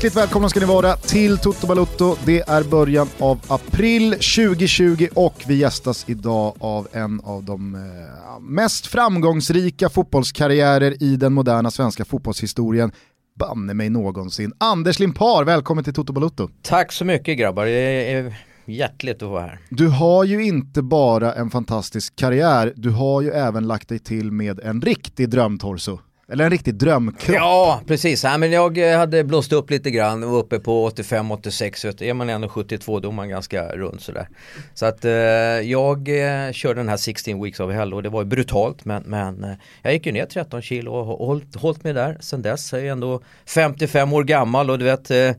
[0.00, 2.16] Hjärtligt välkomna ska ni vara till Toto Balutto.
[2.26, 8.40] Det är början av april 2020 och vi gästas idag av en av de eh,
[8.40, 12.92] mest framgångsrika fotbollskarriärer i den moderna svenska fotbollshistorien.
[13.38, 14.52] Banne mig någonsin.
[14.58, 16.48] Anders Limpar, välkommen till Toto Balutto.
[16.62, 19.58] Tack så mycket grabbar, det är hjärtligt att vara här.
[19.68, 24.32] Du har ju inte bara en fantastisk karriär, du har ju även lagt dig till
[24.32, 25.98] med en riktig drömtorso.
[26.30, 27.36] Eller en riktig drömkropp.
[27.36, 28.24] Ja, precis.
[28.24, 32.02] Ja, men jag eh, hade blåst upp lite grann och uppe på 85-86.
[32.02, 34.28] Är man ändå 72 då är man ganska rund sådär.
[34.74, 38.24] Så att eh, jag eh, körde den här 16 weeks of hell och det var
[38.24, 39.50] brutalt men, men eh,
[39.82, 42.72] jag gick ju ner 13 kilo och hållit, hållit mig där sen dess.
[42.72, 45.32] Jag är ändå 55 år gammal och du vet eh,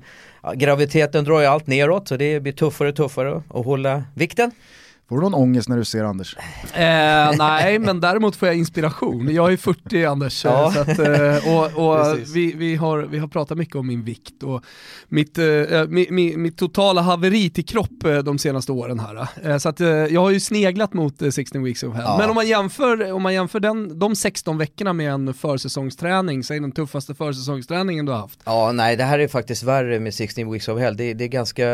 [0.53, 4.51] graviditeten drar ju allt neråt så det blir tuffare och tuffare att hålla vikten.
[5.11, 6.37] Får du någon ångest när du ser Anders?
[6.73, 9.33] Eh, nej, men däremot får jag inspiration.
[9.33, 10.71] Jag är 40 Anders, eh, ja.
[10.71, 14.43] så att, eh, och, och vi, vi, har, vi har pratat mycket om min vikt
[14.43, 14.63] och
[15.07, 19.59] mitt, eh, eh mi, mi, mitt totala haveri till kropp de senaste åren här.
[19.59, 19.79] Så att,
[20.11, 22.03] jag har ju sneglat mot 16 weeks of hell.
[22.05, 22.17] Ja.
[22.19, 26.53] Men om man jämför, om man jämför den, de 16 veckorna med en försäsongsträning, så
[26.53, 28.39] är den tuffaste försäsongsträningen du har haft.
[28.45, 30.97] Ja, nej det här är faktiskt värre med 16 weeks of hell.
[30.97, 31.65] Det, det är ganska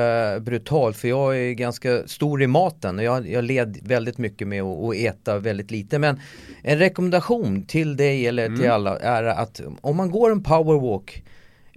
[0.42, 3.00] brutalt för jag är ganska stor i maten.
[3.00, 6.00] Jag jag led väldigt mycket med att, äta väldigt lite.
[6.00, 6.20] Men
[6.62, 8.72] en rekommendation till dig eller till mm.
[8.72, 11.24] alla är att om man går en powerwalk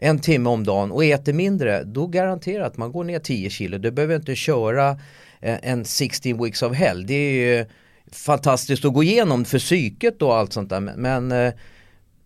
[0.03, 3.79] en timme om dagen och äter mindre, då garanterar att man går ner 10 kilo.
[3.79, 4.99] Du behöver inte köra
[5.41, 7.07] en 16 weeks of hell.
[7.07, 7.67] Det är ju
[8.13, 10.81] fantastiskt att gå igenom för psyket och allt sånt där.
[10.81, 11.53] Men eh,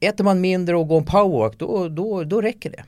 [0.01, 2.85] äter man mindre och går en powerwalk, då, då, då räcker det.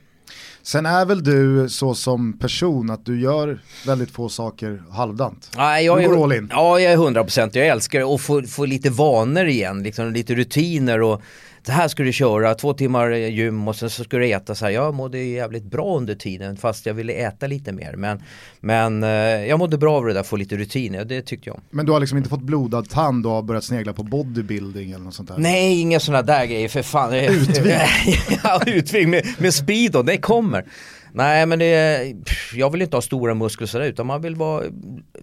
[0.67, 5.51] Sen är väl du så som person att du gör väldigt få saker halvdant?
[5.57, 6.49] Nej, jag du går är, all in.
[6.51, 7.49] Ja, jag är 100%.
[7.53, 11.21] Jag älskar att få, få lite vanor igen, liksom, lite rutiner och
[11.67, 14.65] det här ska du köra, två timmar gym och sen så ska du äta så
[14.65, 14.71] här.
[14.71, 17.93] Jag mådde jävligt bra under tiden fast jag ville äta lite mer.
[17.95, 18.23] Men,
[18.59, 19.09] men eh,
[19.45, 21.59] jag mådde bra av det där, få lite rutiner, det tyckte jag.
[21.69, 25.05] Men du har liksom inte fått blodad tand och har börjat snegla på bodybuilding eller
[25.05, 25.37] något sånt där?
[25.37, 27.13] Nej, inga sådana där grejer för fan.
[27.13, 27.75] Utvig?
[28.43, 30.65] ja, utvig med, med speedo, det kommer.
[31.11, 32.13] Nej men det,
[32.53, 34.63] jag vill inte ha stora muskler sådär utan man vill vara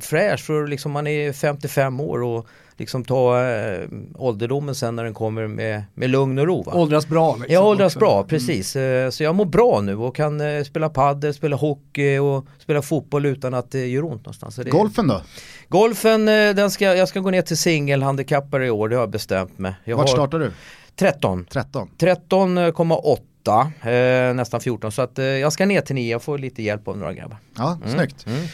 [0.00, 5.14] fräsch för liksom man är 55 år och liksom ta äh, ålderdomen sen när den
[5.14, 6.62] kommer med, med lugn och ro.
[6.62, 6.72] Va?
[6.74, 7.36] Åldras bra.
[7.36, 7.98] Liksom, jag åldras också.
[7.98, 8.28] bra, mm.
[8.28, 8.76] precis.
[8.76, 9.12] Mm.
[9.12, 13.26] Så jag mår bra nu och kan äh, spela padel, spela hockey och spela fotboll
[13.26, 14.56] utan att det gör ont någonstans.
[14.56, 15.22] Det, Golfen då?
[15.68, 19.58] Golfen, den ska, jag ska gå ner till singelhandikappare i år, det har jag bestämt
[19.58, 19.74] mig.
[19.84, 20.52] Jag Vart startar du?
[20.96, 21.46] 13.
[21.50, 21.90] 13.
[21.98, 26.62] 13,8 eh, nästan 14 så att eh, jag ska ner till 9, jag får lite
[26.62, 27.36] hjälp av några grabbar.
[27.56, 27.96] Ja, mm.
[27.96, 28.26] snyggt.
[28.26, 28.46] Mm.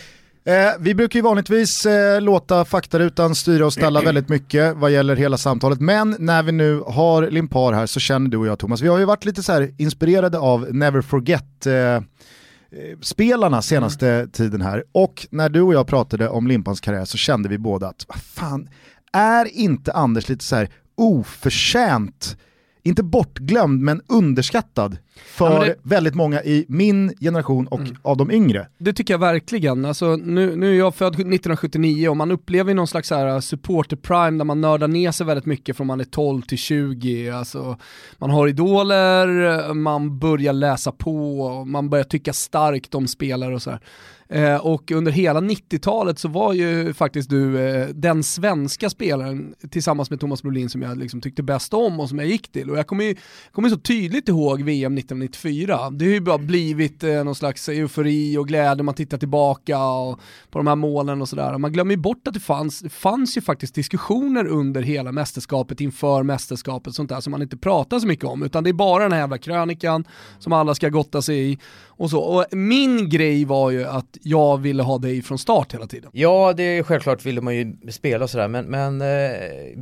[0.44, 5.16] Eh, vi brukar ju vanligtvis eh, låta faktarutan styra och ställa väldigt mycket vad gäller
[5.16, 8.80] hela samtalet, men när vi nu har Limpar här så känner du och jag Thomas,
[8.80, 12.00] vi har ju varit lite så inspirerade av Never Forget eh, eh
[13.00, 14.30] spelarna senaste mm.
[14.30, 17.88] tiden här och när du och jag pratade om Limpans karriär så kände vi båda
[17.88, 18.68] att, vad fan,
[19.12, 22.36] är inte Anders lite så här oförtjänt
[22.82, 25.76] inte bortglömd men underskattad för ja, det...
[25.82, 27.96] väldigt många i min generation och mm.
[28.02, 28.66] av de yngre.
[28.78, 29.84] Det tycker jag verkligen.
[29.84, 34.38] Alltså, nu, nu är jag född 1979 och man upplever någon slags här supporter prime
[34.38, 37.30] där man nördar ner sig väldigt mycket från man är 12 till 20.
[37.30, 37.78] Alltså,
[38.18, 43.70] man har idoler, man börjar läsa på, man börjar tycka starkt om spelare och så
[43.70, 43.80] här.
[44.32, 50.10] Eh, och under hela 90-talet så var ju faktiskt du eh, den svenska spelaren tillsammans
[50.10, 52.70] med Thomas Brolin som jag liksom tyckte bäst om och som jag gick till.
[52.70, 53.14] Och jag kommer ju
[53.52, 55.90] kommer så tydligt ihåg VM 1994.
[55.90, 60.20] Det har ju bara blivit eh, någon slags eufori och glädje, man tittar tillbaka och,
[60.50, 61.58] på de här målen och sådär.
[61.58, 65.80] Man glömmer ju bort att det fanns, det fanns ju faktiskt diskussioner under hela mästerskapet,
[65.80, 69.02] inför mästerskapet, sånt där som man inte pratar så mycket om, utan det är bara
[69.02, 70.04] den här jävla krönikan
[70.38, 71.58] som alla ska gotta sig i
[72.00, 72.20] och så.
[72.20, 76.10] Och min grej var ju att jag ville ha dig från start hela tiden.
[76.14, 79.06] Ja, det är självklart ville man ju spela sådär, men, men eh,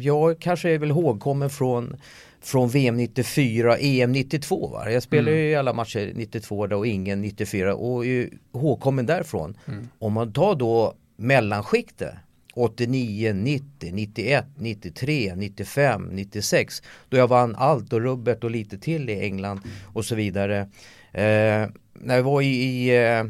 [0.00, 1.97] jag kanske är väl ihågkommen från
[2.41, 4.91] från VM 94, EM 92 va?
[4.91, 5.44] Jag spelade mm.
[5.44, 9.56] ju alla matcher 92 då och ingen 94 och är ihågkommen därifrån.
[9.69, 9.88] Mm.
[9.99, 12.14] Om man tar då mellanskiktet
[12.55, 19.11] 89, 90, 91, 93, 95, 96 då jag vann allt och rubbet och lite till
[19.11, 19.61] i England
[19.93, 20.69] och så vidare.
[21.12, 21.69] Eh,
[22.00, 23.25] när jag var i, i eh,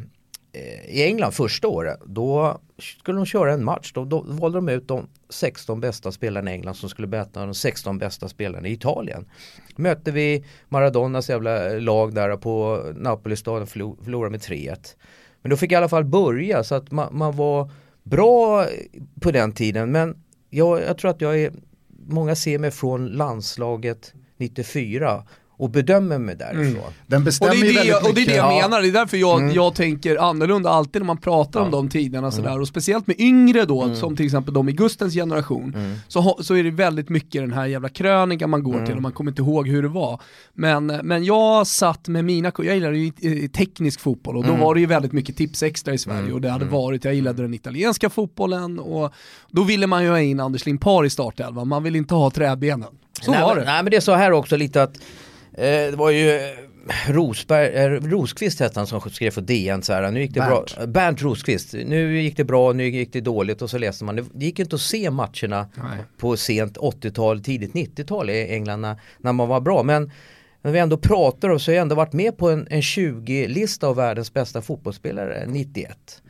[0.89, 3.93] i England första året, då skulle de köra en match.
[3.95, 7.55] Då, då valde de ut de 16 bästa spelarna i England som skulle möta de
[7.55, 9.27] 16 bästa spelarna i Italien.
[9.77, 14.77] Mötte vi Maradonas jävla lag där på Napoli-staden och förlorade med 3-1.
[15.43, 17.71] Men då fick jag i alla fall börja så att man, man var
[18.03, 18.67] bra
[19.21, 19.93] på den tiden.
[19.93, 21.53] Men jag, jag tror att jag är,
[22.07, 25.25] många ser mig från landslaget 94
[25.59, 26.67] och bedömer mig därifrån.
[26.67, 26.93] Mm.
[27.07, 28.63] Den bestämmer och det, är det, väldigt och det är det jag ja.
[28.63, 29.55] menar, det är därför jag, mm.
[29.55, 31.65] jag tänker annorlunda alltid när man pratar ja.
[31.65, 32.49] om de tiderna sådär.
[32.49, 32.61] Mm.
[32.61, 33.97] Och speciellt med yngre då, mm.
[33.97, 35.97] som till exempel de i Gustens generation, mm.
[36.09, 38.97] så, så är det väldigt mycket den här jävla krönikan man går till mm.
[38.97, 40.21] och man kommer inte ihåg hur det var.
[40.55, 44.81] Men, men jag satt med mina, jag gillade ju teknisk fotboll och då var det
[44.81, 48.11] ju väldigt mycket tips extra i Sverige och det hade varit, jag gillade den italienska
[48.11, 49.13] fotbollen och
[49.51, 52.89] då ville man ju ha in Anders Limpar i startelvan, man vill inte ha träbenen.
[53.23, 53.65] Så nej, var det.
[53.65, 54.99] Nej men det är så här också lite att
[55.59, 56.43] det var ju eh,
[57.09, 60.77] Rosberg, eh, Rosqvist hette han som skrev för DN så här, nu gick det Bernt.
[60.77, 64.17] bra, Bernt Rosqvist, nu gick det bra, nu gick det dåligt och så läste man,
[64.17, 65.99] det gick inte att se matcherna Nej.
[66.19, 70.11] på sent 80-tal, tidigt 90-tal i England när, när, man var bra, men
[70.63, 73.87] när vi ändå pratar om så har jag ändå varit med på en, en 20-lista
[73.87, 76.23] av världens bästa fotbollsspelare 91.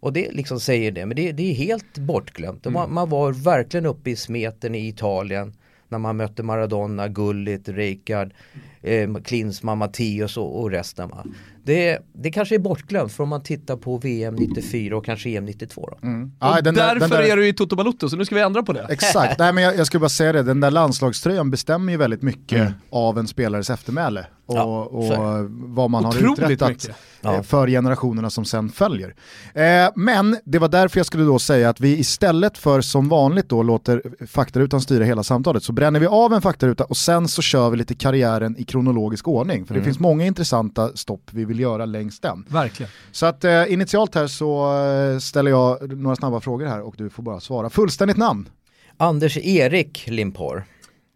[0.00, 2.66] Och det liksom säger det, men det, det är helt bortglömt.
[2.66, 2.74] Mm.
[2.74, 5.54] Man, man, var verkligen uppe i smeten i Italien
[5.88, 8.34] när man mötte Maradona, Gullit, Rijkaard,
[8.82, 11.08] eh, Klinsmann, Mattias och, och resten.
[11.08, 11.24] Va?
[11.64, 15.44] Det, det kanske är bortglömt för om man tittar på VM 94 och kanske EM
[15.44, 16.06] 92 då.
[16.06, 16.32] Mm.
[16.38, 17.22] Ah, och därför där, där...
[17.22, 18.86] är du i Toto Balutto så nu ska vi ändra på det.
[18.90, 22.22] Exakt, Nej, men jag, jag skulle bara säga det, den där landslagströjan bestämmer ju väldigt
[22.22, 22.72] mycket mm.
[22.90, 25.04] av en spelares eftermäle och, ja, och
[25.50, 26.96] vad man Otroligt har uträttat mycket.
[27.22, 29.14] Eh, för generationerna som sen följer.
[29.54, 33.48] Eh, men det var därför jag skulle då säga att vi istället för som vanligt
[33.48, 37.42] då låter faktarutan styra hela samtalet så bränner vi av en faktaruta och sen så
[37.42, 39.66] kör vi lite karriären i kronologisk ordning.
[39.66, 39.84] För det mm.
[39.84, 42.44] finns många intressanta stopp vi vill göra längs den.
[42.48, 42.90] Verkligen.
[43.12, 47.10] Så att eh, initialt här så eh, ställer jag några snabba frågor här och du
[47.10, 47.70] får bara svara.
[47.70, 48.48] Fullständigt namn?
[48.96, 50.64] Anders Erik Limpor.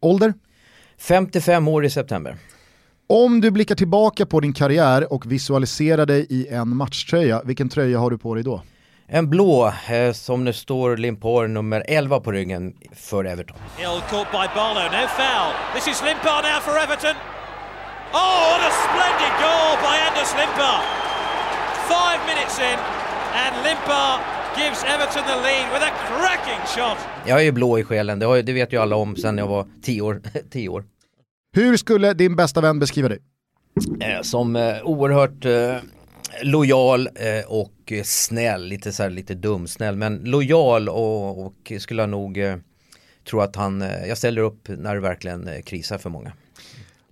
[0.01, 0.35] Ålder?
[0.99, 2.37] 55 år i september.
[3.07, 7.99] Om du blickar tillbaka på din karriär och visualiserar dig i en matchtröja, vilken tröja
[7.99, 8.63] har du på dig då?
[9.07, 13.57] En blå eh, som det står Limpar nummer 11 på ryggen för Everton.
[14.11, 15.53] Caught by Barlow, no foul.
[15.75, 17.15] This is Limpar now for Everton.
[18.13, 20.77] Oh, what a splendid goal by Anders Limpar.
[21.95, 22.79] Five minutes in
[23.43, 24.11] and Limpar
[24.57, 26.99] gives Everton the lead with a cracking shot.
[27.27, 29.67] Jag är ju blå i själen, det, det vet ju alla om sen jag var
[29.83, 30.23] 10 år.
[30.51, 30.85] 10 år.
[31.53, 33.19] Hur skulle din bästa vän beskriva dig?
[34.01, 35.77] Eh, som eh, oerhört eh,
[36.43, 42.09] lojal eh, och snäll, lite, så här, lite dumsnäll men lojal och, och skulle jag
[42.11, 42.57] nog eh,
[43.31, 46.33] tro att han, eh, jag ställer upp när det verkligen eh, krisar för många.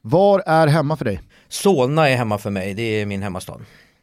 [0.09, 1.21] Var är hemma för dig?
[1.49, 3.61] Solna är hemma för mig, det är min hemmastad.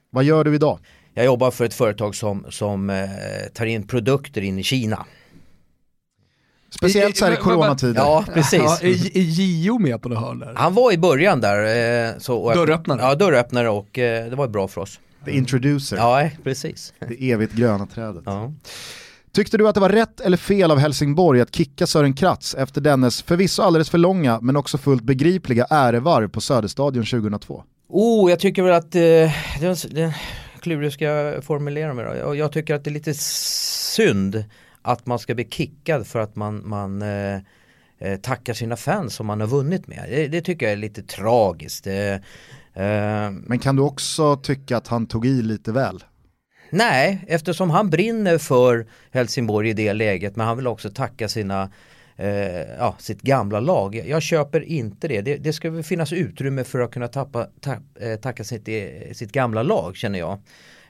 [0.09, 0.79] Vad gör du idag?
[1.13, 3.09] Jag jobbar för ett företag som, som eh,
[3.53, 5.05] tar in produkter in i Kina.
[6.69, 8.01] Speciellt så här i coronatider.
[8.01, 8.61] Ja, precis.
[8.63, 10.43] Ja, är, Gio med på det hörn?
[10.55, 12.09] Han var i början där.
[12.09, 13.01] Eh, så, dörröppnare?
[13.01, 14.99] Ja, dörröppnare och eh, det var bra för oss.
[15.25, 15.97] The introducer.
[15.97, 16.93] Ja, precis.
[17.07, 18.23] Det evigt gröna trädet.
[18.25, 18.53] Ja.
[19.35, 22.81] Tyckte du att det var rätt eller fel av Helsingborg att kicka Sören Kratz efter
[22.81, 27.63] dennes förvisso alldeles för långa men också fullt begripliga ärevarv på Söderstadion 2002?
[27.89, 29.01] Oh, jag tycker väl att, eh,
[29.59, 30.11] det är en
[30.59, 32.35] klurig ska jag formulera mig då.
[32.35, 34.43] Jag tycker att det är lite synd
[34.81, 37.35] att man ska bli kickad för att man, man eh,
[37.99, 40.05] eh, tackar sina fans som man har vunnit med.
[40.09, 41.87] Det, det tycker jag är lite tragiskt.
[41.87, 42.17] Eh,
[43.31, 46.03] Men kan du också tycka att han tog i lite väl?
[46.73, 51.69] Nej, eftersom han brinner för Helsingborg i det läget men han vill också tacka sina
[52.15, 53.95] eh, ja, sitt gamla lag.
[53.95, 55.21] Jag, jag köper inte det.
[55.21, 55.35] det.
[55.35, 55.53] det.
[55.53, 59.63] ska väl finnas utrymme för att kunna tappa, ta, eh, tacka sitt, eh, sitt gamla
[59.63, 60.39] lag känner jag.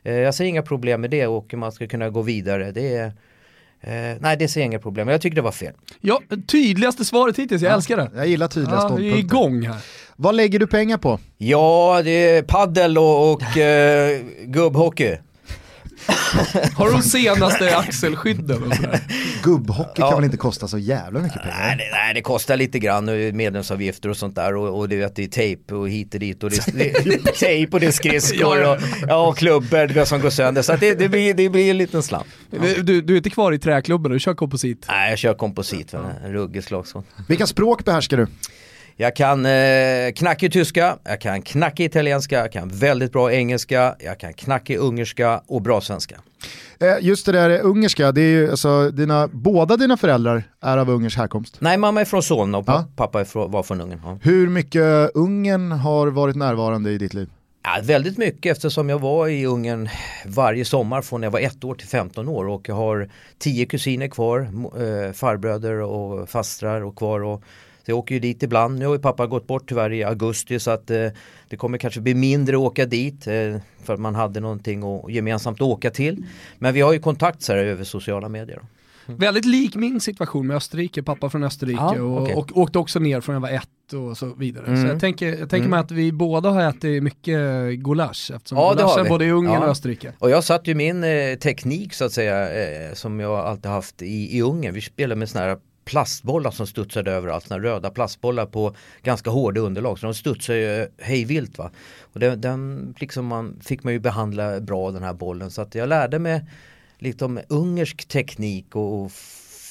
[0.04, 2.72] Eh, jag ser inga problem med det och man ska kunna gå vidare.
[2.72, 3.12] Det är,
[3.86, 5.74] Eh, nej det ser jag inga problem, jag tycker det var fel.
[6.02, 8.12] Ja, tydligaste svaret hittills, jag ja, älskar det.
[8.16, 9.16] Jag gillar tydliga ja, ståndpunkter.
[9.16, 9.82] Vi är igång här.
[10.16, 11.20] Vad lägger du pengar på?
[11.38, 15.18] Ja, det är paddel och, och eh, gubbhockey.
[16.76, 18.64] Har du de senaste axelskydden?
[18.64, 18.74] Och
[19.44, 20.10] Gubbhockey ja.
[20.10, 21.58] kan väl inte kosta så jävla mycket pengar?
[21.60, 23.06] Nej, det, nej, det kostar lite grann
[23.38, 26.44] medlemsavgifter och sånt där och, och det, vet, det är tejp och hit och dit
[26.44, 26.66] och det,
[27.04, 30.94] det, tejp och det är skridskor och, ja, och klubbor som går sönder så det,
[30.94, 32.28] det, blir, det blir en liten slant.
[32.50, 32.60] Ja.
[32.84, 34.86] Du, du är inte kvar i träklubben, du kör komposit?
[34.88, 37.04] Nej, jag kör komposit, en ruggig slagsmål.
[37.28, 38.28] Vilka språk behärskar du?
[38.96, 44.20] Jag kan eh, knackig tyska, jag kan knackig italienska, jag kan väldigt bra engelska, jag
[44.20, 46.16] kan knackig ungerska och bra svenska.
[46.80, 50.90] Eh, just det där ungerska, det är ju, alltså, dina, båda dina föräldrar är av
[50.90, 51.58] ungersk härkomst?
[51.60, 52.86] Nej, mamma är från Solna och ja.
[52.96, 54.02] pappa är från, var från Ungern.
[54.04, 54.20] Ja.
[54.22, 57.30] Hur mycket Ungern har varit närvarande i ditt liv?
[57.64, 59.90] Ja, väldigt mycket eftersom jag var i Ungern
[60.26, 64.08] varje sommar från jag var ett år till 15 år och jag har tio kusiner
[64.08, 67.24] kvar, eh, farbröder och fastrar och kvar.
[67.24, 67.44] Och
[67.86, 68.80] så jag åker ju dit ibland.
[68.80, 71.08] Nu har ju pappa gått bort tyvärr i augusti så att eh,
[71.50, 73.34] det kommer kanske bli mindre att åka dit eh,
[73.84, 76.26] för att man hade någonting att gemensamt åka till.
[76.60, 78.62] Men vi har ju kontakt så här över sociala medier.
[79.06, 82.36] Väldigt lik min situation med Österrike, pappa från Österrike Ja, och, okej.
[82.36, 84.66] och åkte också ner från jag var ett och så vidare.
[84.66, 84.88] Så Mm.
[84.88, 85.70] jag tänker, jag tänker Mm.
[85.70, 87.40] mig att vi båda har ätit mycket
[87.80, 89.10] gulasch eftersom Ja, det gulasch har är vi.
[89.10, 89.60] både i Ungern Ja.
[89.60, 90.14] och Österrike.
[90.20, 94.02] Och jag satt ju min eh, teknik så att säga eh, som jag alltid haft
[94.02, 94.74] i, i Ungern.
[94.74, 99.62] Vi spelade med såna här plastbollar som studsade överallt, såna röda plastbollar på ganska hårda
[99.62, 100.00] underlag.
[100.00, 101.72] Så de studsade ju hejvilt va.
[102.14, 105.52] Och den, den liksom man, fick man ju behandla bra den här bollen.
[105.52, 106.46] Så att jag lärde mig
[107.00, 109.12] lite om ungersk teknik och, och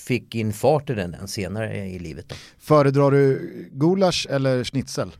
[0.06, 2.28] fick in fart i den, senare i livet.
[2.28, 2.34] Då.
[2.58, 5.10] Föredrar du gulasch eller schnitzel?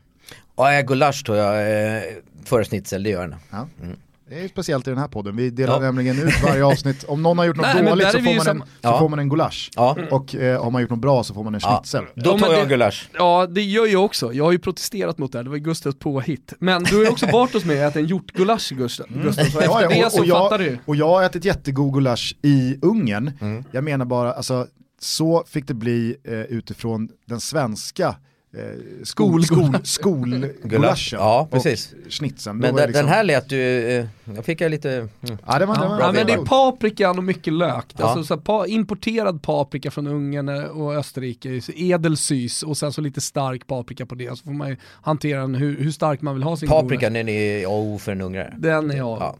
[0.55, 1.55] Ja, gulasch tror jag
[1.97, 2.03] eh,
[2.43, 3.39] före schnitzel, det gör jag.
[3.51, 3.67] Ja.
[3.81, 3.97] Mm.
[4.33, 5.79] Det är ju speciellt i den här podden, vi delar Ja.
[5.79, 7.03] nämligen ut varje avsnitt.
[7.03, 8.99] Om någon har gjort något Nej, dåligt så, får man, en, så Ja.
[8.99, 9.71] får man en gulasch.
[9.75, 12.03] Ja, Och eh, har man gjort något bra så får man en schnitzel.
[12.15, 13.09] då Ja, men tar jag det- gulasch.
[13.13, 14.33] Ja, det gör jag också.
[14.33, 16.53] Jag har ju protesterat mot det här, det var Gustavs påhitt.
[16.59, 19.07] Men du har ju också varit hos mig och ätit en hjortgulasch Gustav.
[19.23, 19.43] Gustav.
[19.45, 22.77] Så Ja, ja, det och, så och, jag, och jag har ätit jättegod gulasch i
[22.81, 23.31] Ungern.
[23.41, 23.63] Mm.
[23.71, 24.67] Jag menar bara, alltså,
[25.01, 28.15] så fick det bli eh, utifrån den svenska
[28.57, 31.93] eh, skol, skol, skolgulaschen Ja, precis.
[32.05, 32.57] och schnitzeln.
[32.57, 34.05] Men den, liksom- den här lät ju, eh,
[34.35, 35.37] jag fick jag lite, mm.
[35.47, 37.85] Ja, det var, det var, Ja, men det är paprikan och mycket lök.
[37.97, 38.05] Ja.
[38.05, 42.93] Alltså, så här, pa, importerad paprika från Ungern eh, och Österrike, så edelsys och sen
[42.93, 44.37] så lite stark paprika på det.
[44.37, 47.29] Så får man ju hantera den hur, hur stark man vill ha sin paprikan den
[47.29, 48.53] är och O för en ungrare.
[48.57, 49.17] Den är jag.
[49.21, 49.35] Ja.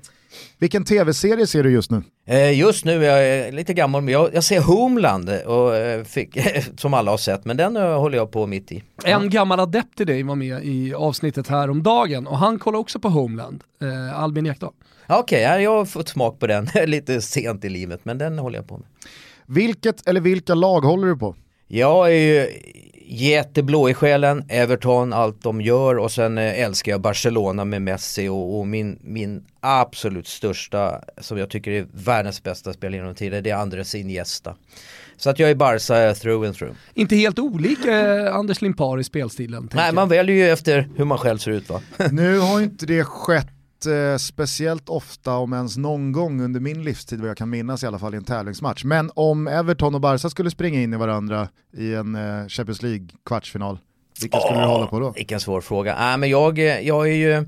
[0.59, 2.03] Vilken tv-serie ser du just nu?
[2.27, 6.03] Eh, Just nu är jag eh, lite gammal, men jag, jag ser Homeland och eh,
[6.03, 6.37] fick,
[6.77, 8.83] som alla har sett, men den håller jag på mitt i.
[9.03, 12.79] En gammal adept till dig var med i avsnittet här om dagen och han kollar
[12.79, 13.63] också på Homeland,
[14.15, 14.73] Albin Ekdal.
[15.07, 18.39] Ja, Okej, ja, jag har fått smak på den lite sent i livet, men den
[18.39, 18.87] håller jag på med.
[19.45, 21.35] Vilket eller vilka lag håller du på?
[21.75, 22.49] Jag är ju
[23.05, 28.27] jätteblå i själen, Everton, allt de gör och sen eh, älskar jag Barcelona med Messi
[28.27, 33.43] och, och min, min absolut största, som jag tycker är världens bästa spelare genom tiden,
[33.43, 34.55] det är Andres Iniesta.
[35.17, 36.75] Så att jag är Barca through and through.
[36.93, 39.69] Inte helt olika eh, Anders Limpar i spelstilen.
[39.73, 41.81] Nej, man väljer ju efter hur man själv ser ut va.
[42.11, 43.52] Nu har ju inte det skett
[43.85, 47.87] eh, speciellt ofta, om ens någon gång under min livstid, vad jag kan minnas i
[47.87, 48.83] alla fall i en tävlingsmatch.
[48.83, 51.47] Men om Everton och Barca skulle springa in i varandra
[51.77, 53.77] i en eh, Champions League-kvartsfinal,
[54.21, 55.11] vilka skulle du hålla på då?
[55.11, 55.95] Vilken svår fråga.
[55.99, 57.45] Nej men jag, eh, jag är ju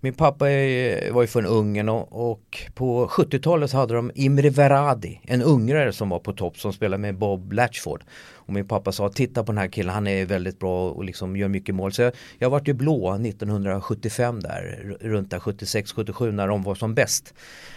[0.00, 4.50] min pappa är, var ju från Ungern och, och på 70-talet så hade de Imre
[4.50, 8.04] Veradi, en ungrare som var på topp som spelade med Bob Latchford.
[8.34, 11.36] Och min pappa sa titta på den här killen, han är väldigt bra och liksom
[11.36, 11.92] gör mycket mål.
[11.92, 16.94] Så jag, jag vart ju blå 1975 där, runt där 76-77 när de var som
[16.94, 17.34] bäst.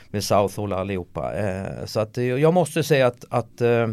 [0.10, 1.34] Med Southall allihopa.
[1.36, 3.88] Eh, så att jag måste säga att, att eh,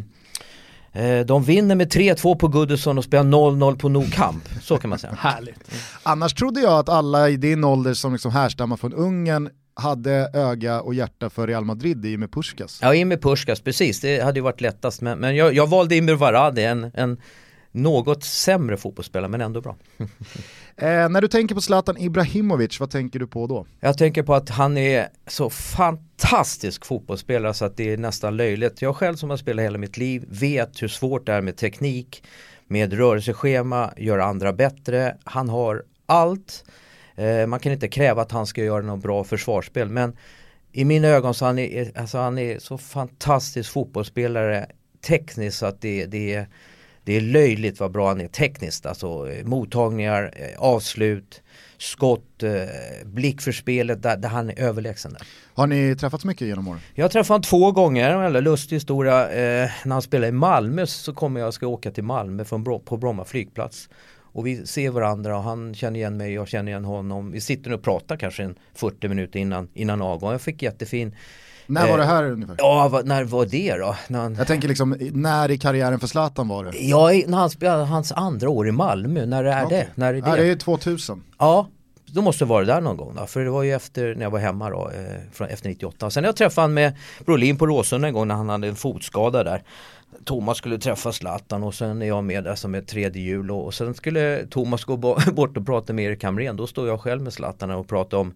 [1.26, 4.48] de vinner med 3-2 på Goodison och spelar 0-0 på Nou Camp.
[4.62, 5.12] Så kan man säga.
[5.18, 5.70] Härligt.
[6.02, 10.80] Annars trodde jag att alla i din ålder som liksom härstammar från Ungern hade öga
[10.80, 12.78] och hjärta för Real Madrid i och med Puskas.
[12.82, 14.00] Ja, in med Puskas, precis.
[14.00, 15.00] Det hade ju varit lättast.
[15.00, 17.20] Men, men jag, jag valde Imre Varadi, en, en
[17.72, 19.76] något sämre fotbollsspelare men ändå bra.
[20.80, 23.66] Eh, när du tänker på Zlatan Ibrahimovic, vad tänker du på då?
[23.80, 28.82] Jag tänker på att han är så fantastisk fotbollsspelare så att det är nästan löjligt.
[28.82, 32.24] Jag själv som har spelat hela mitt liv vet hur svårt det är med teknik,
[32.66, 35.16] med rörelseschema, göra andra bättre.
[35.24, 36.64] Han har allt.
[37.16, 40.16] Eh, man kan inte kräva att han ska göra något bra försvarsspel men
[40.72, 44.66] i mina ögon så han är alltså han är så fantastisk fotbollsspelare
[45.06, 46.46] tekniskt så att det, det, är,
[47.08, 48.86] det är löjligt vad bra han är tekniskt.
[48.86, 51.42] Alltså eh, mottagningar, eh, avslut,
[51.78, 52.52] skott, eh,
[53.04, 55.12] blick för spelet där, där han är överlägsen.
[55.12, 55.22] Där.
[55.54, 56.80] Har ni träffats mycket genom åren?
[56.94, 59.30] Jag har träffat honom två gånger, en väldigt lustig historia.
[59.30, 62.80] Eh, när han spelade i Malmö så kommer jag ska åka till Malmö från Bro-
[62.80, 63.88] på Bromma flygplats.
[64.32, 67.30] Och vi ser varandra och han känner igen mig, jag känner igen honom.
[67.30, 70.32] Vi sitter och pratar kanske en 40 minuter innan, innan avgång.
[70.32, 71.14] Jag fick jättefin
[71.70, 72.54] När Eh, var det här ungefär?
[72.58, 73.96] Ja, vad, när var det då?
[74.08, 76.70] När han, Jag tänker liksom, när i karriären för Zlatan var det?
[76.78, 79.78] ja, i- när han spelade hans andra år i Malmö, när är Okej.
[79.78, 80.00] det?
[80.00, 80.28] När är det?
[80.30, 81.22] Ja, det är 2000.
[81.38, 81.68] Ja,
[82.06, 83.26] då måste det vara där någon gång då.
[83.26, 86.06] För det var ju efter när jag var hemma då, eh, från, efter 98.
[86.06, 86.92] Och sen jag träffade han med
[87.26, 89.62] Brolin på Råsunda en gång när han hade en fotskada där.
[90.24, 93.64] Thomas skulle träffa Zlatan och sen är jag med där som ett tredje hjul och,
[93.66, 96.56] och sen skulle Thomas gå bo- bort och prata med Erik Hamrén.
[96.56, 98.34] Då står jag själv med Zlatan och pratar om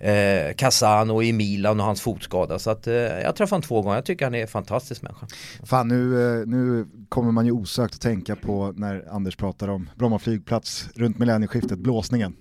[0.00, 2.58] eh, Casano i Milan och hans fotskada.
[2.58, 3.96] Så att eh, jag träffade honom två gånger.
[3.96, 5.26] Jag tycker han är en fantastisk människa.
[5.62, 9.90] Fan nu, eh, nu kommer man ju osökt att tänka på när Anders pratar om
[9.96, 12.36] Bromma flygplats runt millennieskiftet, blåsningen.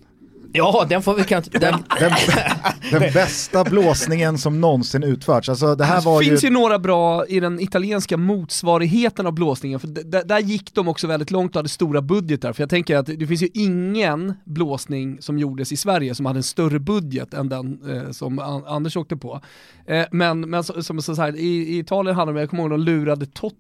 [0.54, 1.52] Ja, den får vi kanske...
[1.60, 2.12] Den, Den,
[2.92, 5.50] den bästa blåsningen som någonsin utförts.
[5.50, 6.48] Alltså det här Det var finns ju...
[6.48, 9.88] ju några bra i den italienska motsvarigheten av blåsningen, för
[10.24, 12.54] där gick de också väldigt långt och hade stora budgetar.
[12.54, 16.40] För jag tänker att det finns ju ingen blåsning som gjordes i Sverige som hade
[16.40, 19.42] en större budget än den eh, som An- Anders åkte på.
[19.88, 22.64] Eh, men men så, som så här, i, i Italien handlade det om, jag kommer
[22.64, 23.56] ihåg de lurade Totti.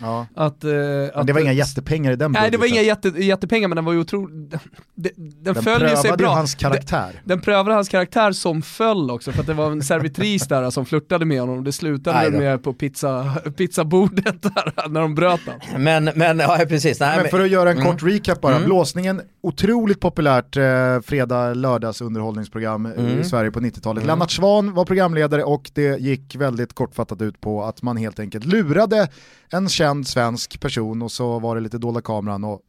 [0.00, 0.26] Ja.
[0.34, 2.78] Att, eh, Men att, det var inga jättepengar i den Nej det var budgeten.
[2.84, 4.60] inga jätte, jättepengar men den var ju otroligt, den,
[4.94, 5.12] den,
[5.54, 6.34] Den följer sig bra.
[6.34, 7.22] hans karaktär.
[7.24, 10.86] Den prövade hans karaktär som föll också för att det var en servitris där som
[10.86, 15.82] flörtade med honom det slutade med på pizza, pizzabordet där när de bröt den.
[15.82, 17.00] men, men, ja precis.
[17.00, 17.92] Nej, Men för att göra en Mm.
[17.92, 18.64] kort recap bara, Mm.
[18.66, 23.20] blåsningen, otroligt populärt eh, fredag lördags underhållningsprogram eh, Mm.
[23.20, 24.02] i Sverige på 90-talet.
[24.04, 24.14] Mm.
[24.14, 28.44] Lennart Svan var programledare och det gick väldigt kortfattat ut på att man helt enkelt
[28.44, 29.08] lurade
[29.52, 32.44] en känd svensk person och så var det lite dolda kameran.
[32.44, 32.60] Och,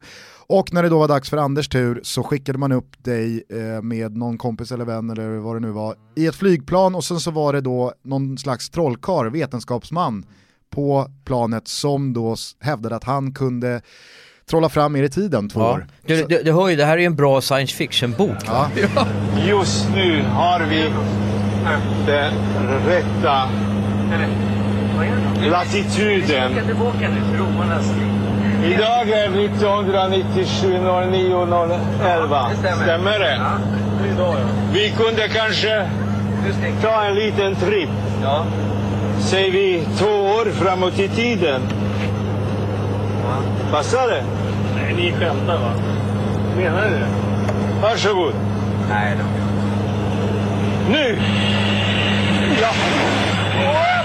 [0.46, 3.82] och när det då var dags för Anders tur så skickade man upp dig eh,
[3.82, 7.20] med någon kompis eller vän eller vad det nu var i ett flygplan och sen
[7.20, 10.24] så var det då någon slags trollkarl, vetenskapsman
[10.70, 13.80] på planet som då hävdade att han kunde
[14.50, 15.72] trolla fram er i tiden två Ja.
[15.72, 15.86] år.
[16.06, 18.36] Du, du, du hör ju, det här är ju en bra science fiction-bok.
[18.46, 18.68] Ja.
[19.48, 20.90] Just nu har vi
[22.06, 22.34] den
[22.86, 23.48] rätta
[25.50, 26.52] latituden.
[28.64, 30.78] Idag är 1997
[31.10, 31.46] 09
[32.04, 32.50] 11.
[32.82, 33.40] Stämmer det?
[34.72, 35.88] Vi kunde kanske
[36.82, 37.88] ta en liten tripp.
[39.18, 41.60] Säger vi två år framåt i tiden.
[43.70, 44.24] Passar det?
[44.74, 45.70] Nej, ni skämtar va?
[46.56, 47.08] Menar ni det?
[47.82, 48.34] Varsågod.
[48.90, 49.24] Nej, då.
[50.92, 51.18] Nu!
[52.60, 52.68] Ja.
[53.62, 54.03] Ja.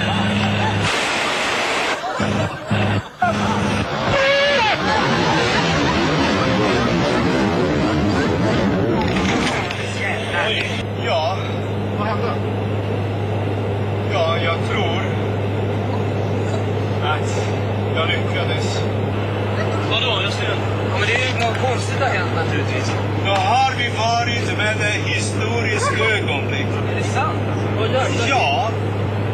[20.10, 20.22] Vadå?
[20.24, 20.46] Jag ser
[20.92, 22.92] Ja, men det är ju något konstigt har hänt naturligtvis.
[23.26, 26.68] Då har vi varit med ett historiskt ögonblick.
[26.92, 27.40] Är det sant?
[27.80, 28.30] Vad gör du?
[28.30, 28.70] Ja,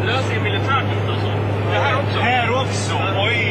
[0.05, 1.31] Det sig militärt alltså?
[1.71, 2.19] Det här också?
[2.19, 2.93] här också.
[3.27, 3.41] Oj!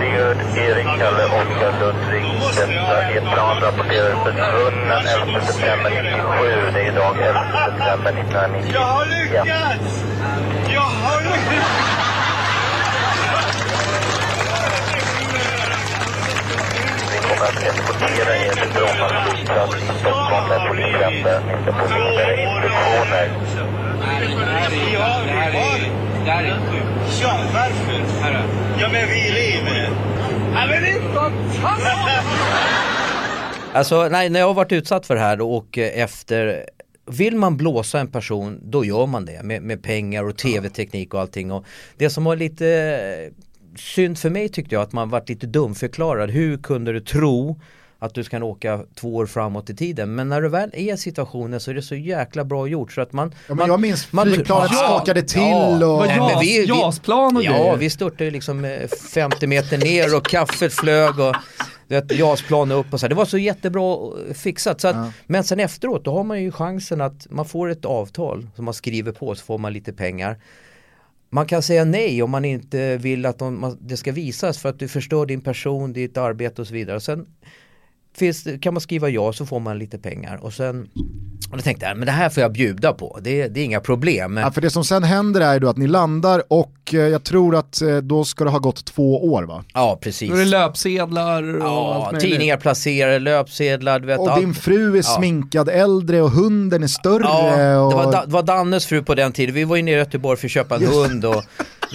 [0.00, 2.24] Björn, Erik, Kalle, Oskar, Ludvig.
[2.56, 6.70] Detta är plan rapporterar försvunnen 11 september 97.
[6.74, 8.70] Det är idag 11 september 1990.
[8.74, 10.04] Jag har lyckats!
[10.68, 12.13] Jag har lyckats!
[17.34, 21.40] Kommer att eskortera er till Bromma flygplats i Stockholm där polisväntar.
[21.46, 23.26] Ni ska få vidare instruktioner.
[24.48, 25.24] Ja, vi har
[26.24, 27.20] Det här är sjukt.
[27.22, 28.22] Ja, varför?
[28.22, 28.46] Här
[28.80, 29.90] Ja, men vi lever.
[30.54, 32.28] Ja, men det är fantastiskt!
[33.72, 36.64] Alltså, nej, när jag har varit utsatt för det här och eh, efter
[37.06, 41.20] vill man blåsa en person, då gör man det med, med pengar och tv-teknik och
[41.20, 41.52] allting.
[41.52, 41.64] Och
[41.96, 43.30] det som var lite
[43.76, 46.30] synd för mig tyckte jag att man varit lite dumförklarad.
[46.30, 47.60] Hur kunde du tro
[47.98, 50.14] att du ska åka två år framåt i tiden?
[50.14, 53.00] Men när du väl är i situationen så är det så jäkla bra gjort så
[53.00, 53.28] att man...
[53.34, 55.86] Ja, men man jag minns man- flygplanet Ja, skakade till ja.
[55.86, 56.06] och...
[56.06, 57.76] Nej, men vi- vi- jasplan och Ja, grejer.
[57.76, 61.34] vi störtade liksom eh, 50 meter ner och kaffet flög och
[62.10, 63.08] jasplan upp och så.
[63.08, 63.94] Det var så jättebra
[64.28, 64.80] eh, fixat.
[64.80, 65.12] Så att, Ja.
[65.26, 68.74] Men sen efteråt, då har man ju chansen att man får ett avtal som man
[68.74, 70.36] skriver på så får man lite pengar.
[71.34, 74.78] Man kan säga nej om man inte vill att de, det ska visas för att
[74.78, 77.00] du förstör din person, ditt arbete och så vidare.
[77.00, 77.26] Sen
[78.18, 80.88] finns, kan man skriva ja så får man lite pengar och sen
[81.50, 83.80] och då tänkte jag, men det här får jag bjuda på, det, det är inga
[83.80, 84.36] problem.
[84.36, 87.24] Ja, för det som sen händer är ju då att ni landar och eh, jag
[87.24, 89.64] tror att eh, då ska det ha gått två år va?
[89.74, 90.30] Ja, precis.
[90.30, 94.40] Då är det löpsedlar och Ja, allt tidningar placerade, löpsedlar, du vet Och allt.
[94.40, 97.22] din fru är sminkad äldre och hunden är större.
[97.22, 97.90] Ja, och...
[97.90, 99.54] det var, det var Dannes fru på den tiden.
[99.54, 101.44] Vi var ju nere i Göteborg för att köpa en hund och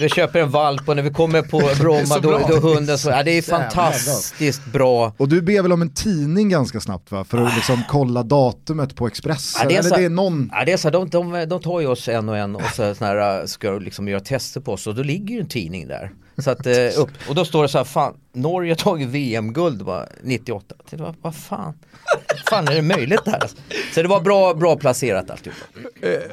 [0.00, 3.22] vi köper en valp och när vi kommer på Bromma då, då hunden så, ja,
[3.22, 5.12] det är fantastiskt bra.
[5.16, 7.24] Och du ber väl om en tidning ganska snabbt va?
[7.24, 9.60] För att liksom kolla datumet på Expressen.
[9.62, 10.50] Ja, det är Eller så- det är någon...
[10.52, 12.94] Ja, det är så, de, de, de tar ju oss en och en och så,
[12.94, 16.10] sån här, ska liksom göra tester på oss och då ligger ju en tidning där.
[16.38, 17.10] Så att, eh, upp.
[17.28, 20.74] Och då står det så här, fan, Norge har tagit VM-guld va, 98.
[20.78, 21.74] Jag tänkte, Vad, vad fan,
[22.50, 23.50] fan är det möjligt det här?
[23.94, 25.58] Så det var bra, bra placerat alltihop.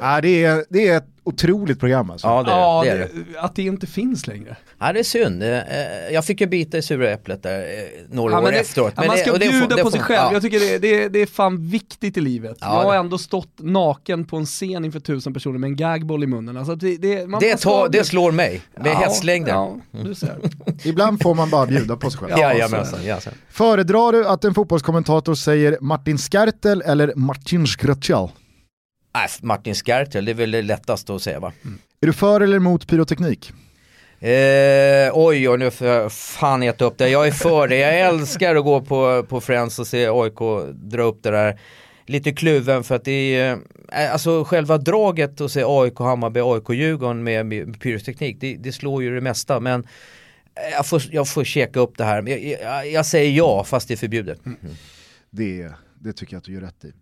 [0.00, 2.26] Ja, det, är, det är ett otroligt program alltså.
[2.26, 2.98] Ja, det, Ja, det är
[3.32, 4.56] det, att det inte finns längre.
[4.78, 5.42] Ja, det är synd.
[5.42, 5.58] Eh,
[6.12, 7.64] Jag fick ju bita i sura äpplet där eh,
[8.10, 8.92] några Ja, år men det, efteråt.
[8.96, 10.32] ja, man ska det bjuda det på sig själv, ja.
[10.32, 12.56] jag tycker det, det, det är fan viktigt i livet.
[12.60, 15.76] Ja, jag har det- ändå stått naken på en scen inför tusen personer med en
[15.76, 16.56] gagboll i munnen.
[16.56, 19.80] Alltså det, det, man, Det, man tar, det slår mig med Ja, hästlängder.
[19.90, 20.38] Du ser.
[20.84, 22.30] Ibland får man bara bjuda på sig själv.
[22.30, 23.34] Ja, Jajamensan, jajamensan.
[23.50, 28.30] Föredrar du att en fotbollskommentator säger Martin Skertel eller Martin Skrtjal?
[29.14, 31.52] Nej, Martin Skertel, det är väl det lättaste att säga va?
[32.00, 33.52] Är du för eller emot pyroteknik?
[34.20, 37.08] Eh, oj, oj, nu får jag fan äta upp det.
[37.08, 37.76] Jag är för det.
[37.76, 40.38] Jag älskar att gå på, på Friends och se AIK
[40.74, 41.60] dra upp det där.
[42.08, 43.58] Lite kluven för att det är,
[43.92, 48.72] eh, alltså själva draget att se AIK, Hammarby, AIK, Djurgården med, med pyroteknik, det, det
[48.72, 49.60] slår ju det mesta.
[49.60, 52.28] Men eh, jag får, jag får checka upp det här.
[52.28, 54.46] Jag, jag, jag säger ja, fast det är förbjudet.
[54.46, 54.58] Mm.
[55.30, 56.92] Det, det tycker jag att du gör rätt i.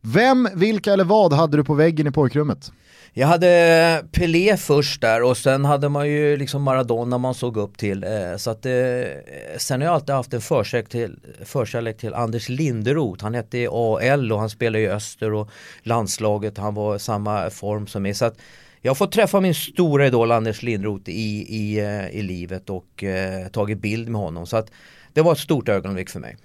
[0.00, 2.72] Vem, vilka eller vad hade du på väggen i pojkrummet?
[3.12, 7.78] Jag hade Pelé först där och sen hade man ju liksom Maradona man såg upp
[7.78, 8.04] till.
[8.04, 8.72] Eh, så att, eh,
[9.58, 13.24] sen har jag alltid haft en förkärlek till, förkärlek till Anders Linderoth.
[13.24, 15.50] Han hette i AL och han spelade i Öster och
[15.82, 16.58] landslaget.
[16.58, 18.14] Han var i samma form som mig.
[18.14, 18.38] Så att
[18.80, 23.04] jag har fått träffa min stora idol Anders Linderoth i, i, eh, i livet och
[23.04, 24.46] eh, tagit bild med honom.
[24.46, 24.70] Så att
[25.12, 26.36] det var ett stort ögonblick för mig.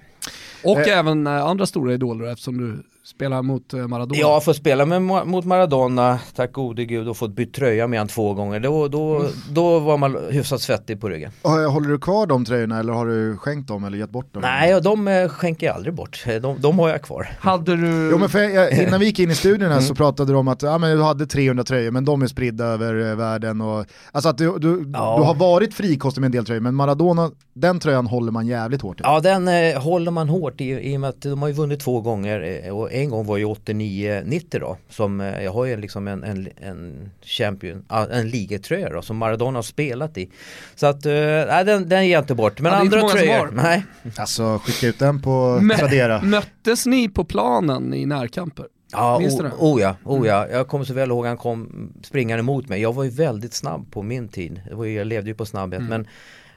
[0.63, 0.97] Och Eh.
[0.97, 4.25] även andra stora idoler eftersom du spelar mot eh, Maradona.
[4.27, 8.07] Har fått spela med, mot Maradona, tack gode gud, och fått byta tröja med han
[8.07, 8.59] två gånger.
[8.59, 11.31] Då, då, då var man hyfsat svettig på ryggen.
[11.41, 14.41] Håller du kvar de tröjorna eller har du skänkt dem eller gett bort dem?
[14.41, 16.23] Nej, de eh, skänker jag aldrig bort.
[16.27, 17.29] Eh, De, de har jag kvar.
[17.39, 18.09] Hade du...
[18.11, 20.47] Jo men för jag, innan vi gick in i studion här så pratade du om
[20.47, 24.29] att ja, men du hade 300 tröjor men de är spridda över världen och Alltså
[24.29, 25.15] att du, du, Ja.
[25.17, 28.81] du har varit frikostig med en del tröjor men Maradona, den tröjan håller man jävligt
[28.81, 29.03] hårt i.
[29.05, 31.79] Ja, den eh, håller man hårt i, i och med att de har ju vunnit
[31.79, 34.77] två gånger eh, och en gång var ju 89-90 då.
[34.89, 39.17] Som, eh, jag har ju liksom en, en, en champion, ah, en ligatröja då som
[39.17, 40.29] Maradona har spelat i.
[40.75, 41.13] Så att, eh,
[41.47, 42.59] nej den, den ger jag inte bort.
[42.59, 43.85] Men Ja, andra tröjor, nej.
[44.17, 46.21] Alltså skicka ut den på Tradera.
[46.21, 48.65] Möttes ni på planen i närkamper?
[48.91, 50.47] Ja, Minns o, oh ja, oh ja.
[50.47, 52.81] Jag kommer så väl ihåg han kom springande mot mig.
[52.81, 54.61] Jag var ju väldigt snabb på min tid.
[54.69, 55.81] Jag levde ju på snabbhet.
[55.81, 56.07] Men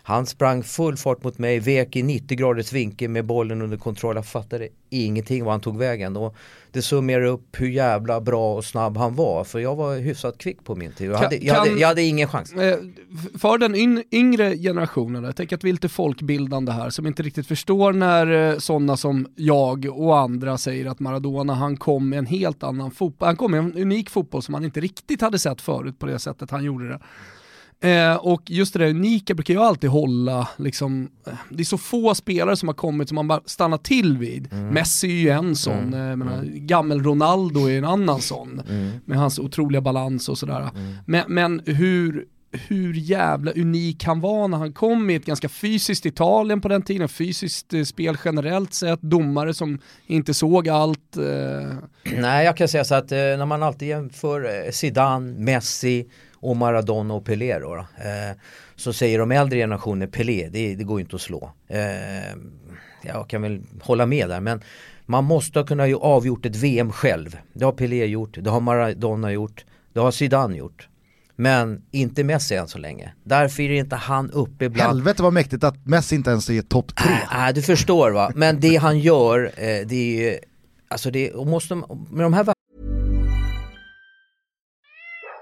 [0.09, 4.17] han sprang full fart mot mig, vek i 90 graders vinkel med bollen under kontroll.
[4.17, 6.17] Jag fattade ingenting var han tog vägen.
[6.17, 6.35] Och
[6.73, 9.45] det summerar upp hur jävla bra och snabb han var.
[9.45, 11.07] För jag var hyfsat kvick på min tid.
[11.11, 12.53] Jag Kan- hade, jag hade, jag hade ingen chans.
[12.53, 12.79] Eh,
[13.39, 17.23] För den yn- yngre generationen, jag tänker att vi är lite folkbildande här, som inte
[17.23, 22.19] riktigt förstår när eh, sådana som jag och andra säger att Maradona, han kom med
[22.19, 25.39] en helt annan fotboll, han kom med en unik fotboll som man inte riktigt hade
[25.39, 27.01] sett förut på det sättet han gjorde det.
[27.81, 31.79] Eh, och just det där unika brukar jag alltid hålla, liksom, eh, det är så
[31.79, 34.53] få spelare som har kommit som man bara stannar till vid.
[34.53, 38.63] Messi är ju en sån, eh, jag menar, gammel Ronaldo är en annan sån,
[39.05, 40.71] med hans otroliga balans och sådär.
[41.07, 46.07] Men, men hur, hur jävla unik han var när han kom i ett ganska fysiskt
[46.07, 51.17] Italien på den tiden, fysiskt eh, spel generellt sett, domare som inte såg allt.
[51.17, 51.75] Eh,
[52.19, 56.07] Nej, jag kan säga så att eh, när man alltid jämför eh, Zidane, Messi
[56.47, 58.37] och Maradona och Pelé då, då eh,
[58.77, 61.53] så säger de äldre generationer Pelé, det, det går inte att slå.
[61.69, 62.37] Eh,
[63.03, 64.63] jag kan väl hålla med där men
[65.07, 67.39] man måste ha kunnat avgjort ett VM själv.
[67.53, 70.89] Det har Pelé gjort, det har Maradona gjort, det har Zidane gjort.
[71.37, 73.13] Men inte Messi än så länge.
[73.25, 76.97] Därför är inte han uppe bland Helvete vad mäktigt att Messi inte ens är topp
[76.97, 77.17] tre.
[77.33, 78.33] Nej, du förstår va.
[78.35, 80.39] Men det han gör, eh, det är ju,
[80.89, 82.45] alltså det, måste, med de här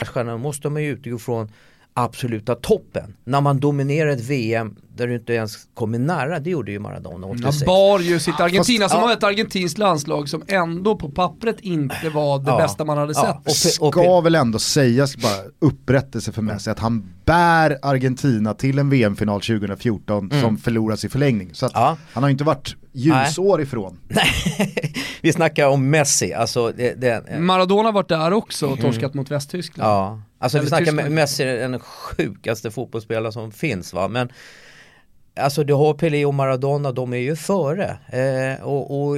[0.00, 1.48] Världsstjärnorna måste man ju utgå från
[1.94, 3.14] absoluta toppen.
[3.24, 7.26] När man dominerar ett VM där du inte ens kommer nära, det gjorde ju Maradona
[7.26, 7.64] han 86.
[7.66, 12.08] bar ju sitt Argentina fast- som var ett argentinskt landslag som ändå på pappret inte
[12.14, 12.56] var det Ja.
[12.58, 13.42] bästa man hade Ja.
[13.44, 13.46] sett.
[13.46, 18.54] Och Pe- och Ska väl ändå sägas bara upprättelse för Messi att han bär Argentina
[18.54, 21.50] till en VM-final 2014 som förloras i förlängning.
[21.52, 21.96] Så att Ja.
[22.12, 23.98] han har ju inte varit ljusår ifrån.
[25.22, 29.30] Vi snackar om Messi, alltså det, det, Maradona har varit där också och torskat mot
[29.30, 29.90] Västtyskland.
[29.90, 31.08] Ja, alltså vi Eller snackar Tyskland.
[31.08, 34.32] med Messi är den sjukaste fotbollsspelare som finns va, men
[35.34, 37.98] Alltså du har Pelé och Maradona, de är ju före.
[38.08, 39.16] Eh, och, och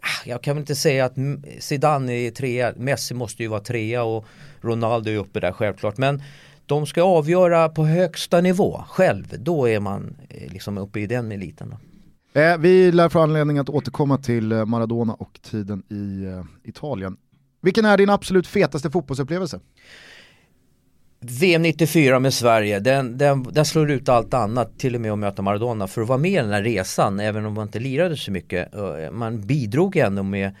[0.00, 1.14] ah, jag kan väl inte säga att
[1.58, 4.26] Zidane är trea, Messi måste ju vara trea och
[4.60, 5.96] Ronaldo är uppe där självklart.
[5.96, 6.22] Men
[6.66, 11.32] de ska avgöra på högsta nivå själv, då är man eh, liksom uppe i den
[11.32, 11.70] eliten.
[11.70, 11.89] Då.
[12.32, 17.16] Eh, vi lär få anledning att återkomma till eh, Maradona och tiden i eh, Italien.
[17.62, 19.60] Vilken är din absolut fetaste fotbollsupplevelse?
[21.20, 25.18] VM 94 med Sverige, den, den, den slår ut allt annat, till och med att
[25.18, 25.86] möta Maradona.
[25.86, 28.74] För att vara med i den här resan, även om man inte lirade så mycket,
[28.74, 30.54] eh, man bidrog ändå med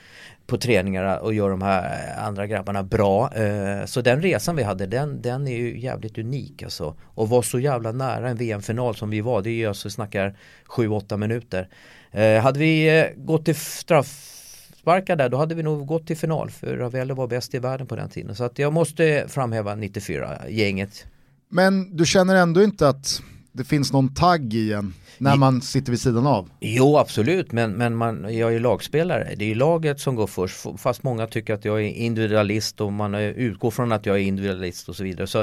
[0.50, 3.34] på träningarna och gör de här andra grabbarna bra.
[3.34, 6.96] Eh, så den resan vi hade, den, den är ju jävligt unik alltså.
[7.02, 9.92] Och var så jävla nära en VM-final som vi var, det är ju alltså, vi
[9.92, 10.36] snackar
[10.68, 11.68] 7-8 minuter.
[12.10, 16.50] Eh, hade vi eh, gått till straffsparkar där, då hade vi nog gått till final.
[16.50, 18.36] För Ravelli var bäst i världen på den tiden.
[18.36, 21.06] Så att jag måste framhäva 94-gänget.
[21.48, 25.90] Men du känner ändå inte att det finns någon tagg i en när man sitter
[25.90, 26.50] vid sidan av?
[26.60, 29.34] Jo absolut men, men man, jag är ju lagspelare.
[29.36, 32.92] Det är ju laget som går först fast många tycker att jag är individualist och
[32.92, 35.26] man utgår från att jag är individualist och så vidare.
[35.26, 35.38] Så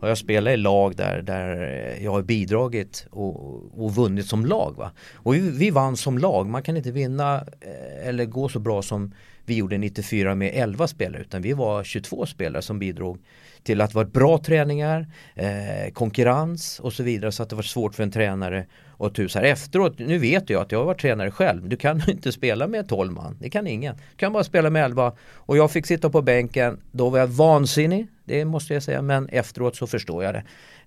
[0.00, 1.56] har jag spelat i lag där, där
[2.00, 4.76] jag har bidragit och, och vunnit som lag.
[4.76, 4.90] Va?
[5.14, 6.46] Och vi, vi vann som lag.
[6.46, 10.86] Man kan inte vinna eh, eller gå så bra som vi gjorde 94 med 11
[10.86, 13.18] spelare utan vi var 22 spelare som bidrog
[13.62, 17.62] till att det var bra träningar, eh, konkurrens och så vidare så att det var
[17.62, 18.66] svårt för en tränare
[18.98, 19.40] att tusa.
[19.40, 22.88] Efteråt, nu vet jag att jag har varit tränare själv, du kan inte spela med
[22.88, 23.94] 12 man, det kan ingen.
[23.94, 27.26] Du kan bara spela med 11 och jag fick sitta på bänken, då var jag
[27.26, 30.44] vansinnig, det måste jag säga, men efteråt så förstår jag det,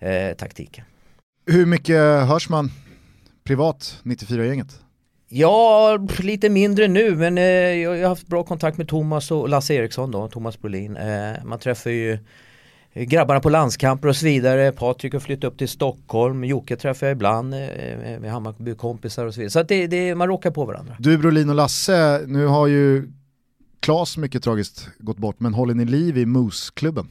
[0.10, 0.86] eh, taktiken.
[1.46, 2.72] Hur mycket hörs man
[3.44, 4.80] privat 94-gänget?
[5.28, 9.50] Ja, lite mindre nu men eh, jag jag har haft bra kontakt med Thomas och
[9.50, 10.98] Lasse Eriksson då, Thomas Brolin.
[10.98, 12.18] Eh, man träffar ju
[12.96, 14.72] grabbarna på landskamper och så vidare.
[14.72, 17.60] Patrik har flyttat upp till Stockholm, Jocke träffar jag ibland eh,
[18.20, 19.52] med Hammarby kompisar och så vidare.
[19.52, 20.96] Så att det, det, man råkar på varandra.
[21.00, 23.12] Du Brolin och Lasse, nu har ju
[23.80, 27.08] Klas mycket tragiskt gått bort, men håller ni liv i Moose-klubben?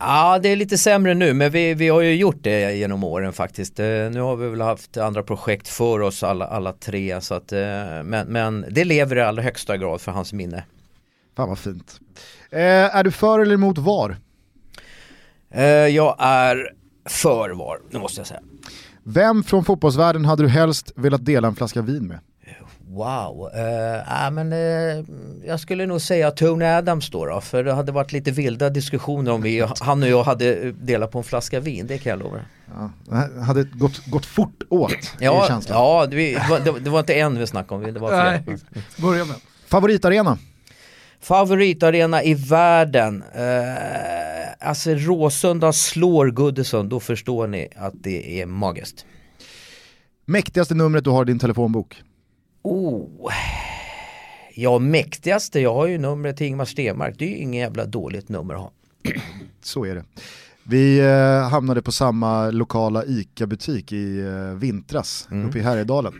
[0.00, 3.32] Ja, det är lite sämre nu men vi, vi har ju gjort det genom åren
[3.32, 3.80] faktiskt.
[3.80, 7.52] Eh, nu har vi väl haft andra projekt för oss alla, alla tre så att,
[7.52, 7.58] eh,
[8.04, 10.64] men, men det lever i allra högsta grad för hans minne.
[11.36, 12.00] Fan vad fint.
[12.50, 14.16] Eh, är du för eller emot VAR?
[15.50, 16.72] Eh, jag är
[17.08, 18.40] för VAR, det måste jag säga.
[19.02, 22.18] Vem från fotbollsvärlden hade du helst velat dela en flaska vin med?
[22.90, 25.04] Wow, uh, äh, men uh,
[25.46, 29.32] jag skulle nog säga Tony Adams då, då för det hade varit lite vilda diskussioner
[29.32, 32.38] om vi, han och jag hade delat på en flaska vin, det kan jag lova.
[32.74, 32.90] Ja,
[33.34, 35.78] det hade gått, gått fort åt, Ja, känslan.
[35.78, 38.60] ja det, var, det, det var inte en vi snackade om, det var Nej, flera.
[38.96, 39.36] börja med.
[39.66, 40.38] Favoritarena?
[41.20, 49.06] Favoritarena i världen, uh, alltså Råsunda slår Goodison, då förstår ni att det är magiskt.
[50.24, 52.02] Mäktigaste numret du har i din telefonbok?
[52.62, 53.06] Oh.
[54.54, 58.28] Ja, mäktigaste, jag har ju numret till Ingmar Stenmark, det är ju inget jävla dåligt
[58.28, 58.70] nummer att ha.
[59.62, 60.04] Så är det.
[60.62, 65.48] Vi eh, hamnade på samma lokala ICA-butik i eh, vintras Mm.
[65.48, 66.12] uppe i Härjedalen.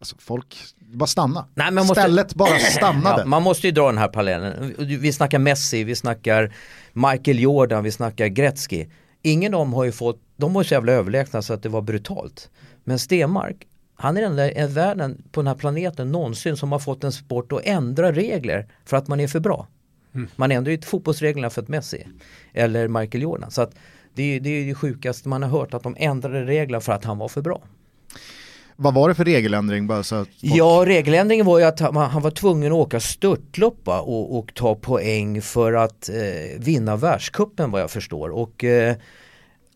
[0.00, 0.56] Alltså folk,
[0.92, 1.46] bara stanna.
[1.54, 3.20] Nej, måste- Stället bara stannade.
[3.22, 4.74] Ja, man måste ju dra den här parallellen.
[4.78, 6.54] Vi snackar Messi, vi snackar
[6.92, 8.86] Michael Jordan, vi snackar Gretzky.
[9.22, 11.68] Ingen av dem har ju fått, de var ju så jävla överlägsna så att det
[11.68, 12.50] var brutalt.
[12.84, 13.56] Men Stenmark,
[13.94, 17.52] han är den i världen på den här planeten någonsin som har fått en sport
[17.52, 19.66] att ändra regler för att man är för bra.
[20.36, 22.06] Man ändrar ju fotbollsreglerna för att Messi
[22.52, 23.50] eller Michael Jordan.
[23.50, 23.74] Så att
[24.14, 27.04] det är, det är det sjukaste man har hört att de ändrade reglerna för att
[27.04, 27.62] han var för bra.
[28.80, 29.86] Vad var det för regeländring?
[29.86, 33.00] Bara så att folk- Ja, regeländringen var ju att han, han var tvungen att åka
[33.00, 38.28] störtlopp och, och ta poäng för att eh, vinna världscupen vad jag förstår.
[38.28, 38.96] Och, eh,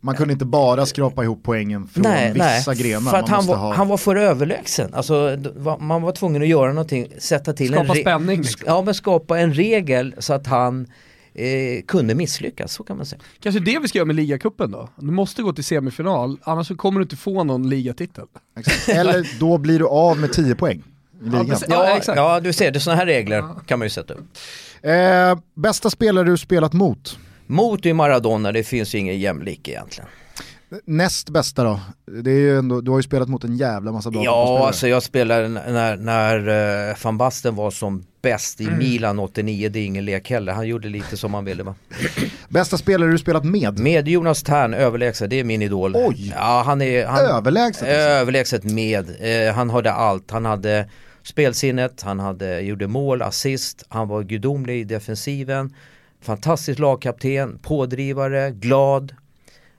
[0.01, 3.11] Man kunde inte bara skrapa ihop poängen från nej, vissa nej, grenar.
[3.11, 3.75] för att man han var, ha...
[3.75, 4.95] han var för överlägsen.
[4.95, 5.37] Alltså,
[5.79, 8.61] man var tvungen att göra någonting, sätta till Skapa en re- spänning, liksom.
[8.67, 10.87] Ja, men skapa en regel så att han
[11.35, 13.21] eh, kunde misslyckas, så kan man säga.
[13.41, 14.89] Kanske det vi ska göra med ligacupen då?
[14.97, 18.25] Du måste gå till semifinal, annars så kommer du inte få någon ligatitel.
[18.59, 18.89] Exakt.
[18.99, 20.83] Eller då blir du av med 10 poäng.
[21.33, 22.17] Ja, Ja, exakt.
[22.17, 24.25] ja du ser, det sådana här regler kan man ju sätta upp.
[24.83, 27.19] Eh, bästa spelare du spelat mot?
[27.47, 30.11] Mot i Maradona, det finns ju ingen jämlik egentligen.
[30.85, 31.81] Näst bästa då?
[32.23, 34.89] Det är ju ändå, du har ju spelat mot en jävla massa bra Ja, alltså
[34.89, 36.49] jag spelade när, när
[36.91, 38.75] uh, van Basten var som bäst Mm.
[38.75, 40.53] i Milan 89, det är ingen lek heller.
[40.53, 41.75] Han gjorde lite som han ville va.
[42.49, 43.79] Bästa spelare du spelat med?
[43.79, 45.97] Med Jonas Tern, överlägset, det är min idol.
[45.97, 46.33] Oj.
[46.37, 47.07] Ja, han är...
[47.07, 47.95] Han, Överlägset alltså.
[47.97, 49.11] Överlägset med.
[49.49, 50.31] Eh, han hade allt.
[50.31, 50.89] Han hade
[51.23, 55.75] spelsinnet, han hade, gjorde mål, assist, han var gudomlig i defensiven.
[56.23, 59.15] Fantastisk lagkapten, pådrivare, glad.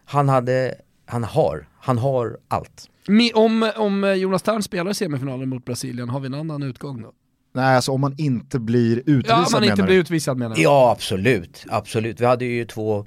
[0.06, 2.89] Han hade, han har, han har allt.
[3.34, 7.12] Om, om Jonas Tern spelar i semifinalen mot Brasilien, har vi en annan utgång då?
[7.56, 10.02] Nej, alltså om man inte blir utvisad Ja, man inte menar blir du?
[10.02, 10.63] utvisad menar jag.
[10.63, 12.22] Ja absolut, absolut.
[12.22, 13.06] Vi hade ju två,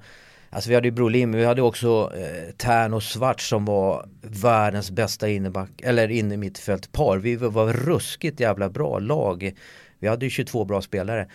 [0.50, 4.09] alltså vi hade ju Brolin men vi hade också eh, Tern och Svart som var
[4.22, 7.18] världens bästa inneback, eller inne mittfältpar.
[7.18, 9.52] Vi var ruskigt jävla bra lag.
[9.98, 11.28] Vi hade ju 22 bra spelare.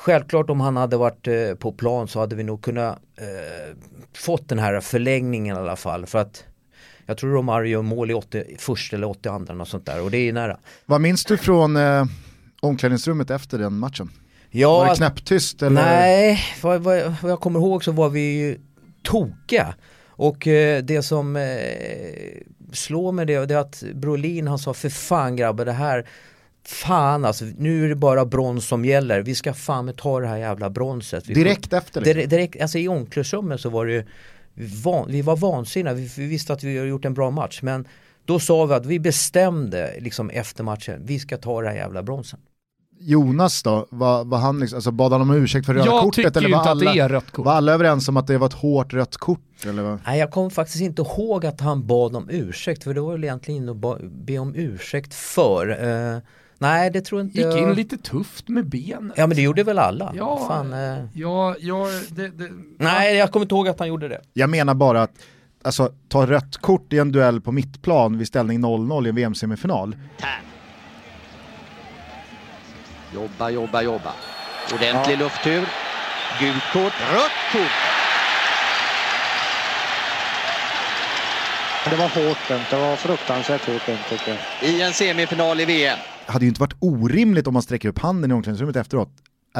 [0.00, 3.76] Självklart om han hade varit eh, på plan så hade vi nog kunnat eh,
[4.16, 6.06] fått den här förlängningen i alla fall.
[6.06, 6.44] För att
[7.06, 10.18] jag tror Romario gör mål i 80, första eller 82 och sånt där och det
[10.18, 10.58] är nära.
[10.86, 12.04] Vad minns du från eh,
[12.60, 14.10] omklädningsrummet efter den matchen?
[14.50, 15.82] Ja, var det knäpptyst eller?
[15.82, 18.58] Nej, vad, vad, vad jag kommer ihåg så var vi ju
[19.02, 19.74] tokiga.
[20.06, 21.42] Och eh, det som eh,
[22.72, 26.06] slår mig det, det är att Brolin han sa för fan grabbar det här
[26.64, 29.22] Fan alltså, nu är det bara brons som gäller.
[29.22, 31.28] Vi ska fan med ta det här jävla bronset.
[31.28, 32.28] Vi Direkt efter liksom.
[32.28, 34.04] direkt, alltså i omklädningsrummet så var det ju
[34.84, 37.86] van, Vi var vansinniga, vi, vi visste att vi hade gjort en bra match men
[38.24, 42.02] då sa vi att vi bestämde liksom efter matchen, vi ska ta det här jävla
[42.02, 42.40] bronsen.
[43.02, 46.36] Jonas då, var, var han liksom, alltså bad han om ursäkt för röda Jag kortet
[46.36, 47.44] eller var alla, det är rött kort.
[47.44, 49.66] var alla överens om att det var ett hårt rött kort?
[49.66, 49.98] Eller vad?
[50.06, 53.24] Nej jag kommer faktiskt inte ihåg att han bad om ursäkt för det var väl
[53.24, 55.68] egentligen att be om ursäkt för.
[55.84, 56.18] Eh,
[56.60, 57.58] nej det tror inte Gick jag.
[57.58, 59.12] in lite tufft med benet.
[59.16, 60.12] Ja men det gjorde väl alla.
[60.16, 61.04] Ja, Fan, eh.
[61.14, 64.20] ja, ja det, det, Nej jag kommer inte ihåg att han gjorde det.
[64.32, 65.12] Jag menar bara att
[65.64, 69.96] alltså, ta rött kort i en duell på mittplan vid ställning 0-0 i en VM-semifinal.
[73.14, 74.12] Jobba, jobba, jobba.
[74.74, 75.66] Ordentlig lufttur.
[76.40, 77.70] Gult kort, rött kort.
[81.90, 82.70] Det var hårt dömt.
[82.70, 84.70] Det var fruktansvärt hårt dömt tycker jag.
[84.70, 85.98] I en semifinal i VM.
[86.30, 89.08] Hade ju inte varit orimligt om man sträcker upp handen i omklädningsrummet efteråt.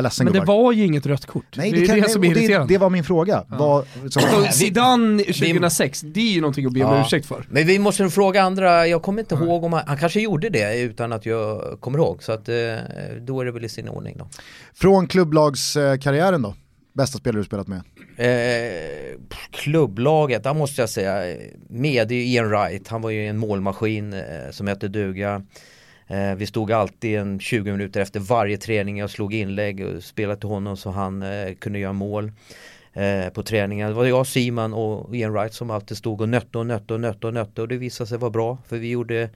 [0.03, 0.55] Ledsen Men det gubbar.
[0.63, 1.57] var ju inget rött kort.
[1.57, 3.45] Nej, det är det, kan, det som är det, det var min fråga.
[3.49, 7.05] Som, Så Zidane 2006, det är ju någonting att be om Ja.
[7.07, 7.47] ursäkt för.
[7.51, 10.49] Men vi måste nog fråga andra, jag kommer inte ihåg om han, han kanske gjorde
[10.49, 12.23] det utan att jag kommer ihåg.
[12.23, 12.55] Så att eh,
[13.21, 14.29] då är det väl i sin ordning då.
[14.75, 16.55] från klubblagskarriären då?
[16.93, 17.81] Bästa spelare du spelat med?
[18.17, 21.37] Eh, klubblaget, där måste jag säga,
[21.69, 25.43] med det är Ian Wright, han var ju en målmaskin eh, som hette duga.
[26.11, 30.41] Eh, vi stod alltid en 20 minuter efter varje träning, jag slog inlägg och spelade
[30.41, 32.33] till honom så han eh, kunde göra mål
[32.93, 33.89] eh, på träningen.
[33.89, 37.01] Det var jag, Simon och Ian Wright som alltid stod och nötte och nötte och
[37.01, 39.31] nötte och nötte och det visade sig vara bra för vi gjorde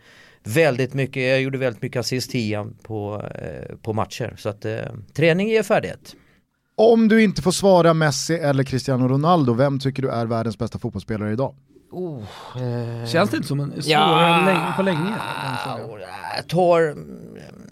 [0.44, 4.34] väldigt mycket, jag gjorde väldigt mycket assist till Ian på, eh, på matcher.
[4.38, 4.78] Så att eh,
[5.12, 6.14] träning ger färdighet.
[6.76, 10.78] Om du inte får svara Messi eller Cristiano Ronaldo, vem tycker du är världens bästa
[10.78, 11.54] fotbollsspelare idag?
[11.90, 12.22] Oh,
[12.56, 14.38] eh, Känns det inte som en svårare Ja.
[14.38, 15.14] än länge, på länge?
[16.36, 16.94] Jag tar,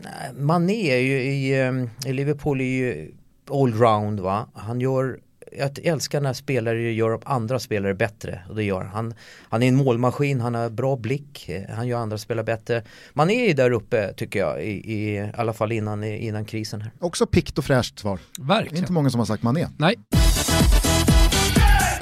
[0.03, 3.15] nej, Mané är ju i, eh, i Liverpool är ju
[3.51, 4.47] allround va.
[4.55, 5.19] Han gör,
[5.59, 9.15] jag älskar när spelare gör andra spelare bättre och det gör han.
[9.49, 12.83] Han är en målmaskin, han har bra blick, eh, han gör andra spelare bättre.
[13.15, 16.81] Mané är ju där uppe tycker jag, i, i, i alla fall innan, innan krisen
[16.81, 16.91] här.
[17.01, 18.19] Också pikt och fräscht svar.
[18.37, 18.79] Det är Verkligen.
[18.79, 19.67] inte många som har sagt Mané.
[19.77, 19.95] Nej.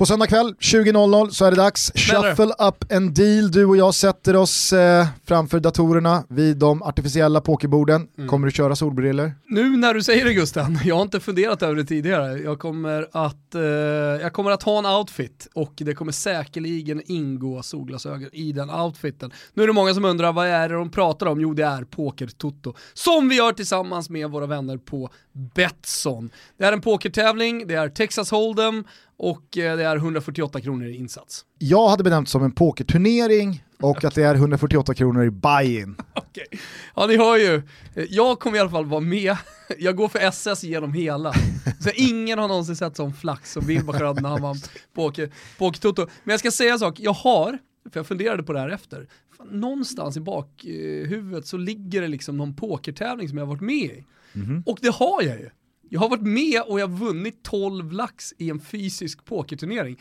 [0.00, 1.92] På söndag kväll 20.00 så är det dags.
[1.94, 3.50] Shuffle up and deal.
[3.50, 8.08] Du och jag sätter oss eh, framför datorerna vid de artificiella pokerborden.
[8.18, 8.28] Mm.
[8.28, 9.32] Kommer du köra solbriller?
[9.46, 12.38] Nu när du säger det Gusten, jag har inte funderat över det tidigare.
[12.38, 13.62] Jag kommer att, eh,
[14.22, 19.32] jag kommer att ha en outfit och det kommer säkerligen ingå solglasögon i den outfiten.
[19.54, 21.40] Nu är det många som undrar vad är det de pratar om?
[21.40, 22.74] Jo det är poker-toto.
[22.94, 25.10] Som vi gör tillsammans med våra vänner på
[25.54, 26.30] Betsson.
[26.58, 28.84] Det är en pokertävling, det är Texas Hold'em
[29.22, 31.44] och eh, det är 148 kronor i insats.
[31.58, 35.96] Jag hade benämnt som en pokerturnering och att det är 148 kronor i buy-in.
[36.14, 36.46] Okej.
[36.96, 37.62] Ja ni hör ju,
[38.08, 39.36] jag kommer i alla fall vara med,
[39.78, 41.32] jag går för SS genom hela.
[41.80, 44.56] Så ingen har någonsin sett sån flax som Wilbach hade när han vann
[44.94, 46.06] poker, pokertoto.
[46.24, 47.58] Men jag ska säga en sak, jag har,
[47.92, 49.08] för jag funderade på det här efter,
[49.50, 54.04] någonstans i bakhuvudet så ligger det liksom någon pokertävling som jag har varit med i.
[54.66, 55.50] Och det har jag ju.
[55.92, 60.00] Jag har varit med och jag har vunnit 12 lax i en fysisk pokerturnering.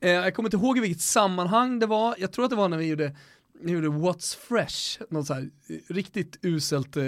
[0.00, 2.68] Eh, jag kommer inte ihåg i vilket sammanhang det var, jag tror att det var
[2.68, 3.14] när vi gjorde
[3.62, 7.04] ni gjorde What's Fresh, något så här eh, riktigt uselt eh,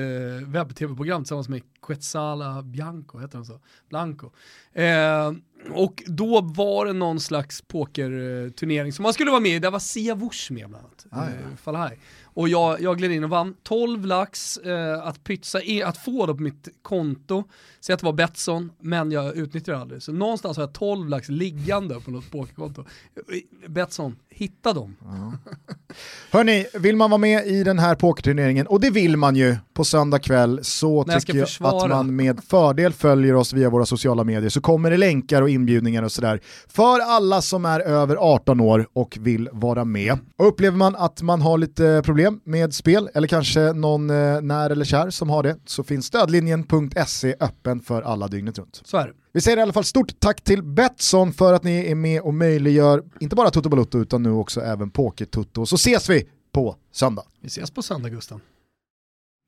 [0.47, 3.61] webb-tv-program tillsammans med Quetzala Bianco, heter han så?
[3.89, 4.31] Blanco.
[4.73, 5.33] Eh,
[5.71, 9.79] och då var det någon slags pokerturnering som man skulle vara med i, där var
[9.79, 11.07] Sia Wush med bland annat.
[11.11, 11.31] Ah, ja.
[11.31, 11.57] eh.
[12.41, 16.27] Och jag, jag gled in och vann 12 lax eh, att pytsa in, att få
[16.27, 17.45] då på mitt konto.
[17.81, 20.03] Säg att det var Betsson, men jag utnyttjade det aldrig.
[20.03, 22.85] Så någonstans har jag 12 lax liggande på något pokerkonto.
[23.67, 24.97] Betsson, hitta dem.
[26.31, 29.85] Hörni, vill man vara med i den här pokerturneringen, och det vill man ju på
[29.85, 31.83] söndag kväll så jag tycker jag försvara.
[31.85, 35.51] att man med fördel följer oss via våra sociala medier så kommer det länkar och
[35.51, 40.19] inbjudningar och sådär för alla som är över 18 år och vill vara med.
[40.37, 44.71] Och upplever man att man har lite problem med spel eller kanske någon eh, när
[44.71, 48.83] eller kär som har det så finns stödlinjen.se öppen för alla dygnet runt.
[48.85, 49.13] Så är det.
[49.33, 52.35] Vi säger i alla fall stort tack till Betsson för att ni är med och
[52.35, 55.67] möjliggör inte bara Toto Balotto utan nu också även Poker-Toto.
[55.67, 57.25] Så ses vi på söndag.
[57.41, 58.41] Vi ses på söndag Gusten.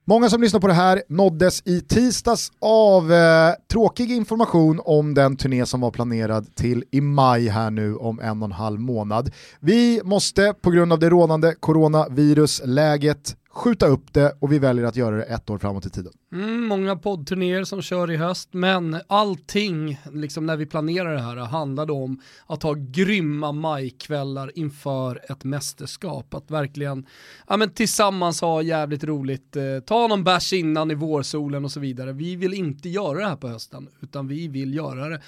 [0.05, 5.37] Många som lyssnar på det här nåddes i tisdags av eh, tråkig information om den
[5.37, 9.31] turné som var planerad till i maj här nu om en och en halv månad.
[9.61, 14.97] Vi måste på grund av det rådande coronavirusläget skjuta upp det och vi väljer att
[14.97, 16.13] göra det ett år framåt i tiden.
[16.33, 21.37] Mm, många poddturnéer som kör i höst, men allting liksom när vi planerar det här
[21.37, 26.35] handlade om att ha grymma majkvällar inför ett mästerskap.
[26.35, 27.07] Att verkligen
[27.49, 31.81] ja, men tillsammans ha jävligt roligt, eh, ta någon bärs innan i vårsolen och så
[31.81, 32.13] vidare.
[32.13, 35.21] Vi vill inte göra det här på hösten, utan vi vill göra det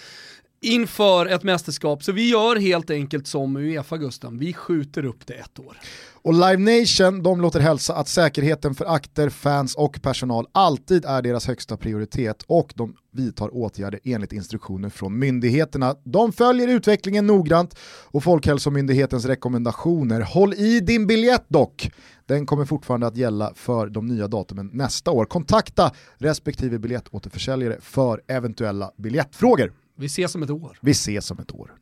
[0.64, 2.02] inför ett mästerskap.
[2.02, 5.76] Så vi gör helt enkelt som Uefa Gusten, vi skjuter upp det ett år.
[6.24, 11.22] Och Live Nation, de låter hälsa att säkerheten för akter, fans och personal alltid är
[11.22, 15.94] deras högsta prioritet och de vidtar åtgärder enligt instruktioner från myndigheterna.
[16.04, 17.76] De följer utvecklingen noggrant
[18.10, 20.20] och Folkhälsomyndighetens rekommendationer.
[20.20, 21.90] Håll i din biljett dock!
[22.26, 25.24] Den kommer fortfarande att gälla för de nya datumen nästa år.
[25.24, 29.72] Kontakta respektive biljettåterförsäljare för eventuella biljettfrågor.
[29.98, 30.78] Vi ses om ett år.
[30.80, 31.74] Vi ses om ett år.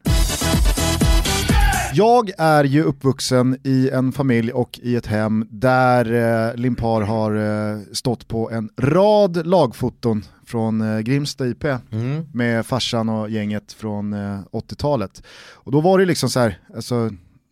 [1.95, 6.13] Jag är ju uppvuxen i en familj och i ett hem där
[6.49, 12.25] eh, Limpar har eh, stått på en rad lagfoton från eh, Grimsta IP Mm.
[12.33, 15.23] med farsan och gänget från eh, 80-talet.
[15.53, 17.11] Och då var det liksom så här, alltså,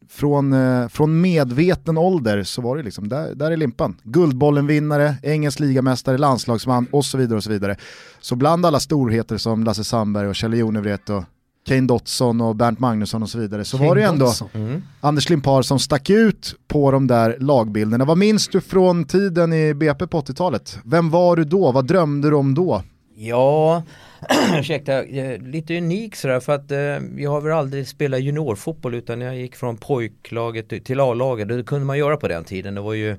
[0.09, 3.97] från, eh, från medveten ålder så var det liksom, där, där är Limpan.
[4.03, 7.77] Guldbollen-vinnare, engelsk ligamästare, landslagsman och så vidare och så vidare.
[8.21, 11.25] Så bland alla storheter som Lasse Sandberg och Kjell Jonevret och
[11.67, 14.83] Kane Dotson och Bernt Magnusson och så vidare så var det ju ändå Mm.
[15.01, 18.05] Anders Limpar som stack ut på de där lagbilderna.
[18.05, 20.79] Vad minns du från tiden i BP på 80-talet?
[20.85, 21.73] Vem var du då?
[21.73, 22.83] Vad drömde du om då?
[23.15, 23.83] Ja,
[24.59, 25.03] ursäkta,
[25.41, 26.79] lite unik sådär för att eh,
[27.17, 31.49] jag har väl aldrig spelat juniorfotboll utan jag gick från pojklaget till A-laget.
[31.49, 32.75] Det kunde man göra på den tiden.
[32.75, 33.17] Det var ju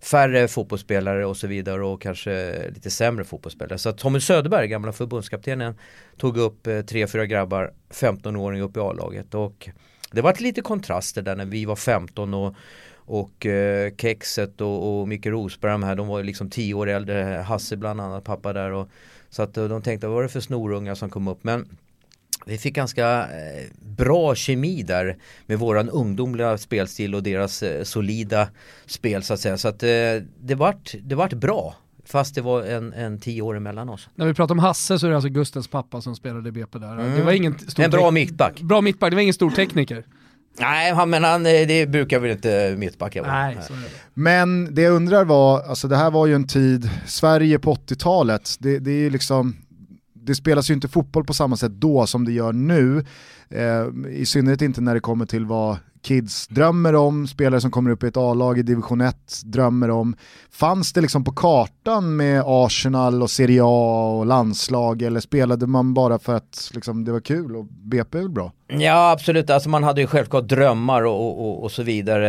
[0.00, 3.78] färre fotbollsspelare och så vidare och kanske lite sämre fotbollsspelare.
[3.78, 5.74] Så Tommy Söderberg, gamla förbundskaptenen,
[6.16, 9.68] tog upp eh, tre, fyra grabbar, 15-åring upp i A-laget och
[10.10, 12.54] det var lite kontraster där när vi var 15 och
[13.08, 17.44] och eh, Kexet och, och Micke Rosberg de här, de var liksom 10 år äldre,
[17.46, 18.88] Hasse bland annat, pappa där och
[19.30, 21.78] så att eh, de tänkte vad var det för snorungar som kom upp men
[22.48, 23.64] vi fick ganska eh,
[23.96, 25.16] bra kemi där
[25.46, 28.48] med våran ungdomliga spelstil och deras eh, solida
[28.86, 29.58] spel så att säga.
[29.58, 29.88] Så att eh,
[30.40, 31.74] det vart, det vart bra.
[32.04, 34.08] Fast det var en, en tio år emellan oss.
[34.14, 36.78] När vi pratar om Hasse så är det alltså Gustens pappa som spelade i BP
[36.78, 36.92] där.
[36.92, 37.16] Mm.
[37.16, 38.60] Det var ingen stor En bra mittback.
[38.60, 40.04] Bra mittback, det var ingen stor tekniker.
[40.58, 43.32] Nej, han, men han, det brukar väl inte mittbackar vara.
[43.32, 43.84] Nej, så är det.
[44.14, 48.50] Men det jag undrar var, alltså det här var ju en tid, Sverige på 80-talet,
[48.58, 49.56] det, det är ju liksom,
[50.26, 53.04] det spelas ju inte fotboll på samma sätt då som det gör nu.
[53.50, 55.76] Eh, I synnerhet inte när det kommer till vad
[56.06, 60.16] kids drömmer om, spelare som kommer upp i ett A-lag i division 1 drömmer om.
[60.50, 65.94] Fanns det liksom på kartan med Arsenal och Serie A och landslag eller spelade man
[65.94, 68.52] bara för att liksom, det var kul och BP är väl bra?
[68.68, 72.28] Ja absolut, alltså man hade ju självklart drömmar och, och, och, så vidare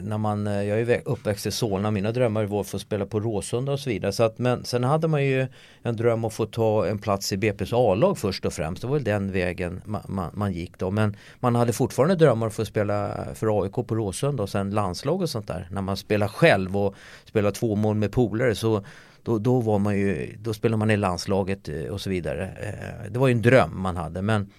[0.00, 3.06] när man, eh, jag är ju uppväxt i Solna, mina drömmar var att få spela
[3.06, 4.12] på Råsunda och så vidare.
[4.12, 5.46] Så att, men sen hade man ju
[5.82, 8.82] en dröm att få ta en plats i BP's A-lag först och främst.
[8.82, 10.90] Det var väl den vägen man, man, man gick då.
[10.90, 15.22] Men man hade fortfarande drömmar att få spela för AIK på Råsunda och sen landslag
[15.22, 15.68] och sånt där.
[15.70, 16.94] När man spelar själv och
[17.24, 18.84] spelar två mål med polare så
[19.22, 22.50] då, då var man ju, då spelade man i landslaget eh, och så vidare.
[22.62, 24.50] Eh, Det var ju en dröm man hade men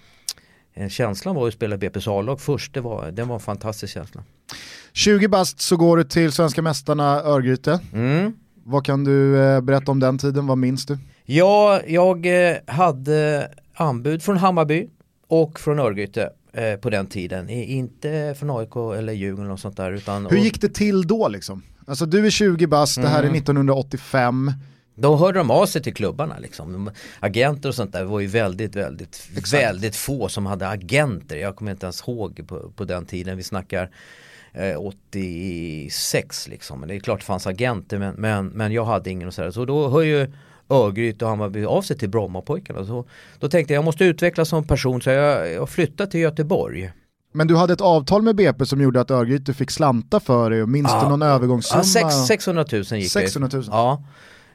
[0.74, 3.94] eh, Känslan var ju att spela BP's A-lag först, det var, det var en fantastisk
[3.94, 4.24] känsla.
[4.92, 7.80] 20 bast så går du till svenska mästarna Örgryte.
[7.92, 8.32] Mm.
[8.64, 9.32] Vad kan du
[9.62, 10.98] berätta om den tiden, vad minns du?
[11.24, 12.26] Ja, jag
[12.66, 14.88] hade anbud från Hammarby
[15.30, 17.48] och från Örgryte eh, på den tiden.
[17.50, 19.92] Inte från AIK eller Djurgården och sånt där.
[19.92, 21.62] Utan, Hur gick det till då liksom?
[21.86, 23.36] Alltså du är 20 bast, det här är Mm.
[23.36, 24.52] 1985.
[24.94, 26.90] Då hörde de av sig till klubbarna liksom.
[27.20, 31.36] Agenter och sånt där var ju väldigt, väldigt, väldigt få som hade agenter.
[31.36, 33.36] Jag kommer inte ens ihåg på, på den tiden.
[33.36, 33.90] Vi snackar
[34.52, 36.80] eh, 86 liksom.
[36.80, 39.50] Men det är klart det fanns agenter men, men, men jag hade ingen och sådär.
[39.50, 40.32] Så då hör ju
[40.70, 42.86] Örgryte och Hammarby av sig till Brommapojkarna.
[42.86, 43.04] Så,
[43.38, 46.92] då tänkte jag jag måste utvecklas som person så jag, jag flyttade till Göteborg.
[47.32, 50.62] Men du hade ett avtal med BP som gjorde att Örgryte fick slanta för dig
[50.62, 51.02] och minns Ja.
[51.02, 51.82] du någon övergångssumma?
[51.82, 53.62] Ja, sex, 600 000 gick 600 000.
[53.62, 53.68] det.
[53.70, 54.04] Ja.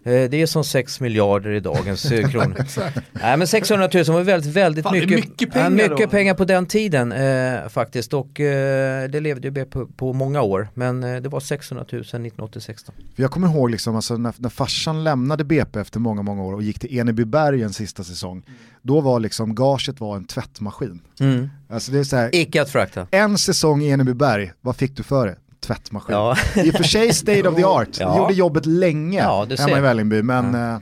[0.06, 2.66] Eh, Det är som 6 miljarder i dagens kronor.
[3.12, 6.46] Nej men 600 000 var väldigt, väldigt Fan, mycket, mycket pengar ja, mycket pengar på
[6.46, 11.04] den tiden eh, faktiskt och eh, det levde ju BP på, på många år men
[11.04, 12.94] eh, det var 600 000 1986 då.
[13.16, 16.54] För jag kommer ihåg liksom, alltså, när, när farsan lämnade BP efter många, många år
[16.54, 18.44] och gick till Enebyberg en sista säsong,
[18.82, 21.02] då var liksom gaget var en tvättmaskin.
[21.20, 21.50] Mm.
[21.70, 23.08] Alltså det är så här, Icke att frakta.
[23.12, 25.36] en säsong i Enebyberg, vad fick du för det?
[25.66, 26.16] Tvättmaskin.
[26.16, 26.36] Ja.
[26.56, 28.18] I och för sig state of the art, Ja.
[28.18, 29.78] gjorde jobbet länge Ja, hemma ser.
[29.78, 30.80] i Vällingby, men eh,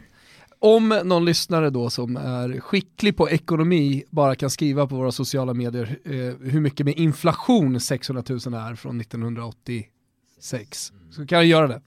[0.60, 5.54] Om någon lyssnare då som är skicklig på ekonomi bara kan skriva på våra sociala
[5.54, 6.12] medier eh,
[6.52, 11.82] hur mycket med inflation 600 000 är från 1986 så kan jag göra det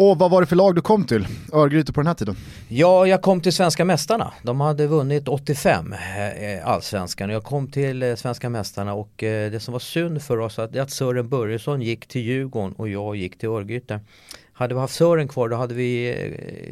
[0.00, 1.26] och vad var det för lag du kom till?
[1.52, 2.36] Örgryte på den här tiden?
[2.68, 4.32] Ja, jag kom till svenska mästarna.
[4.42, 9.60] De hade vunnit 85 eh, allsvenskan jag kom till eh, svenska mästarna och eh, det
[9.60, 13.38] som var synd för oss är att Sören Börjesson gick till Djurgården och jag gick
[13.38, 14.00] till Örgryte.
[14.52, 16.16] Hade vi haft Sören kvar då hade vi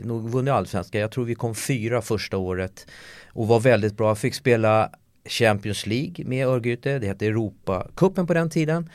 [0.04, 1.00] nog vunnit allsvenskan.
[1.00, 2.86] Jag tror vi kom fyra första året
[3.32, 4.14] och var väldigt bra.
[4.14, 4.90] Fick spela
[5.28, 8.90] Champions League med Örgryte, det hette Europacupen på den tiden.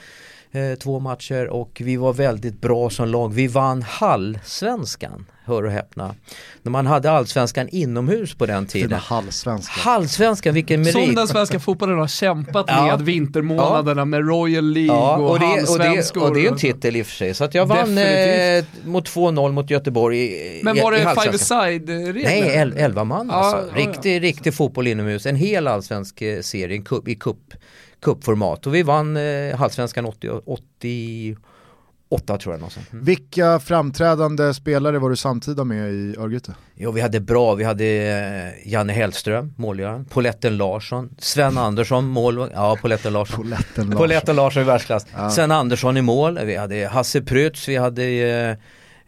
[0.53, 3.33] Eh, två matcher och vi var väldigt bra som lag.
[3.33, 6.15] Vi vann halvsvenskan, hör och häpna.
[6.61, 8.99] När man hade allsvenskan inomhus på den Fina tiden.
[8.99, 9.71] halvsvenska.
[9.81, 10.93] Halvsvenskan, vilken merit!
[10.93, 12.85] Som den svenska fotbollen har kämpat Ja.
[12.85, 16.57] med vintermånaderna med Royal League Ja, och, och det, och, det, och det är en
[16.57, 17.33] titel i och för sig.
[17.33, 21.05] Så att jag vann eh, mot 2-0 mot Göteborg i, Men i, var i det
[21.05, 21.39] halvsvenskan.
[21.39, 22.23] five-a-side-regler?
[22.23, 23.57] Nej, el, 11 man Ja, alltså.
[23.57, 23.87] ja, ja.
[23.87, 25.25] Riktig, riktig fotboll inomhus.
[25.25, 27.53] En hel allsvensk eh, serie en kupp, i cup,
[28.01, 28.67] cupformat.
[28.67, 32.59] Och vi vann eh, halvsvenskan 80, 88 tror jag.
[32.59, 32.91] Någonstans.
[32.91, 33.05] Mm.
[33.05, 36.55] Vilka framträdande spelare var du samtida med i Örgryte?
[36.75, 37.55] Jo, vi hade bra.
[37.55, 40.05] Vi hade eh, Janne Hellström, målgöraren.
[40.05, 41.09] Poletten Larsson.
[41.17, 42.49] Sven Andersson, mål.
[42.53, 43.37] Ja, Poletten Larsson.
[43.37, 43.97] Poletten Larsson.
[43.97, 45.07] Poletten Larsson i världsklass.
[45.15, 45.29] Ja.
[45.29, 46.39] Sven Andersson i mål.
[46.45, 48.55] Vi hade Hasse Prytz, vi hade eh,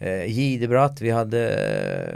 [0.03, 1.49] eh, Gidebratt, vi hade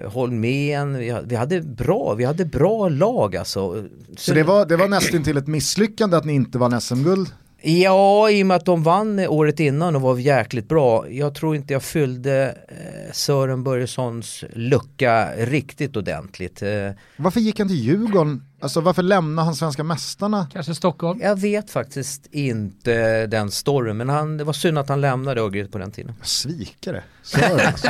[0.03, 0.97] eh, Holmén.
[0.97, 3.83] Vi hade, vi hade bra, vi hade bra lag alltså.
[4.17, 7.29] Så det var, det var nästan till ett misslyckande att ni inte vann SM-guld?
[7.61, 11.09] Ja, i och med att de vann året innan och var jäkligt bra.
[11.09, 16.61] Jag tror inte jag fyllde eh, Sören Börjessons lucka riktigt ordentligt.
[16.61, 18.43] Eh, Varför gick han till Djurgården?
[18.59, 20.47] Alltså varför lämnade han svenska mästarna?
[20.53, 21.19] Kanske Stockholm?
[21.23, 25.71] jag vet faktiskt inte den storyn, men han, det var synd att han lämnade Örgryte
[25.71, 26.15] på den tiden.
[26.21, 27.03] Svikare.
[27.27, 27.87] Så är det alltså.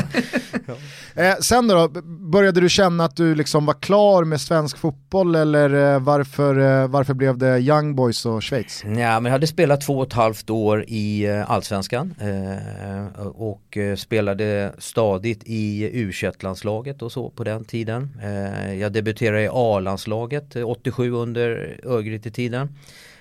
[1.16, 1.88] eh, sen då,
[2.32, 6.88] började du känna att du liksom var klar med svensk fotboll eller eh, varför, eh,
[6.88, 8.84] varför blev det Young Boys och Schweiz?
[8.84, 13.78] Ja, men jag hade spelat två och ett halvt år i eh, Allsvenskan eh, och
[13.78, 18.20] eh, spelade stadigt i U21-landslaget och så på den tiden.
[18.24, 22.70] Eh, jag debuterade i A-landslaget eh, 87 under Örgryte-tiden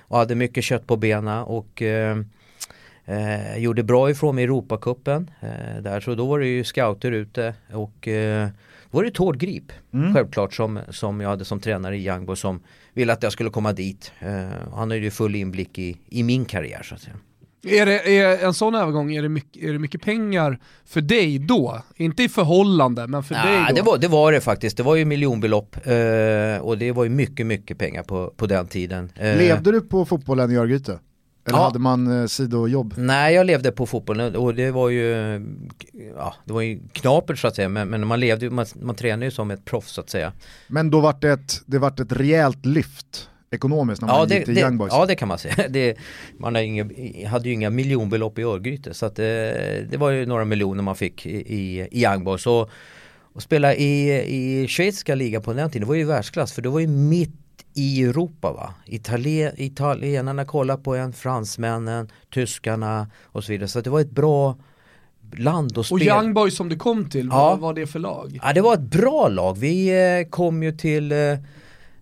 [0.01, 2.19] och hade mycket kött på benen och eh,
[3.05, 5.31] eh, gjorde bra ifrån mig i Europacupen.
[5.41, 8.49] Eh, där, så då var det ju scouter ute och eh,
[8.91, 9.73] då var det Tord Grip
[10.15, 12.61] självklart som, som jag hade som tränare i Young Boys som
[12.93, 14.13] ville att jag skulle komma dit.
[14.19, 17.17] Eh, han har ju full inblick i, i min karriär så att säga.
[17.67, 21.39] Är det är en sån övergång, är det, mycket, är det mycket pengar för dig
[21.39, 21.83] då?
[21.97, 23.75] Inte i förhållande, men för dig Ah, då?
[23.75, 27.11] det, var, det var det faktiskt, det var ju miljonbelopp eh, och det var ju
[27.11, 29.13] mycket mycket pengar på, på den tiden.
[29.17, 30.99] Eh, Levde du på fotbollen i Örgryte?
[31.49, 31.65] Eller Ja.
[31.65, 32.95] hade man eh, sidojobb?
[32.97, 35.11] Nej, jag levde på fotbollen och det var ju,
[36.17, 39.25] ja, det var ju knapert så att säga, men, men man levde man, man tränade
[39.25, 40.33] ju som ett proffs så att säga.
[40.69, 44.39] Men då vart det ett, det vart ett rejält lyft ekonomiskt när man Ja gick
[44.39, 44.93] det, till det, Young Boys.
[44.93, 45.55] ja det kan man säga.
[45.69, 45.97] Det,
[46.39, 50.27] man hade, inga, hade ju inga miljonbelopp i Örgryte så att det, det var ju
[50.27, 52.47] några miljoner man fick i, i, i Young Boys.
[52.47, 52.71] Och,
[53.33, 54.13] och spela i,
[54.63, 57.31] i schweiziska ligan på den tiden, det var ju världsklass för det var ju mitt
[57.75, 58.75] i Europa va.
[58.87, 63.69] Italien, italienarna kollade på en, fransmännen, tyskarna och så vidare.
[63.69, 64.57] Så att det var ett bra
[65.37, 66.23] land att Och spela.
[66.23, 67.49] Young Boys som du kom till, Ja.
[67.51, 68.41] vad var det för lag?
[68.43, 69.59] Ja det var ett bra lag.
[69.59, 69.89] Vi
[70.21, 71.19] eh, kom ju till, eh,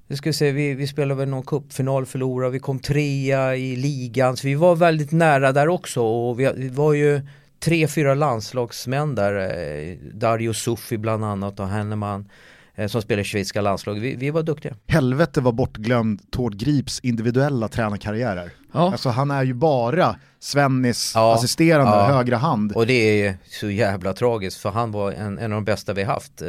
[0.08, 4.36] jag ska säga, vi, vi spelade väl någon cupfinal, förlorade, vi kom trea i ligan.
[4.36, 7.20] Så vi var väldigt nära där också och vi, vi var ju
[7.60, 9.34] tre, fyra landslagsmän där.
[9.36, 12.28] Eh, Dario Sufi bland annat och Henneman
[12.74, 13.94] eh, som spelar i schweiziska landslag.
[13.94, 14.74] Vi, vi var duktiga.
[14.86, 18.50] Helvete var bortglömd Tord Grips individuella tränarkarriärer.
[18.72, 18.92] Ja.
[18.92, 21.34] Alltså han är ju bara Svennis Ja.
[21.34, 22.06] assisterande Ja.
[22.06, 22.72] högra hand.
[22.72, 26.02] Och det är så jävla tragiskt för han var en, en av de bästa vi
[26.02, 26.42] haft.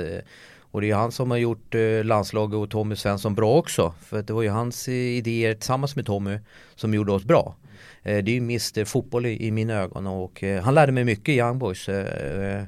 [0.75, 3.93] Och det är han som har gjort eh, landslaget och Tommy Svensson bra också.
[4.01, 6.39] För det var ju hans eh, idéer tillsammans med Tommy
[6.75, 7.55] som gjorde oss bra.
[8.03, 11.29] Eh, det är ju Mr Fotboll i, i mina ögon och han lärde mig mycket
[11.29, 11.89] i Young Boys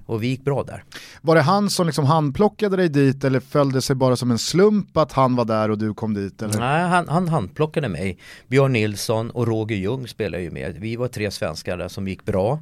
[0.05, 0.83] och vi gick bra där.
[1.21, 4.97] Var det han som liksom handplockade dig dit eller följde sig bara som en slump
[4.97, 6.41] att han var där och du kom dit?
[6.41, 6.59] Eller?
[6.59, 8.17] Nej, han, han handplockade mig.
[8.47, 10.75] Björn Nilsson och Roger Ljung spelade ju med.
[10.79, 12.59] Vi var tre svenskar där som gick bra.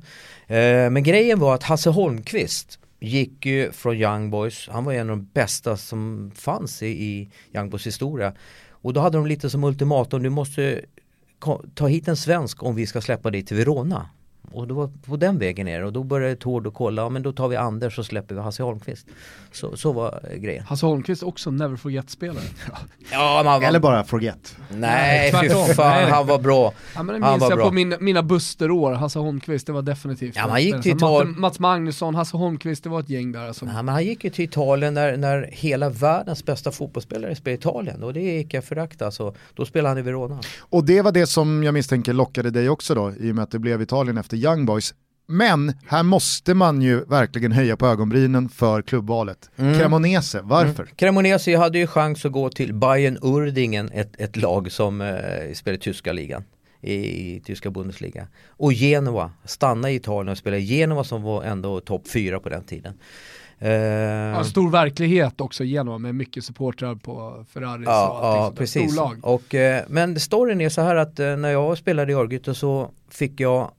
[0.47, 5.17] Men grejen var att Hasse Holmqvist gick ju från Young Boys, han var en av
[5.17, 8.33] de bästa som fanns i, i Young Boys historia.
[8.69, 10.81] Och då hade de lite som ultimatum, du måste
[11.73, 14.09] ta hit en svensk om vi ska släppa dig till Verona.
[14.55, 17.09] Och då var på den vägen är det och då började Tord och kolla, ja
[17.09, 19.07] men då tar vi Anders och släpper vi Hasse Holmqvist.
[19.51, 20.63] Så, så var grejen.
[20.63, 22.43] Hasse Holmqvist också Never Forget-spelare.
[23.11, 23.67] ja, man var...
[23.67, 24.57] Eller bara Forget.
[24.69, 26.73] Nej, fy fan han var bra.
[26.95, 27.65] Ja, men det minns jag bra.
[27.65, 30.35] på min, mina Buster-år, Hasse Holmqvist, det var definitivt.
[30.35, 31.39] Ja, man gick till Italien.
[31.39, 33.47] Mats Magnusson, Hasse Holmqvist, det var ett gäng där.
[33.47, 33.65] Alltså.
[33.65, 37.59] Ja, men han gick ju till Italien när, när hela världens bästa fotbollsspelare spelade i
[37.59, 39.05] Italien och det gick jag förakta.
[39.05, 40.39] Alltså, då spelade han i Verona.
[40.59, 43.51] Och det var det som jag misstänker lockade dig också då, i och med att
[43.51, 44.93] det blev Italien efter Young Boys.
[45.27, 49.49] Men här måste man ju verkligen höja på ögonbrynen för klubbvalet.
[49.55, 49.79] Mm.
[49.79, 50.83] Cremonese, varför?
[50.83, 50.95] Mm.
[50.95, 55.77] Cremonese hade ju chans att gå till Bayern Urdingen, ett, ett lag som eh, spelar
[55.77, 56.43] i tyska ligan
[56.81, 56.95] i,
[57.35, 58.27] i tyska Bundesliga.
[58.49, 62.49] Och Genua, stanna i Italien och spela i Genua som var ändå topp fyra på
[62.49, 62.93] den tiden.
[63.61, 68.99] Uh, ja, stor verklighet också Genua med mycket supportrar på Ferraris ja, ja, precis.
[69.21, 72.91] Och, uh, men storyn är så här att uh, när jag spelade i Örgryte så
[73.09, 73.71] fick jag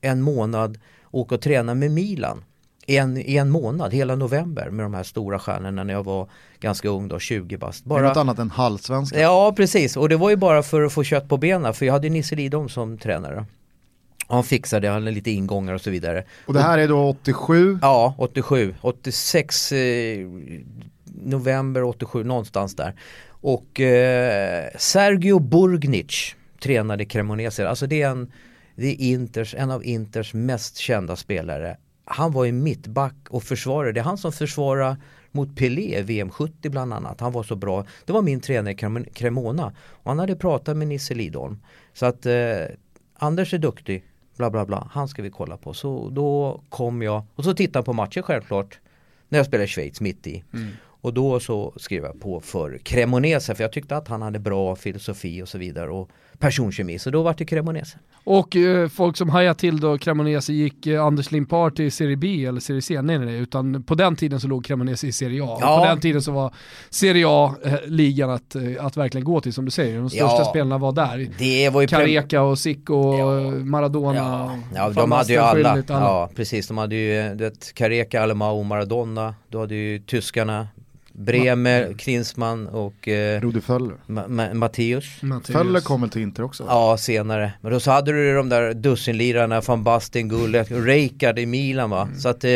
[0.00, 0.78] en månad
[1.10, 2.44] åka och träna med Milan
[2.88, 6.28] en, i en månad, hela november med de här stora stjärnorna när jag var
[6.60, 7.84] ganska ung då, 20 bast.
[7.84, 8.08] Bara...
[8.08, 9.20] Något annat än halvsvenska.
[9.20, 11.92] Ja precis och det var ju bara för att få kött på benen för jag
[11.92, 13.44] hade Nisse Lidholm som tränare.
[14.28, 16.24] Han fixade, han hade lite ingångar och så vidare.
[16.46, 17.78] Och det här är då 87?
[17.82, 18.74] Ja, 87.
[18.80, 20.26] 86 eh,
[21.22, 22.94] november 87, någonstans där.
[23.28, 27.68] Och eh, Sergio Burgnic tränade Cremonese.
[27.68, 28.32] Alltså det är en
[28.80, 31.76] det är Inters, en av Inters mest kända spelare.
[32.04, 33.92] Han var ju mittback och försvarare.
[33.92, 34.96] Det är han som försvarar
[35.30, 37.20] mot Pelé, VM 70 bland annat.
[37.20, 37.86] Han var så bra.
[38.04, 38.74] Det var min tränare
[39.14, 39.72] Cremona.
[39.88, 41.58] Och han hade pratat med Nisse Lidholm.
[41.92, 42.64] Så att eh,
[43.14, 44.04] Anders är duktig,
[44.36, 44.88] bla bla bla.
[44.92, 45.74] Han ska vi kolla på.
[45.74, 48.78] Så då kom jag, och så tittade på matchen självklart.
[49.28, 50.44] När jag spelade Schweiz mitt i.
[50.54, 50.68] Mm.
[51.00, 54.76] Och då så skrev jag på för Cremonese för jag tyckte att han hade bra
[54.76, 55.90] filosofi och så vidare.
[55.90, 57.98] Och personkemi, så då var det Cremonese.
[58.24, 62.44] Och eh, folk som hajade till då Cremonese gick eh, Anders Limpar till Serie B
[62.44, 63.02] eller Serie C?
[63.02, 65.58] Nej, nej, nej, utan på den tiden så låg Cremonese i Serie A.
[65.60, 65.78] Ja.
[65.78, 66.54] På den tiden så var
[66.90, 69.98] Serie A eh, ligan att, eh, att verkligen gå till som du säger.
[69.98, 70.44] De största ja.
[70.44, 71.28] spelarna var där.
[71.38, 73.50] Det var ju Careca och Zico ja.
[73.50, 74.16] Maradona.
[74.16, 75.70] Ja, ja de hade ju alla.
[75.70, 75.84] alla.
[75.88, 76.68] Ja, precis.
[76.68, 79.34] De hade ju, Careca, Alemao, Maradona.
[79.48, 80.68] Du hade ju tyskarna,
[81.18, 81.94] Bremer.
[81.98, 83.96] Klinsmann och eh, Rudi Föller.
[84.06, 85.04] Ma Ma Matteus.
[85.44, 86.64] Föller kommer till Inter också.
[86.68, 87.52] Ja, senare.
[87.60, 92.02] Men då så hade du de där dussinlirarna, van Basten, Gullet, Rijkaard i Milan va.
[92.02, 92.18] Mm.
[92.18, 92.50] Så att eh,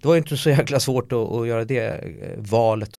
[0.00, 2.90] det var inte så jäkla svårt att, att göra det eh, valet.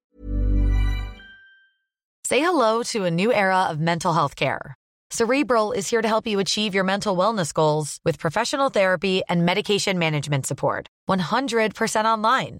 [2.28, 4.76] Say hello to a new era of mental health care.
[5.12, 9.45] Cerebral is here to help you achieve your mental wellness goals with professional therapy and
[9.45, 10.88] medication management support.
[11.10, 12.60] 100% online.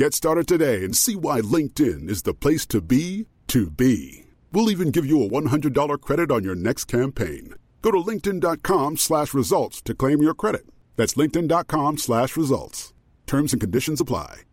[0.00, 4.24] Get started today and see why LinkedIn is the place to be to be.
[4.52, 7.54] We'll even give you a $100 credit on your next campaign.
[7.82, 10.62] Go to linkedin.com slash results to claim your credit.
[10.96, 12.94] That's linkedin.com slash results.
[13.26, 14.44] Terms and conditions apply.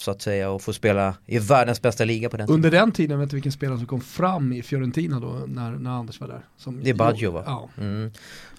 [0.00, 2.48] Så att säga och få spela i världens bästa liga på den.
[2.48, 5.90] Under den tiden, vet du vilken spelare som kom fram i Fiorentina då när, när
[5.90, 6.46] Anders var där?
[6.56, 7.42] Som, Det är Baggio va?
[7.46, 7.68] Ja.
[7.78, 8.10] Mm.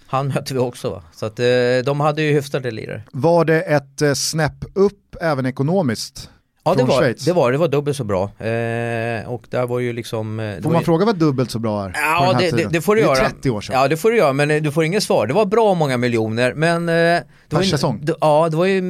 [0.08, 1.03] Han mötte vi också va?
[1.14, 1.45] Så att eh,
[1.86, 3.03] de hade ju hyfsade lirare.
[3.12, 6.30] Var det ett eh, snäpp upp även ekonomiskt?
[6.68, 7.26] Ja det var, Schweiz?
[7.26, 8.24] det var det, var dubbelt så bra.
[8.24, 10.39] Eh, och där var ju liksom...
[10.39, 10.86] eh, Får man ju...
[10.86, 11.91] fråga vad dubbelt så bra är?
[11.95, 13.30] Ja det, det, det får du det är göra.
[13.30, 13.76] 30 år sedan.
[13.76, 15.28] Ja det får du göra men eh, du får inget svar.
[15.28, 16.89] Det var bra många miljoner men...
[16.89, 17.99] Eh, det Per var ju, säsong?
[18.03, 18.82] det, ja det var ju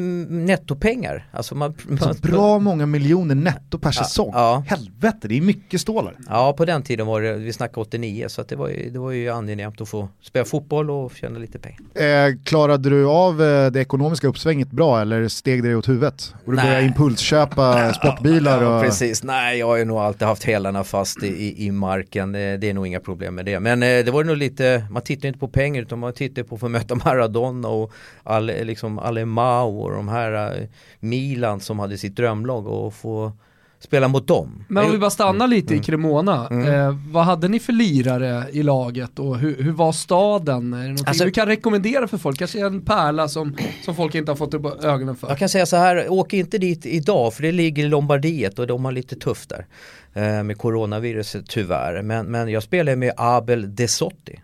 [0.48, 1.28] nettopengar.
[1.32, 4.32] Alltså man, man, bra många miljoner netto per säsong.
[4.34, 4.64] ja.
[4.68, 6.16] Helvete, det är mycket stålar.
[6.30, 9.12] Ja på den tiden var det, vi snackade 89 så det, var ju, det var
[9.12, 11.80] ju angenämt att få spela fotboll och tjäna lite pengar.
[12.28, 16.34] Eh, klarade du av eh, det ekonomiska uppsvänget bra eller steg det åt huvudet?
[16.46, 16.66] Och du Nej.
[16.66, 18.84] började impulsköpa sportbilar Ja, och...
[18.84, 22.70] precis, nej jag har ju nog alltid haft hälarna fast i, i, marken, det, det
[22.70, 23.60] är nog inga problem med det.
[23.60, 26.56] Men eh, det var nog lite, man tittar inte på pengar utan man tittar på
[26.56, 27.92] att få möta Maradona och
[28.24, 30.68] all, liksom Alemao och de här eh,
[31.00, 33.32] Milan som hade sitt drömlag och få
[33.80, 34.64] spela mot dem.
[34.68, 35.50] Men om vi bara stannar Mm.
[35.50, 39.92] lite i Cremona, eh, vad hade ni för lirare i laget och hur, hur var
[39.92, 40.74] staden?
[40.74, 42.40] Är det Alltså- du kan rekommendera för folk?
[42.40, 45.28] Kanske en pärla som, som folk inte har fått upp ögonen för?
[45.30, 48.68] Jag kan säga så här, åk inte dit idag för det ligger i Lombardiet och
[48.68, 49.66] de har lite tufft där.
[50.14, 52.02] Eh, med coronaviruset tyvärr.
[52.02, 54.40] Men, men jag spelade med Abel Desotti.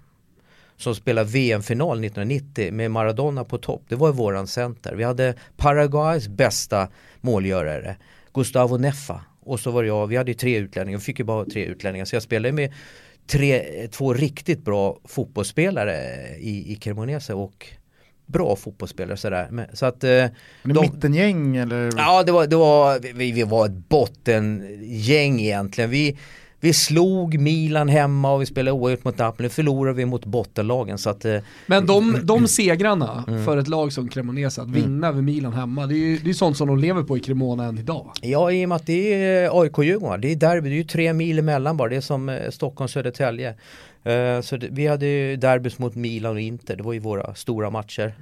[0.78, 3.82] Som spelade VM-final 1990 med Maradona på topp.
[3.88, 4.96] Det var våran center.
[4.96, 6.88] Vi hade Paraguays bästa
[7.22, 7.96] målgörare,
[8.34, 9.22] Gustavo Neffa.
[9.46, 12.06] Och så var jag, vi hade ju tre utlänningar, vi fick ju bara tre utlänningar.
[12.06, 12.74] Så jag spelade med
[13.28, 15.96] tre, två riktigt bra fotbollsspelare
[16.40, 17.68] i, i Cremonese och
[18.26, 19.48] bra fotbollsspelare sådär.
[19.52, 20.26] Men, så att, eh,
[20.64, 21.90] de- mittengäng eller?
[21.98, 25.90] Ja, det var, det var, vi, vi var ett bottengäng egentligen.
[25.90, 26.18] Vi,
[26.64, 29.46] vi slog Milan hemma och vi spelade oavgjort mot Napoli.
[29.46, 31.26] Nu förlorade vi mot bottenlagen så att...
[31.26, 31.38] eh,
[31.68, 33.46] Men de, de segrarna Mm.
[33.46, 36.34] för ett lag som Cremonese, att vinna över Milan hemma, det är ju det är
[36.34, 38.12] sånt som de lever på i Cremona än idag.
[38.22, 41.14] Ja, i och med att det är AIK-Djurgården, det är derby, det är ju tre
[41.14, 43.50] mil emellan bara, det är som eh, Stockholm-Södertälje.
[44.04, 47.36] Eh, så det, vi hade ju derbys mot Milan och Inter, det var ju våra
[47.36, 48.14] stora matcher.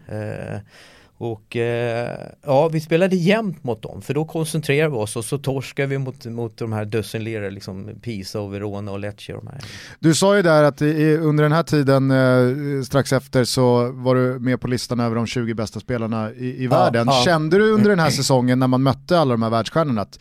[1.21, 5.37] Och eh, ja, vi spelade jämnt mot dem, för då koncentrerade vi oss och så
[5.37, 9.51] torskade vi mot, mot de här dussinlirare, liksom Pisa och Verona och Lecce och de
[9.51, 9.61] här.
[9.99, 14.15] Du sa ju där att i, under den här tiden eh, strax efter så var
[14.15, 17.07] du med på listan över de 20 bästa spelarna i, i världen.
[17.07, 17.21] ja.
[17.25, 20.19] Kände du under den här säsongen när man mötte alla de här världsstjärnorna att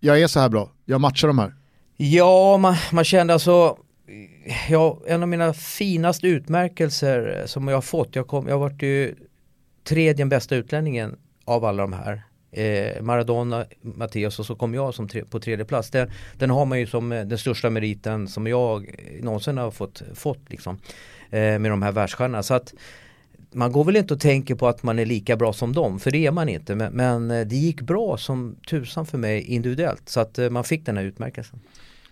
[0.00, 1.54] jag är så här bra, jag matchar de här?
[1.96, 3.76] Ja, man, man kände alltså
[4.68, 8.82] Ja, en av mina finaste utmärkelser som jag har fått, jag, kom, jag har varit
[8.82, 9.14] ju
[9.88, 12.22] tredje bästa utlänningen av alla de här.
[12.50, 15.90] Eh, Maradona, Matteus och så kom jag som tre, på tredje plats.
[15.90, 20.02] Den, den har man ju som eh, den största meriten som jag någonsin har fått,
[20.14, 20.78] fått liksom,
[21.30, 22.42] eh, med de här världsstjärnorna.
[22.42, 22.74] Så att
[23.52, 26.10] man går väl inte och tänker på att man är lika bra som dem, för
[26.10, 26.74] det är man inte.
[26.74, 30.64] Men, men eh, det gick bra som tusan för mig individuellt, så att eh, man
[30.64, 31.60] fick den här utmärkelsen.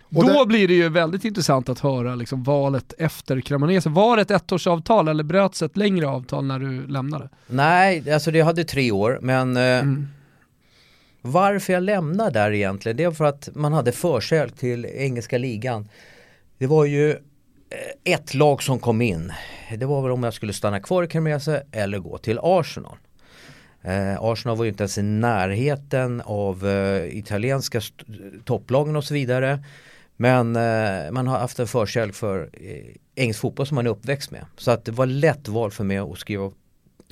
[0.09, 3.89] Och Då det- blir det ju väldigt intressant att höra liksom, valet efter Cremonese.
[3.89, 7.29] Var det ett ettårsavtal eller bröts ett längre avtal när du lämnade?
[7.47, 10.07] Nej, alltså det hade tre år men eh, Mm.
[11.21, 15.89] varför jag lämnade där egentligen det är för att man hade försäljning till engelska ligan.
[16.57, 17.17] Det var ju eh,
[18.13, 19.31] ett lag som kom in.
[19.77, 22.97] Det var väl om jag skulle stanna kvar i Cremonese eller gå till Arsenal.
[23.81, 27.81] Eh, Arsenal var ju inte ens i närheten av eh, italienska
[28.45, 29.59] topplagen och så vidare.
[30.17, 34.31] Men eh, man har haft en förkärlek för eh, engelsk fotboll som man är uppväxt
[34.31, 34.45] med.
[34.57, 36.51] Så att det var lätt val för mig att skriva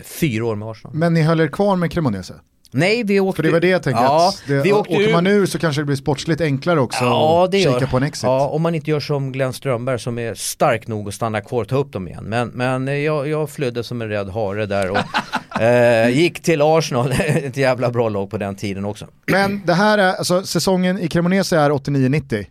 [0.04, 0.96] fyra år med Arsenal.
[0.96, 2.34] Men ni höll er kvar med Cremonese?
[2.72, 3.36] Nej, vi åkte...
[3.36, 5.82] För det var det jag tänkte, ja, det, vi åkte åker man ur så kanske
[5.82, 7.74] det blir sportsligt enklare också Ja, det att gör.
[7.74, 8.24] kika på en exit.
[8.24, 11.62] Ja, om man inte gör som Glenn Strömberg som är stark nog att stanna kvar
[11.62, 12.24] och ta upp dem igen.
[12.24, 14.98] Men, men eh, jag, jag flydde som en rädd hare där och
[15.62, 19.08] eh, gick till Arsenal, ett jävla bra lag på den tiden också.
[19.26, 22.46] Men det här är, alltså säsongen i Cremonese är 89-90.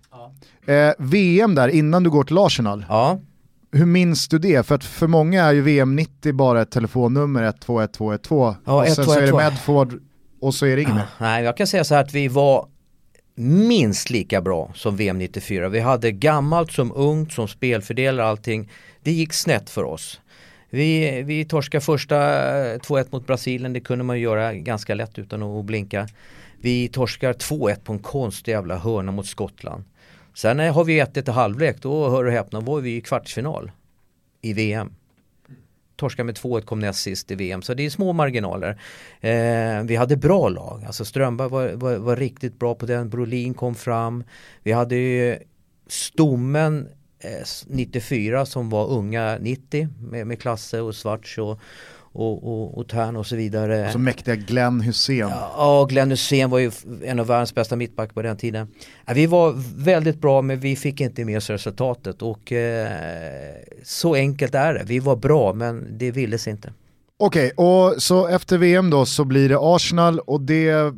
[0.67, 3.21] Eh, VM där innan du går till Arsenal, Ja,
[3.73, 4.67] hur minns du det?
[4.67, 9.05] För att för många är ju VM 90 bara ett telefonnummer 121 Ja, och sen
[9.05, 9.53] så är det 121.
[9.53, 10.01] Medford
[10.41, 11.07] och så är det inget mer.
[11.19, 12.67] nej jag kan säga så här att vi var
[13.35, 15.69] minst lika bra som VM 94.
[15.69, 18.71] Vi hade gammalt som ungt, som spelfördelare allting.
[19.03, 20.21] Det gick snett för oss.
[20.71, 22.17] Vi, vi torskade första
[22.73, 26.09] eh, 2-1 mot Brasilien, det kunde man göra ganska lätt utan att blinka.
[26.61, 29.85] Vi torskar 2-1 på en konstig jävla hörna mot Skottland.
[30.35, 33.71] Sen eh, har vi 1-1 i halvlek, då hör du häpna, var vi i kvartsfinal
[34.41, 34.93] i VM.
[35.97, 38.81] Torskade med 2-1 kom näst sist i VM, så det är små marginaler.
[39.21, 43.55] Eh, vi hade bra lag, alltså Strömberg var, var, var riktigt bra på den, Brolin
[43.55, 44.25] kom fram.
[44.63, 45.39] Vi hade ju
[45.87, 51.61] stommen eh, 94 som var unga 90 med, med Klasse och Svarts och,
[52.15, 53.87] och, och, och Tern och så vidare.
[53.87, 55.29] Och så mäktiga Glenn Hussein.
[55.29, 56.71] Ja, Glenn Hussein var ju
[57.05, 58.69] en av världens bästa mittback på den tiden.
[59.15, 59.55] Vi var
[59.85, 62.89] väldigt bra men vi fick inte med oss resultatet och eh,
[63.83, 64.83] så enkelt är det.
[64.87, 66.73] Vi var bra men det ville sig inte.
[67.17, 70.95] Okej, och så efter VM då så blir det Arsenal och det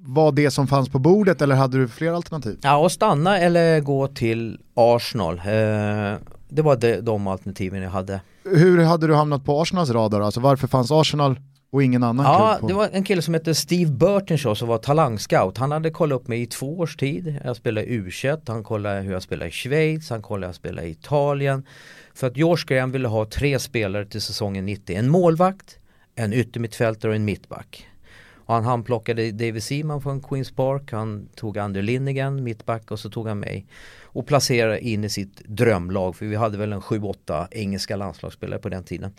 [0.00, 2.58] var det som fanns på bordet eller hade du fler alternativ?
[2.62, 5.38] Ja, att stanna eller gå till Arsenal.
[5.38, 6.18] Eh,
[6.50, 8.20] det var de, de alternativen jag hade.
[8.44, 10.20] Hur hade du hamnat på Arsenals radar?
[10.20, 11.40] Alltså varför fanns Arsenal
[11.72, 15.58] och ingen annan Ja, det var en kille som hette Steve Burtenshaw som var talangscout.
[15.58, 17.40] Han hade kollat upp mig i två års tid.
[17.44, 18.10] Jag spelade i u
[18.46, 21.66] han kollade hur jag spelade i Schweiz, han kollade hur jag spelade i Italien.
[22.14, 24.96] För att George Graham ville ha tre spelare till säsongen 90.
[24.96, 25.78] En målvakt,
[26.14, 27.86] en yttermittfältare och en mittback.
[28.34, 33.10] Och han handplockade David Seaman från Queens Park, han tog Ander Linnigan, mittback och så
[33.10, 33.66] tog han mig
[34.12, 38.68] och placerade in i sitt drömlag för vi hade väl en 7-8 engelska landslagsspelare på
[38.68, 39.12] den tiden.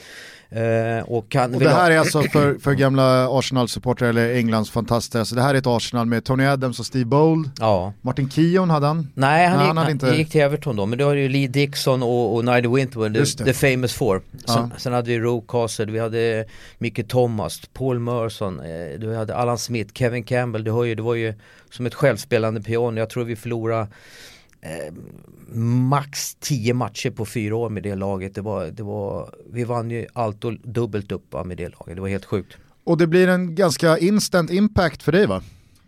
[0.50, 5.20] Eh, och, kan, och det här är alltså för, för gamla Arsenal-supportrar eller Englands fantaster,
[5.20, 7.52] alltså det här är ett Arsenal med Tony Adams och Steve Bold.
[7.60, 7.94] Ja.
[8.02, 9.08] Martin Keown hade han?
[9.14, 10.08] Nej, han, Nej, gick, han hade han inte...
[10.08, 13.20] gick till Everton då, men då hade ju Lee Dixon och, och Nigel Winterwood, the,
[13.20, 13.54] det.
[13.54, 14.22] the famous four.
[14.32, 14.70] Sen, Ja.
[14.78, 16.46] sen hade vi Roe Castle, vi hade
[16.78, 21.02] Micke Thomas, Paul Merson, eh, du hade Alan Smith, Kevin Campbell, du hör ju, det
[21.02, 21.34] var ju
[21.72, 23.00] som ett självspelande piano.
[23.00, 23.88] Jag tror vi förlorade
[24.62, 24.94] eh,
[25.90, 28.36] max 10 matcher på fyra år med det laget.
[28.36, 32.02] Det var, det var, vi vann ju allt och dubbelt upp med det laget, det
[32.02, 32.58] var helt sjukt.
[32.84, 35.42] Och det blir en ganska instant impact för dig va?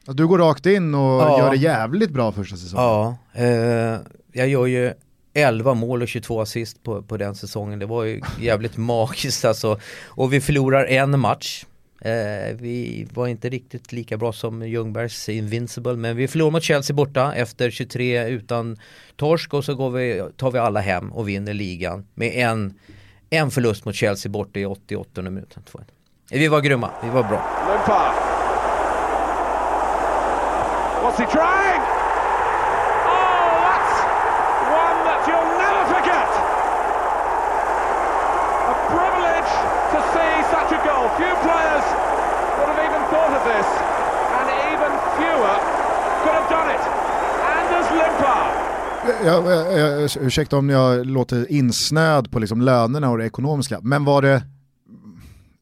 [0.07, 1.39] Att du går rakt in och Ja.
[1.39, 2.85] gör det jävligt bra första säsongen.
[2.85, 3.97] Ja, eh,
[4.31, 4.93] jag gör ju
[5.33, 7.79] 11 mål och 22 assist på, på den säsongen.
[7.79, 9.79] Det var ju jävligt magiskt alltså.
[10.03, 11.65] Och vi förlorar en match.
[12.05, 16.95] Eh, vi var inte riktigt lika bra som Ljungbergs Invincible men vi förlorar mot Chelsea
[16.95, 18.77] borta efter 23 utan
[19.15, 22.73] torsk och så går vi, tar vi alla hem och vinner ligan med en,
[23.29, 25.63] en förlust mot Chelsea borta i 88 minuten.
[26.31, 27.41] Eh, vi var grymma, vi var bra.
[31.03, 31.81] What's he trying?
[33.11, 33.95] Oh, that's
[34.83, 36.29] one that you'll never forget.
[38.73, 39.51] A privilege
[39.93, 41.05] to see such a goal.
[41.19, 41.85] Few players
[42.55, 43.67] would have even thought of this,
[44.37, 45.55] and even fewer
[46.23, 46.83] could have done it.
[47.51, 48.47] Anders Limpar.
[49.25, 49.45] Jag,
[49.79, 54.43] jag, ursäkta om jag låter insnöad på liksom lönerna och det ekonomiska, men var det,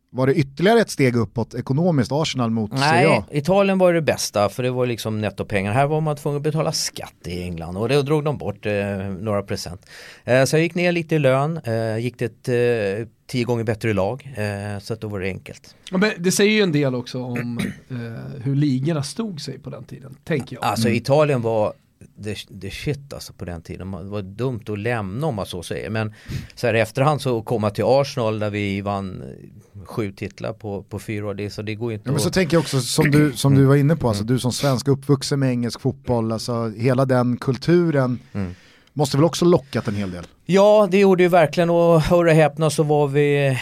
[0.09, 2.72] var det ytterligare ett steg uppåt ekonomiskt Arsenal mot?
[2.72, 5.74] Nej, Italien var det bästa för det var liksom nettopengar.
[5.74, 8.97] Här var man tvungen att betala skatt i England och då drog de bort eh,
[9.20, 9.86] några procent.
[10.24, 13.64] Eh, så jag gick ner lite i lön, eh, gick till ett eh, tio gånger
[13.64, 15.76] bättre lag eh, så att då var det enkelt.
[15.91, 17.59] Ja, men det säger ju en del också om
[17.89, 20.66] eh, hur ligorna stod sig på den tiden, tänker jag.
[20.66, 21.74] Alltså Italien var
[22.15, 23.91] det, det shit alltså på den tiden.
[23.91, 25.89] Det var dumt att lämna om man så säger.
[25.89, 26.13] Men
[26.55, 30.99] så här efterhand så komma till Arsenal där vi vann eh, sju titlar på, på
[30.99, 31.33] fyra år.
[31.33, 32.21] Det, så det går ju inte Ja, men att...
[32.23, 34.87] så tänker jag också som du, som du var inne på, alltså, du som svensk
[34.87, 38.55] uppvuxen med engelsk fotboll, alltså, hela den kulturen Mm.
[38.93, 40.27] måste väl också lockat en hel del?
[40.45, 43.57] Ja, det gjorde ju verkligen och hör och häpna så var vi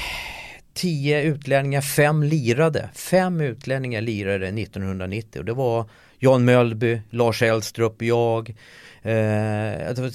[0.74, 2.90] tio utlänningar, fem lirade.
[2.94, 5.86] Fem utlänningar lirade 1990 och det var
[6.20, 8.50] Jan Mölby, Lars Elstrup, jag.
[9.02, 9.14] Eh,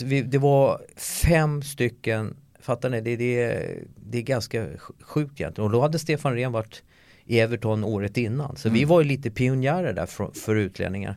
[0.05, 3.00] vi- det var fem stycken, fattar ni?
[3.00, 3.66] Det, det,
[4.11, 4.66] det är ganska
[5.02, 5.66] sjukt egentligen.
[5.66, 6.82] Och då hade Stefan Rehn varit
[7.26, 8.57] i Everton året innan.
[8.57, 8.88] Så vi Mm.
[8.88, 11.16] var ju lite pionjärer där för, för utlänningar.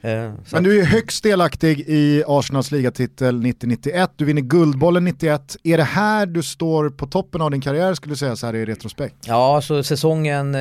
[0.00, 5.56] Eh, Men du är högst delaktig i Arsenals ligatitel 90-91, du vinner Guldbollen 91.
[5.62, 8.54] Är det här du står på toppen av din karriär skulle du säga så här
[8.54, 9.16] i retrospekt?
[9.26, 10.60] Ja, så säsongen eh,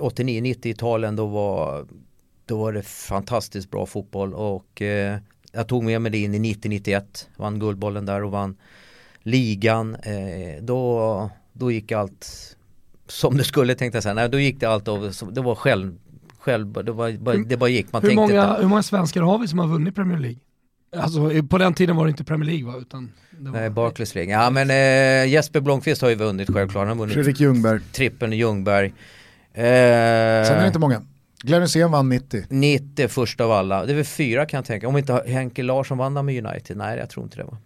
[0.00, 1.86] 89-90 i Italien då var,
[2.46, 5.18] då var det fantastiskt bra fotboll och eh,
[5.52, 7.02] jag tog med mig det in i 90-91,
[7.36, 8.56] vann Guldbollen där och vann
[9.22, 9.94] ligan.
[9.94, 12.56] Eh, då, då gick allt
[13.06, 14.14] som det skulle tänkte jag säga.
[14.14, 15.98] Nej, då gick det allt av, det var själv,
[16.38, 17.92] själv det, var, bara, det bara gick.
[17.92, 20.38] Man hur, tänkte många, hur många svenskar har vi som har vunnit Premier League?
[20.96, 22.78] Alltså på den tiden var det inte Premier League va?
[22.78, 23.60] Utan det var...
[23.60, 24.32] Nej, Barclays League.
[24.32, 26.80] Ja men eh, Jesper Blomqvist har ju vunnit självklart.
[26.80, 27.80] Han har vunnit Fredrik Ljungberg.
[27.92, 28.86] trippeln i Ljungberg.
[28.86, 28.92] Eh,
[29.54, 31.02] Sen är det inte många.
[31.44, 32.44] Glenn Hysén vann 90.
[32.48, 33.86] 90 först av alla.
[33.86, 34.88] Det är väl fyra kan jag tänka.
[34.88, 36.76] Om inte Henke Larsson vann med United.
[36.76, 37.58] Nej, jag tror inte det var.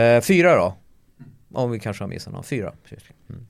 [0.00, 0.76] Eh, fyra då.
[1.54, 2.44] Om vi kanske har missat någon.
[2.44, 2.72] Fyra.
[3.30, 3.46] Mm.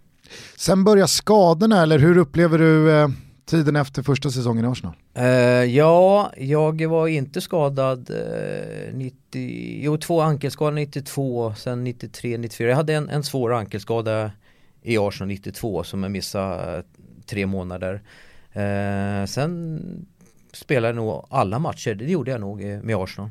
[0.56, 3.08] Sen börjar skadorna, eller hur upplever du eh,
[3.46, 4.94] tiden efter första säsongen i Arsenal?
[5.14, 5.24] Eh,
[5.64, 9.16] ja, jag var inte skadad eh, 90,
[9.82, 12.68] jo två ankelskador 92, sen 93, 94.
[12.68, 14.30] Jag hade en, en svår ankelskada
[14.82, 16.84] i Arsenal 92 som jag missade eh,
[17.26, 18.02] tre månader.
[18.52, 19.80] Eh, sen
[20.52, 23.30] spelade jag nog alla matcher, det gjorde jag nog eh, med Arsenal.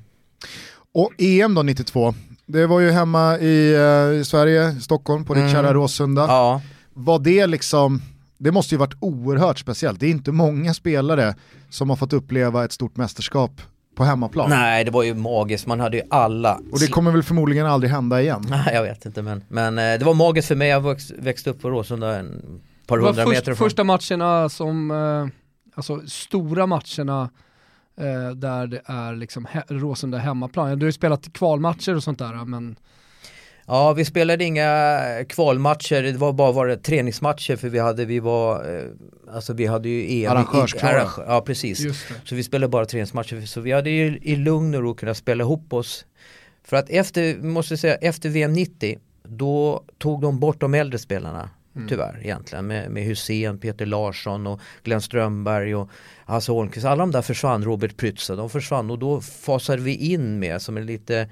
[0.94, 2.14] Och EM då 92,
[2.46, 5.54] Det var ju hemma i, eh, i Sverige, Stockholm, på ditt Mm.
[5.54, 6.22] kära Råsunda.
[6.28, 6.62] Ja.
[6.94, 8.02] Var det liksom,
[8.38, 10.00] det måste ju varit oerhört speciellt.
[10.00, 11.36] Det är inte många spelare
[11.70, 13.62] som har fått uppleva ett stort mästerskap
[13.96, 14.50] på hemmaplan.
[14.50, 15.68] Nej, det var ju magiskt.
[15.68, 16.60] Man hade ju alla.
[16.72, 18.46] Och det kommer väl förmodligen aldrig hända igen.
[18.50, 20.68] Nej, jag vet inte men, men eh, det var magiskt för mig.
[20.70, 22.42] Jag växt, växte upp på Råsunda en
[22.90, 23.56] par hundra först, meter ifrån.
[23.70, 25.28] första matcherna som, eh,
[25.76, 27.30] alltså stora matcherna
[28.00, 30.80] eh, där det är liksom he- Råsunda hemmaplan.
[30.80, 32.76] Du har ju spelat kvalmatcher och sånt där men
[33.72, 38.20] Ja, vi spelade inga kvalmatcher, det var bara var det träningsmatcher för vi hade, vi
[38.20, 38.84] var, eh,
[39.36, 40.32] alltså vi hade ju EM.
[40.32, 40.94] Arrangörsklara.
[41.02, 42.06] arrangör- Ja, precis.
[42.26, 45.44] Så vi spelade bara träningsmatcher, så vi hade ju i lugn och ro kunnat spela
[45.44, 46.06] ihop oss.
[46.64, 51.50] För att efter, måste säga, efter VM 90, då tog de bort de äldre spelarna.
[51.76, 51.88] Mm.
[51.88, 55.90] Tyvärr egentligen med, med Hussein, Peter Larsson och Glenn Strömberg och
[56.26, 56.86] Hasse Holmqvist.
[56.86, 60.78] Alla de där försvann, Robert Prytza, de försvann och då fasade vi in med som
[60.78, 61.30] är lite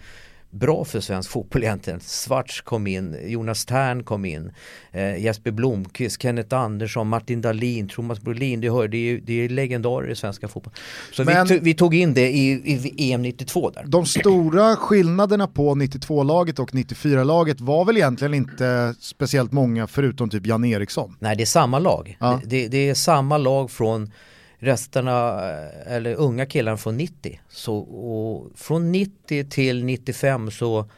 [0.60, 2.00] bra för svensk fotboll egentligen.
[2.00, 4.52] Svarts kom in, Jonas Tern kom in,
[4.92, 9.50] eh, Jesper Blomqvist, Kenneth Andersson, Martin Dahlin, Thomas Brolin, det, hör, det, är, det är
[9.50, 10.74] legendarer i svenska fotboll.
[11.14, 12.52] Så Men- vi, tog- vi tog in det i,
[12.98, 13.84] i EM 92 där.
[13.88, 20.46] De stora skillnaderna på 92-laget och 94-laget var väl egentligen inte speciellt många förutom typ
[20.46, 21.16] Jan Eriksson.
[21.20, 22.18] Nej, det är samma lag.
[22.20, 22.40] Ja.
[22.44, 24.12] Det, det, det är samma lag från
[24.60, 27.40] resterna, eh, eller unga killar från 90.
[27.50, 30.90] Så, och från 90 till 95 så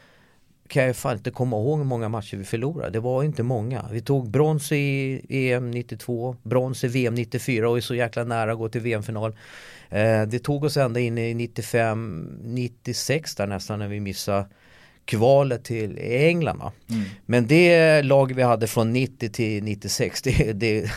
[0.67, 2.91] kan jag fan inte komma ihåg hur många matcher vi förlorade.
[2.91, 3.85] Det var inte många.
[3.91, 8.51] Vi tog brons i EM 92, brons i VM 94 och är så jäkla nära
[8.51, 9.35] att gå till VM-final.
[9.89, 14.45] Eh, det tog oss ända in i 95, 96 där nästan när vi missade
[15.05, 16.57] kvalet till England.
[16.57, 16.71] Va?
[17.25, 20.91] Men det lag vi hade från 90 till 96, det, det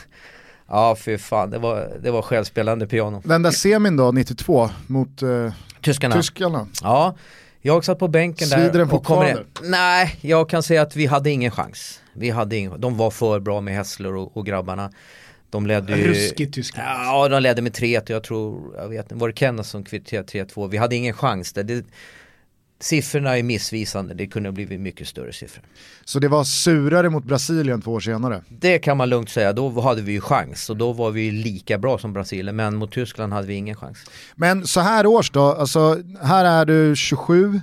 [0.73, 3.23] ja för fan, det var, det var självspelande piano.
[3.25, 5.53] Den där semin då, 92, mot eh,
[5.83, 6.14] Tyskarna.
[6.14, 6.66] tyskarna.
[6.83, 7.16] Ja,
[7.61, 8.57] jag satt på bänken där.
[8.57, 9.39] Svider den och kommer in.
[9.62, 12.01] Nej, jag kan säga att vi hade ingen chans.
[12.12, 14.91] Vi hade ingen, de var för bra med Hässler och, och grabbarna.
[15.51, 16.09] De ledde ju...
[16.09, 16.89] ruskigt Tyskland.
[16.89, 20.29] Ja, de ledde med 3 jag tror, jag vet inte, var det Kenneth som kvitterade
[20.29, 20.68] 3-2?
[20.68, 21.62] Vi hade ingen chans där.
[21.62, 21.85] Det,
[22.83, 25.64] siffrorna är missvisande, det kunde ha blivit mycket större siffror.
[26.05, 28.43] Så det var surare mot Brasilien två år senare.
[28.49, 31.78] Det kan man lugnt säga, då hade vi ju chans och då var vi lika
[31.78, 33.99] bra som Brasilien men mot Tyskland hade vi ingen chans.
[34.35, 37.61] Men så här års då, alltså här är du 27,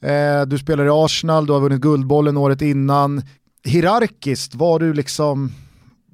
[0.00, 3.22] eh, du spelar i Arsenal, du har vunnit Guldbollen året innan.
[3.64, 5.52] Hierarkiskt, var du liksom,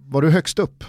[0.08, 0.84] var du högst upp?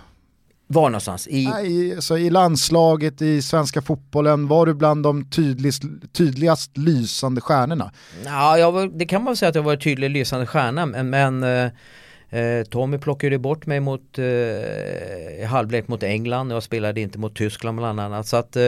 [0.71, 1.27] Var någonstans?
[1.27, 7.41] I, Nej, alltså I landslaget, i svenska fotbollen, var du bland de tydligast, tydligast lysande
[7.41, 7.91] stjärnorna?
[8.25, 12.39] Ja, jag det kan man säga att jag var tydlig lysande stjärna men, men eh,
[12.39, 17.35] eh, Tommy plockade bort mig mot eh, halvlek mot England och jag spelade inte mot
[17.35, 18.27] Tyskland bland annat.
[18.27, 18.61] Så att eh,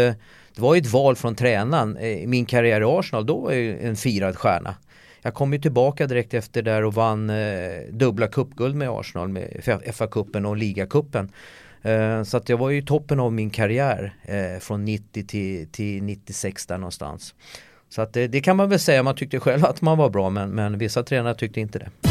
[0.56, 1.98] det var ju ett val från tränaren.
[1.98, 4.76] Eh, min karriär i Arsenal, då var jag en firad stjärna.
[5.22, 9.62] Jag kom ju tillbaka direkt efter där och vann eh, dubbla cupguld med Arsenal med
[9.94, 11.32] FA-cupen och ligacupen.
[11.82, 15.68] Eh, så att jag var ju i toppen av min karriär eh, från 90 till,
[15.72, 17.36] till 96 där någonstans.
[17.90, 20.30] Så att det, det kan man väl säga, man tyckte själv att man var bra
[20.30, 22.11] men, men vissa tränare tyckte inte det.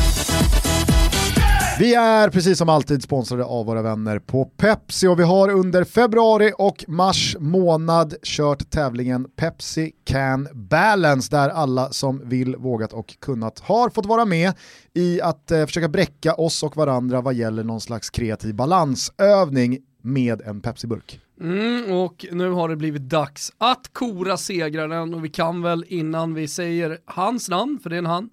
[1.80, 5.84] Vi är precis som alltid sponsrade av våra vänner på Pepsi och vi har under
[5.84, 13.16] februari och mars månad kört tävlingen Pepsi Can Balance där alla som vill, vågat och
[13.20, 14.52] kunnat har fått vara med
[14.94, 20.42] i att eh, försöka bräcka oss och varandra vad gäller någon slags kreativ balansövning med
[20.42, 21.20] en Pepsi-burk.
[21.40, 26.34] Mm, och nu har det blivit dags att kora segraren och vi kan väl innan
[26.34, 28.30] vi säger hans namn, för det är en han,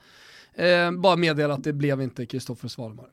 [0.53, 3.07] eh, bara meddela att det blev inte Kristoffer Svalmar.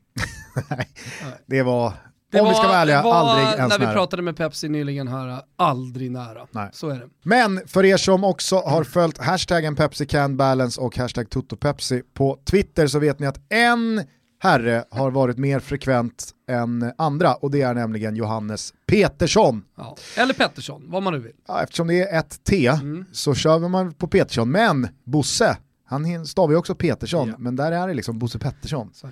[1.47, 1.93] Det var,
[2.33, 3.95] Det om vi ska vara ärliga, var, aldrig ens När vi nära.
[3.95, 6.47] pratade med Pepsi nyligen här, aldrig nära.
[6.51, 6.69] Nej.
[6.73, 7.09] Så är det.
[7.23, 12.39] Men för er som också har följt hashtaggen Pepsi Can Balance och hashtag TotoPepsi på
[12.45, 14.03] Twitter så vet ni att en
[14.43, 19.63] herre har varit mer frekvent än andra och det är nämligen Johannes Petersson.
[19.77, 19.97] Ja.
[20.17, 21.33] Eller Pettersson, vad man nu vill.
[21.49, 22.71] Ja, eftersom det är ett T
[23.13, 27.35] så kör man på Petersson, men Bosse, han stavar ju också Petersson, Ja.
[27.39, 28.91] men där är det liksom Bosse Pettersson.
[29.03, 29.09] Det.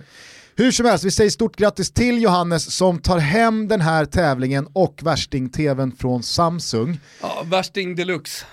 [0.57, 4.66] Hur som helst, vi säger stort grattis till Johannes som tar hem den här tävlingen
[4.72, 7.00] och värsting-tvn från Samsung.
[7.20, 8.44] Ja, värsting deluxe.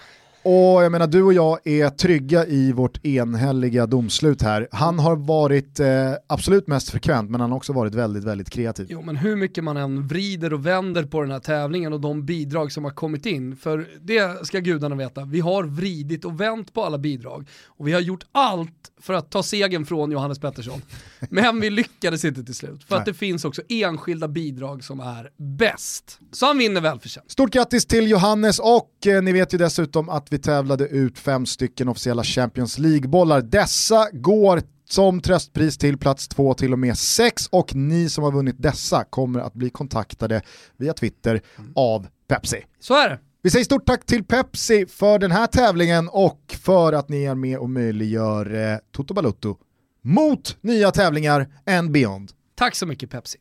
[0.44, 4.68] Och jag menar, du och jag är trygga i vårt enhälliga domslut här.
[4.72, 5.88] Han har varit eh,
[6.28, 8.88] absolut mest frekvent, men han har också varit väldigt, väldigt kreativ.
[8.90, 12.26] Jo men hur mycket man än vrider och vänder på den här tävlingen och de
[12.26, 16.74] bidrag som har kommit in, för det ska gudarna veta, vi har vridit och vänt
[16.74, 20.82] på alla bidrag och vi har gjort allt för att ta segern från Johannes Pettersson.
[21.30, 23.14] Men vi lyckades inte till slut, för att Nej.
[23.14, 26.20] det finns också enskilda bidrag som är bäst.
[26.32, 27.32] Så han vinner välförtjänt.
[27.32, 31.46] Stort grattis till Johannes och eh, ni vet ju dessutom att vi tävlade ut fem
[31.46, 33.42] stycken officiella Champions League-bollar.
[33.42, 38.32] Dessa går som tröstpris till plats 2 till och med 6 och ni som har
[38.32, 40.42] vunnit dessa kommer att bli kontaktade
[40.78, 41.42] via Twitter
[41.76, 42.66] av Pepsi.
[42.80, 43.20] Så är det.
[43.42, 47.36] Vi säger stort tack till Pepsi för den här tävlingen och för att ni är
[47.36, 49.58] med och möjliggör eh, Toto Balutto
[50.04, 52.32] mot nya tävlingar and beyond.
[52.56, 53.38] Tack så mycket Pepsi.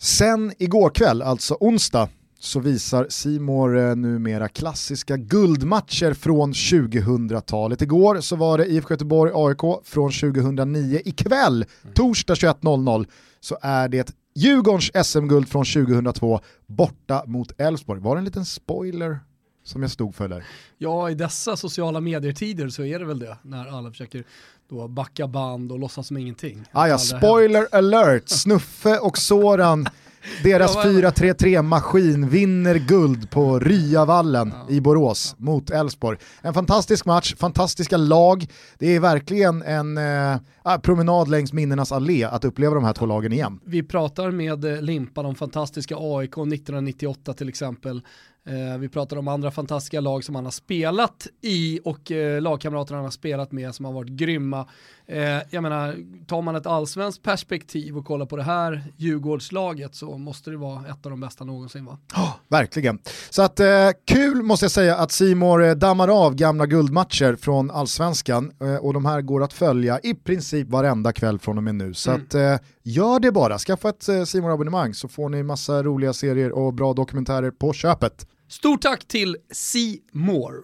[0.00, 2.08] Sen igår kväll, alltså onsdag,
[2.40, 7.82] så visar Simor eh, numera klassiska guldmatcher från 2000-talet.
[7.82, 11.00] Igår så var det IFK Göteborg AIK från 2009.
[11.04, 11.64] Ikväll,
[11.94, 13.06] torsdag 21.00,
[13.40, 18.00] så är det Djurgårdens SM-guld från 2002 borta mot Elfsborg.
[18.00, 19.18] Var det en liten spoiler
[19.64, 20.44] som jag stod för där?
[20.78, 24.24] Ja, i dessa sociala medier-tider så är det väl det, när alla försöker
[24.68, 26.64] då backa band och låtsas som ingenting.
[26.72, 29.86] Ah, ja, spoiler alert, Snuffe och Soran
[30.42, 34.74] deras 4-3-3-maskin vinner guld på Ryavallen ja.
[34.74, 36.18] i Borås mot Elfsborg.
[36.42, 38.46] En fantastisk match, fantastiska lag.
[38.78, 43.32] Det är verkligen en eh, promenad längs minnenas allé att uppleva de här två lagen
[43.32, 43.60] igen.
[43.64, 48.02] Vi pratar med eh, Limpa, de fantastiska AIK 1998 till exempel.
[48.48, 52.94] Eh, vi pratar om andra fantastiska lag som han har spelat i och eh, lagkamrater
[52.94, 54.66] han har spelat med som har varit grymma.
[55.06, 55.96] Eh, jag menar,
[56.26, 60.80] tar man ett allsvenskt perspektiv och kollar på det här Djurgårdslaget så måste det vara
[60.80, 61.98] ett av de bästa någonsin va?
[62.16, 62.98] Oh, verkligen.
[63.30, 67.70] Så att eh, kul måste jag säga att Simor eh, dammar av gamla guldmatcher från
[67.70, 71.74] allsvenskan eh, och de här går att följa i princip varenda kväll från och med
[71.74, 71.94] nu.
[71.94, 72.22] Så mm.
[72.22, 76.74] att gör det bara, skaffa ett Simor abonnemang så får ni massa roliga serier och
[76.74, 78.26] bra dokumentärer på köpet.
[78.50, 79.78] Stort tack till C
[80.12, 80.56] More.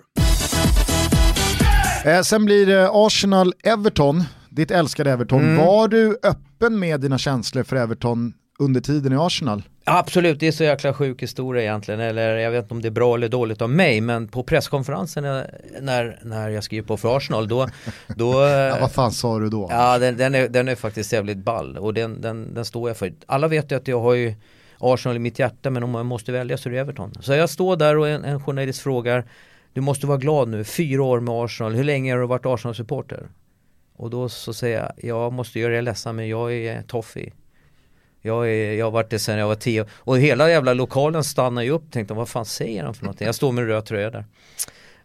[2.04, 5.40] Eh, sen blir det Arsenal-Everton, ditt älskade Everton.
[5.40, 5.56] Mm.
[5.56, 9.62] Var du öppen med dina känslor för Everton under tiden i Arsenal?
[9.84, 12.00] Absolut, det är så jäkla sjuk historia egentligen.
[12.00, 14.00] Eller jag vet inte om det är bra eller dåligt av mig.
[14.00, 15.24] Men på presskonferensen
[15.80, 17.68] när, när jag skriver på för Arsenal då...
[18.16, 19.68] då ja, vad fan sa du då?
[19.70, 21.78] Ja, den, den, är, den är faktiskt jävligt ball.
[21.78, 23.12] Och den, den, den står jag för.
[23.26, 24.34] Alla vet ju att jag har ju
[24.78, 27.12] Arsenal i mitt hjärta men om jag måste välja så är det Everton.
[27.20, 29.24] Så jag står där och en, en journalist frågar
[29.72, 33.28] Du måste vara glad nu, fyra år med Arsenal, hur länge har du varit Arsenal-supporter?
[33.96, 37.32] Och då så säger jag, jag måste göra er ledsen men jag är toffee.
[38.20, 41.62] Jag, är, jag har varit det sedan jag var tio och hela jävla lokalen stannar
[41.62, 43.26] ju upp tänkte vad fan säger han för någonting?
[43.26, 44.24] Jag står med röd tröja där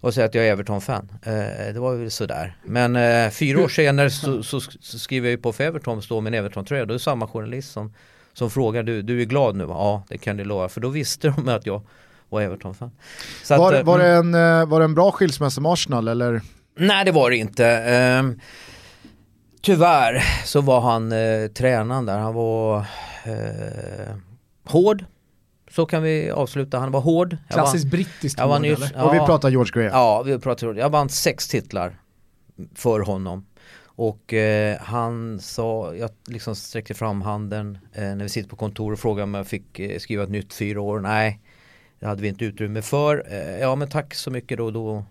[0.02, 1.12] och säger att jag är Everton-fan.
[1.24, 2.58] Eh, det var väl sådär.
[2.64, 6.04] Men eh, fyra år senare så, så, så, skriver jag ju på för Everton och
[6.04, 6.86] står med en Everton-tröja.
[6.86, 7.94] Då är det samma journalist som
[8.34, 9.64] som frågar du, du är glad nu?
[9.64, 10.70] Ja, det kan du lova.
[10.70, 11.82] För då visste de att jag
[12.30, 12.92] var Everton-fan.
[13.50, 14.36] Var, att, var, det mm.
[14.36, 16.42] en, eh, var det en bra skilsmässa med Arsenal eller?
[16.76, 17.64] Nej det var det inte.
[17.64, 18.32] Uh,
[19.62, 24.16] tyvärr så var han uh, tränaren där, han var uh,
[24.66, 25.06] hård.
[25.72, 27.38] Så kan vi avsluta, han var hård.
[27.50, 28.92] Klassiskt brittiskt hård eller?
[28.96, 30.00] Ja, och vi pratar George Graham.
[30.00, 32.00] Ja, vi pratar Jag vann sex titlar
[32.76, 33.46] för honom.
[34.02, 38.94] Och eh, han sa, jag liksom sträckte fram handen eh, när vi sitter på kontor
[38.94, 41.00] och frågade om jag fick eh, skriva ett nytt fyra år.
[41.00, 41.40] Nej,
[42.00, 43.26] det hade vi inte utrymme för.
[43.30, 44.72] Eh, ja men tack så mycket då.
[44.72, 45.06] Då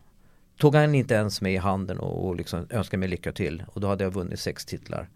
[0.59, 3.65] tog han inte ens med i handen och, och liksom önskade mig lycka till.
[3.73, 5.09] Och då hade jag vunnit sex titlar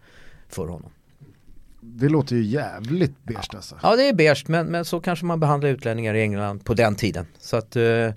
[0.48, 0.90] för honom.
[1.80, 3.78] Det låter ju jävligt beige alltså.
[3.82, 6.94] Ja det är beige men, men så kanske man behandlar utlänningar i England på den
[6.94, 7.26] tiden.
[7.38, 8.10] Så att, eh,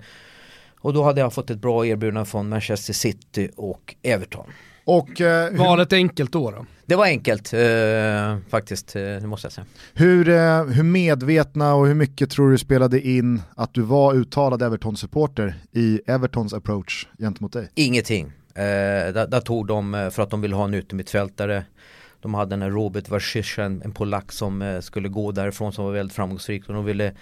[0.80, 4.46] och då hade jag fått ett bra erbjudande från Manchester City och Everton.
[4.86, 6.66] Och, eh, Valet enkelt då, då?
[6.86, 9.66] Det var enkelt eh, faktiskt, eh, det måste jag säga.
[9.94, 14.62] Hur, eh, hur medvetna och hur mycket tror du spelade in att du var uttalad
[14.62, 17.68] Everton-supporter i Evertons approach gentemot dig?
[17.74, 18.26] Ingenting.
[18.54, 18.62] Eh,
[19.12, 21.64] där, där, tog de, eh, för att de ville ha en yttermittfältare,
[22.20, 25.92] de hade en Robert Varsisha, en, en polack som eh, skulle gå därifrån som var
[25.92, 27.12] väldigt framgångsrik och de ville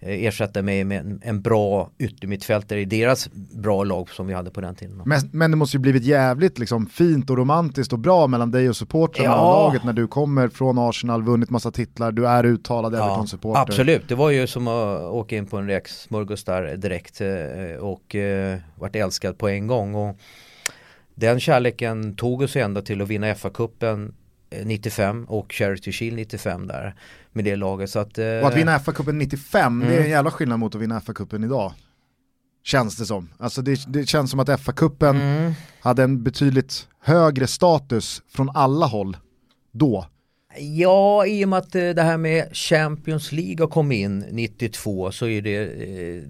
[0.00, 4.74] ersätta mig med en bra yttermittfältare i deras bra lag som vi hade på den
[4.74, 5.02] tiden.
[5.04, 8.68] Men, men det måste ju blivit jävligt liksom, fint och romantiskt och bra mellan dig
[8.68, 9.40] och supportrarna ja.
[9.40, 13.60] och laget när du kommer från Arsenal, vunnit massa titlar, du är uttalad ja, Everton-supporter.
[13.60, 18.14] Absolut, det var ju som att åka in på en räksmörgås där direkt eh, och
[18.14, 19.94] eh, vart älskad på en gång.
[19.94, 20.16] Och
[21.14, 24.12] den kärleken tog oss ända till att vinna FA-cupen
[24.64, 26.94] 95 och Charity Shield 95 där
[27.32, 27.90] med det laget.
[27.90, 28.38] Så att, eh...
[28.40, 29.88] Och att vinna FA-cupen 95, mm.
[29.88, 30.10] det är en mm.
[30.10, 31.72] jävla skillnad mot att vinna FA-cupen idag.
[32.62, 33.28] Känns det som.
[33.38, 35.52] Alltså det, det känns som att FA-cupen mm.
[35.80, 39.16] hade en betydligt högre status från alla håll
[39.72, 40.06] då.
[40.58, 45.12] Ja, i och med att eh, det här med Champions League har kommit in 92
[45.12, 46.22] så är det eh,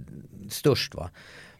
[0.51, 1.11] störst va.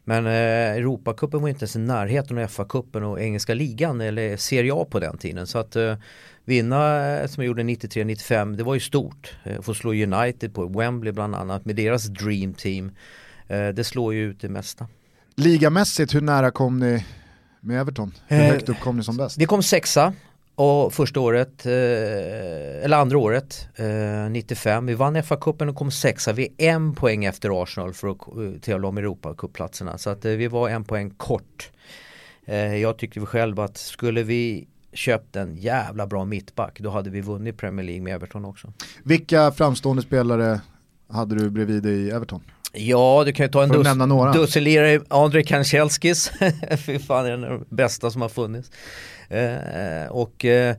[0.05, 0.32] Men eh,
[0.77, 5.01] Europacupen var inte ens i närheten av FA-cupen och engelska ligan eller Serie A på
[5.01, 5.47] den tiden.
[5.47, 5.94] Så att eh,
[6.44, 9.35] vinna eh, som jag gjorde 93-95 det var ju stort.
[9.44, 12.93] Eh, få slå United på Wembley bland annat med deras Dream Team.
[13.48, 14.86] Eh, det slår ju ut det mesta.
[15.36, 17.05] Ligamässigt, hur nära kom ni
[17.60, 18.12] med Everton?
[18.27, 19.39] Hur Eh, högt upp kom ni som bäst?
[19.39, 20.12] Vi kom sexa
[20.61, 21.73] och första året, eh,
[22.85, 24.87] eller andra året, eh, 95.
[24.87, 26.32] Vi vann FA-cupen och kom sexa.
[26.32, 29.99] Vi är en poäng efter Arsenal för att eh, tävla om Europacuplatserna.
[29.99, 31.70] Så att eh, vi var en poäng kort.
[32.47, 37.11] Eh, jag tyckte vi själva att skulle vi köpt en jävla bra mittback då hade
[37.11, 38.73] vi vunnit Premier League med Everton också.
[39.03, 40.61] Vilka framstående spelare
[41.09, 42.41] hade du bredvid dig i Everton?
[42.73, 43.87] Ja, du kan ju ta en dus
[44.35, 46.32] dussinlirare, Andrei Kanchelskis,
[46.87, 48.70] fy fan är den bästa som har funnits.
[49.31, 50.77] Eh, och eh,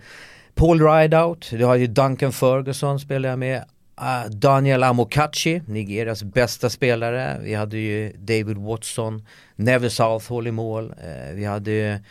[0.56, 3.64] Paul Rideout, det har ju Duncan Ferguson spelar jag med.
[3.96, 7.40] Ah, Daniel Amokachi, Nigerias bästa spelare.
[7.44, 9.26] Vi hade ju David Watson,
[9.56, 10.94] Neville Southall i mål.
[11.04, 12.02] Eh, vi hade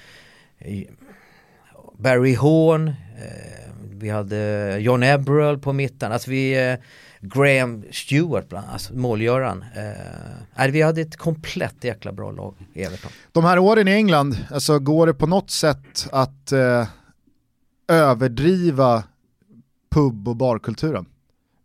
[0.58, 0.82] eh,
[1.98, 2.94] Barry Horn, eh,
[3.92, 6.12] vi hade John Eberl på mitten.
[6.12, 6.76] Alltså vi,
[7.20, 9.64] Graham Stewart bland annat, alltså målgöraren.
[10.56, 13.10] Eh, vi hade ett komplett jäkla bra lag i Everton.
[13.32, 16.88] De här åren i England, alltså går det på något sätt att eh,
[17.88, 19.04] överdriva
[19.90, 21.06] pub och barkulturen?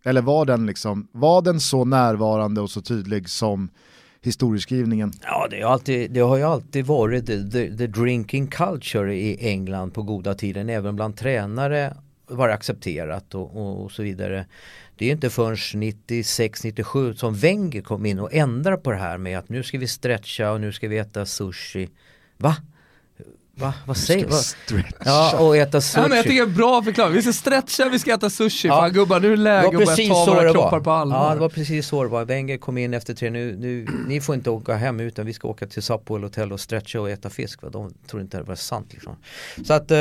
[0.04, 3.70] Eller var den, liksom, var den så närvarande och så tydlig som
[4.22, 5.12] historieskrivningen?
[5.24, 9.92] Ja, det, alltid, det har ju alltid varit the, the, the drinking culture i England
[9.92, 10.70] på goda tiden.
[10.70, 14.46] Även bland tränare var det accepterat och, och, och så vidare.
[14.98, 19.38] Det är inte förrän 96-97 som Wenger kom in och ändrade på det här med
[19.38, 21.90] att nu ska vi stretcha och nu ska vi äta sushi.
[22.38, 22.56] Va?
[23.58, 23.74] Va?
[23.86, 24.30] Vad säger
[24.68, 24.84] du?
[25.06, 26.02] Ja, och äta sushi.
[26.02, 27.14] Ja, men jag tycker det är en bra förklaring.
[27.14, 28.68] Vi ska stretcha, vi ska äta sushi.
[28.68, 28.76] Ja.
[28.76, 31.28] Fan gubbar, nu är det läge att börja ta våra kroppar på allvar.
[31.28, 32.26] Ja, det var precis så det var.
[32.26, 35.48] Wenger kom in efter tre, nu, nu, ni får inte åka hem utan vi ska
[35.48, 37.62] åka till Sapwell Hotel och stretcha och äta fisk.
[37.62, 37.70] Va?
[37.70, 39.16] De tror inte det var sant liksom.
[39.66, 39.98] Så att eh,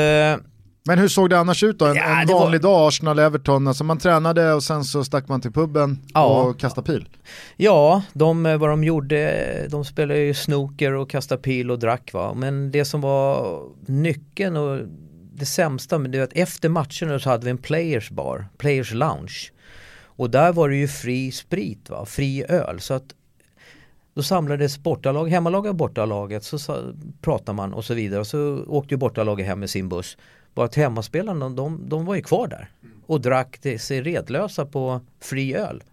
[0.87, 1.85] Men hur såg det annars ut då?
[1.85, 5.27] En, Ja, en det var- vanlig dag, Arsenal-Everton, alltså man tränade och sen så stack
[5.27, 6.41] man till puben Ja.
[6.43, 7.09] och kastade pil.
[7.57, 12.13] Ja, de, eh, vad de gjorde, de spelade ju snooker och kastade pil och drack
[12.13, 12.33] va.
[12.33, 14.79] Men det som var nyckeln och
[15.33, 18.93] det sämsta, men det var att efter matcherna så hade vi en players bar, players
[18.93, 19.51] lounge.
[20.17, 22.79] Och där var det ju fri sprit va, fri öl.
[22.79, 23.03] Så att
[24.15, 26.77] då samlades bortalag, hemmalag och bortalaget, så sa,
[27.21, 28.19] pratade man och så vidare.
[28.19, 30.17] Och så åkte ju bortalaget hem med sin buss.
[30.55, 32.69] Bara att hemmaspelarna, de, de var ju kvar där.
[33.07, 35.83] Och drack det, sig redlösa på fri öl.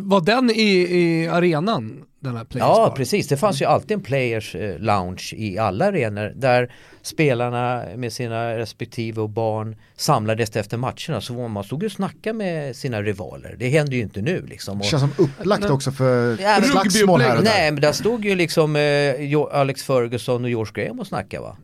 [0.00, 2.96] Var den i, i arenan, den här Players Ja Bar?
[2.96, 8.12] precis, det fanns ju alltid en players eh, lounge i alla arenor där spelarna med
[8.12, 13.02] sina respektive och barn samlades efter matcherna så man stod ju och snackade med sina
[13.02, 13.56] rivaler.
[13.58, 14.78] Det händer ju inte nu liksom.
[14.78, 17.50] Det Och, känns som upplagt också för Ja, men- slagsmål här och där.
[17.50, 21.56] Nej men där stod ju liksom eh, Alex Ferguson och George Graham och snackade va.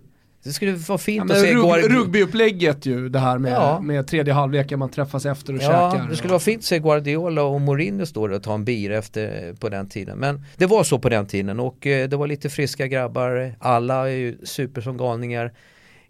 [0.45, 3.81] Det skulle vara fint Ja, att se rug, Guard- rugbyupplägget ju, det här med, Ja.
[3.81, 6.09] med tredje halvleken, man träffas efter och Ja, käkar.
[6.11, 8.97] det skulle vara fint att se Guardiola och Mourinho stå där och ta en bira
[8.99, 10.19] efter på den tiden.
[10.19, 13.55] Men det var så på den tiden och eh, det var lite friska grabbar.
[13.59, 15.53] Alla är ju super som galningar.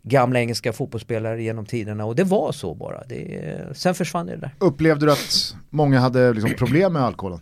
[0.03, 3.05] Gamla engelska fotbollsspelare genom tiderna och det var så bara.
[3.09, 4.51] Det, eh, sen försvann det där.
[4.59, 7.41] Upplevde du att många hade liksom problem med alkoholen?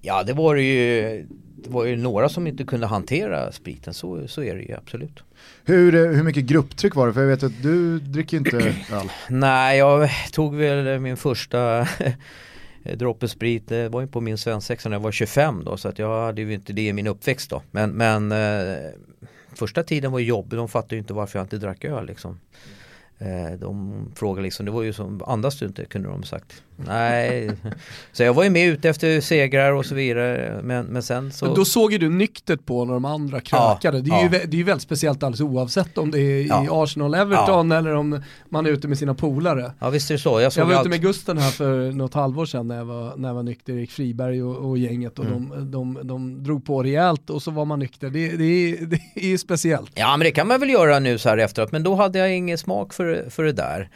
[0.00, 1.26] Ja det var det ju,
[1.64, 5.22] det var ju några som inte kunde hantera spriten, så, så är det ju absolut.
[5.64, 7.12] Hur, eh, hur mycket grupptryck var det?
[7.12, 8.56] För jag vet att du dricker inte
[8.92, 9.10] öl.
[9.28, 11.88] Nej, jag tog väl min första
[12.94, 15.98] droppe sprit, det var ju på min svensexa när jag var 25 då så att
[15.98, 17.62] jag hade ju inte det i min uppväxt då.
[17.70, 18.90] Men, men eh,
[19.54, 22.40] första tiden var jobbig, de fattade ju inte varför jag inte drack öl liksom.
[23.18, 26.62] Eh, de frågade liksom, det var ju som, andas du inte kunde de sagt.
[26.76, 27.50] Nej,
[28.12, 31.44] så jag var ju med ute efter segrar och så vidare men, men sen så
[31.44, 34.00] Men då såg ju du nyktert på när de andra krökade.
[34.00, 34.28] det, är ju, ja.
[34.28, 36.66] vä- det är ju väldigt speciellt alldeles oavsett om det är i Ja.
[36.70, 39.72] Arsenal-Everton eller om man är ute med sina polare.
[39.78, 40.88] Ja visst är det så, jag Jag var ju ute allt.
[40.90, 43.90] med Gusten här för något halvår sedan när jag var, när jag var nykter, Erik
[43.90, 45.48] Friberg och, och gänget och Mm.
[45.48, 48.10] de, de, de drog på rejält och så var man nykter.
[48.10, 49.90] Det, det, är- det är ju speciellt.
[49.94, 52.36] Ja men det kan man väl göra nu så här efteråt men då hade jag
[52.36, 53.88] ingen smak för, för det där.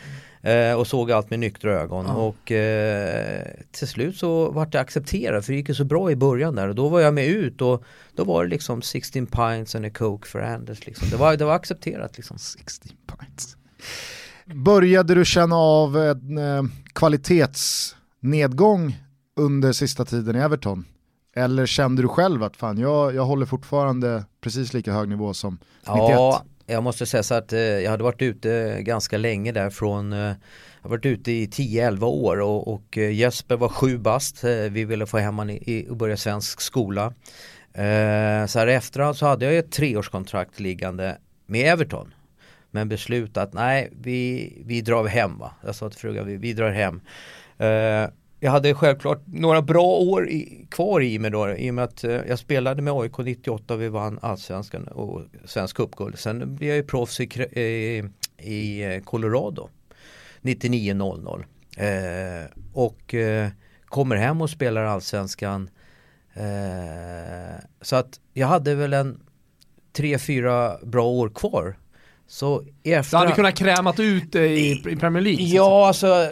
[0.43, 2.15] Eh, och såg allt med nyktra ögon Ja.
[2.15, 6.17] och eh, till slut så vart det accepterat för det gick ju så bra i
[6.17, 7.85] början där och då var jag med ut och
[8.15, 11.09] då var det liksom 16 pints and a coke for Anders liksom.
[11.11, 12.39] Det var, det var accepterat liksom.
[12.39, 13.57] 16 pints.
[14.45, 16.63] Började du känna av en eh,
[16.93, 18.97] kvalitetsnedgång
[19.37, 20.85] under sista tiden i Everton?
[21.37, 25.53] Eller kände du själv att fan, jag, jag håller fortfarande precis lika hög nivå som
[25.55, 25.65] 91?
[25.87, 30.13] Ja, jag måste säga så att eh, jag hade varit ute ganska länge där från
[30.13, 30.37] eh, Jag
[30.83, 34.45] har varit ute i 10-11 år och, och eh, Jesper var sju bast.
[34.45, 37.15] Eh, vi ville få hem honom i, i, och börja svensk skola.
[37.73, 42.15] Eh, så här efterhand så hade jag ett treårskontrakt liggande med Everton.
[42.71, 45.53] Men beslutat, nej, vi, vi drar hem va.
[45.65, 47.01] Jag sa till frugan, vi, vi drar hem.
[47.59, 51.75] Eh, Eh, jag hade självklart några bra år i, kvar i mig då i och
[51.75, 56.19] med att eh, jag spelade med AIK 98 och vi vann allsvenskan och svensk cupguld.
[56.19, 58.05] Sen blev jag ju proffs i, Kre- i,
[58.39, 59.69] i eh, Colorado
[60.43, 61.45] 99-00.
[61.77, 63.49] Eh, och eh,
[63.85, 65.71] kommer hem och spelar allsvenskan.
[66.35, 69.21] Eh, så att jag hade väl en
[69.93, 71.77] tre, fyra bra år kvar.
[72.27, 73.19] Så Du efter...
[73.19, 75.45] hade kunnat krämat ut i, i Premier League.
[75.45, 76.31] Ja, alltså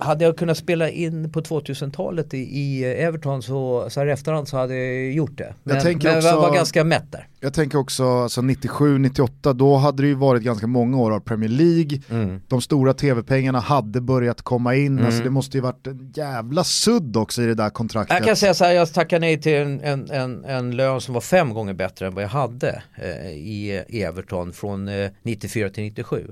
[0.00, 4.48] hade jag kunnat spela in på 2000-talet i, i Everton så, så här i efterhand
[4.48, 5.54] så hade jag gjort det.
[5.62, 7.28] Men, tänker men också- jag var ganska mätt där.
[7.40, 11.50] Jag tänker också, alltså 97-98, då hade det ju varit ganska många år av Premier
[11.50, 12.00] League.
[12.10, 12.40] Mm.
[12.48, 15.06] De stora tv-pengarna hade börjat komma in, Mm.
[15.06, 18.16] alltså det måste ju varit en jävla sudd också i det där kontraktet.
[18.16, 21.14] Jag kan säga så här, jag tackade nej till en, en, en, en lön som
[21.14, 25.68] var fem gånger bättre än vad jag hade eh, i, i Everton från eh, 94
[25.70, 26.26] till 97.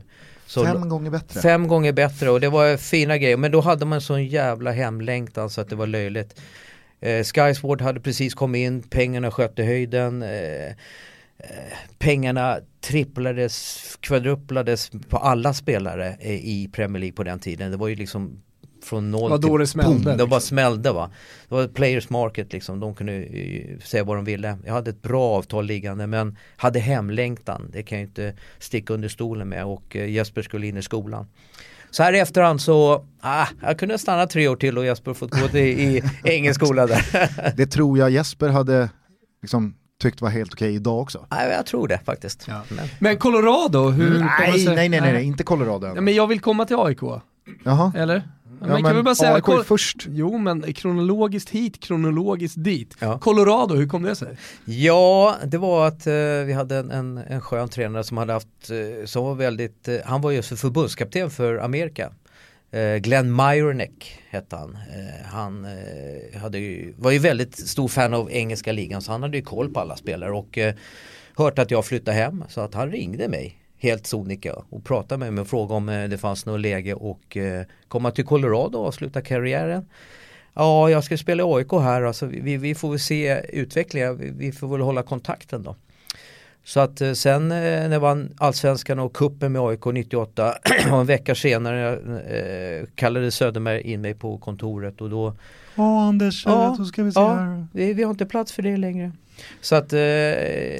[0.55, 1.41] Så Fem gånger bättre.
[1.41, 5.51] Fem gånger bättre och det var fina grejer men då hade man sån jävla hemlängtan
[5.51, 6.41] så att det var löjligt.
[7.01, 10.23] Eh, Skysword hade precis kommit in, pengarna sköt i höjden.
[10.23, 10.75] Eh, eh,
[11.99, 17.71] pengarna tripplades, kvadruplades på alla spelare eh, i Premier League på den tiden.
[17.71, 18.43] Det var ju liksom
[18.85, 20.05] från noll Det var då till det smällde, boom.
[20.05, 20.31] Det liksom.
[20.31, 21.11] bara smällde va.
[21.49, 23.27] Det var players market liksom, de kunde
[23.85, 24.59] säga vad de ville.
[24.65, 27.71] Jag hade ett bra avtal liggande men hade hemlängtan.
[27.73, 31.27] Det kan jag inte sticka under stolen med och eh, Jesper skulle in i skolan.
[31.91, 35.31] Så här i efterhand så, ah, jag kunde stanna tre år till och Jesper fått
[35.31, 37.31] gå till, i engelsk skola där.
[37.57, 38.91] Det tror jag Jesper hade
[39.43, 41.27] liksom, tyckt var helt okej idag också.
[41.31, 42.49] Nej, jag tror det faktiskt.
[42.49, 45.87] Men, Men Colorado, hur Mm, kommer det nej, nej, nej, nej, inte Colorado.
[45.95, 47.01] Ja, men jag vill komma till AIK.
[47.65, 47.93] Jaha.
[47.97, 48.23] Eller?
[48.61, 50.07] Ja, man kan väl bara säga AIK är först.
[50.09, 52.97] Jo men kronologiskt hit, kronologiskt dit.
[52.99, 53.19] Ja.
[53.19, 54.37] Colorado, hur kom det sig?
[54.65, 56.15] Ja, det var att eh,
[56.47, 59.97] vi hade en, en, en skön tränare som hade haft, eh, som var väldigt, eh,
[60.05, 62.11] han var ju så förbundskapten för Amerika.
[62.75, 64.75] Eh, Glenn Myronek hette han.
[64.75, 69.23] Eh, han eh, hade ju, var ju väldigt stor fan av engelska ligan så han
[69.23, 70.59] hade ju koll på alla spelare och
[71.37, 75.33] hört att jag flyttade hem så att han ringde mig helt sonika och pratade med
[75.33, 78.87] mig och frågade om eh, det fanns något läge och eh, komma till Colorado och
[78.87, 79.89] avsluta karriären.
[80.55, 84.53] Ja, jag ska spela i AIK här, alltså, vi, vi får väl se utvecklingen, vi,
[84.53, 85.77] får väl hålla kontakten då.
[86.65, 90.55] Så att eh, sen när jag vann allsvenskan och kuppen med AIK 98
[90.93, 95.35] och en vecka senare eh, kallade Söderberg in mig på kontoret och då
[95.75, 97.35] Ja Anders, Ja, då ska vi se ja.
[97.35, 97.67] här.
[97.73, 99.13] vi, vi har inte plats för det längre.
[99.61, 99.93] Så att...
[99.93, 100.01] Eh,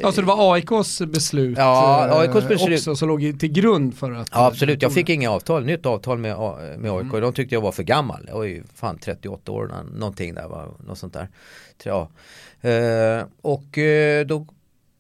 [0.03, 2.79] Alltså det var AIKs beslut, Ja, eh, AIKs beslut.
[2.79, 4.29] också som låg till grund för att...
[4.33, 6.37] Ja absolut, jag fick inget avtal, nytt avtal med,
[6.79, 7.13] med AIK.
[7.13, 8.25] De tyckte jag var för gammal.
[8.29, 10.65] Jag var ju fan 38 år, nå- någonting där, va?
[10.87, 11.29] något sånt där.
[11.85, 12.09] Ja.
[12.71, 14.47] Eh, och eh, då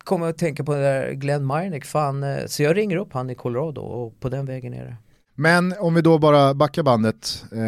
[0.04, 2.22] kom jag att tänka på det där Glenn Mynek, fan.
[2.22, 4.96] Eh, så jag ringer upp han i Colorado och på den vägen är det.
[5.36, 7.60] Men om vi då bara backar bandet, eh,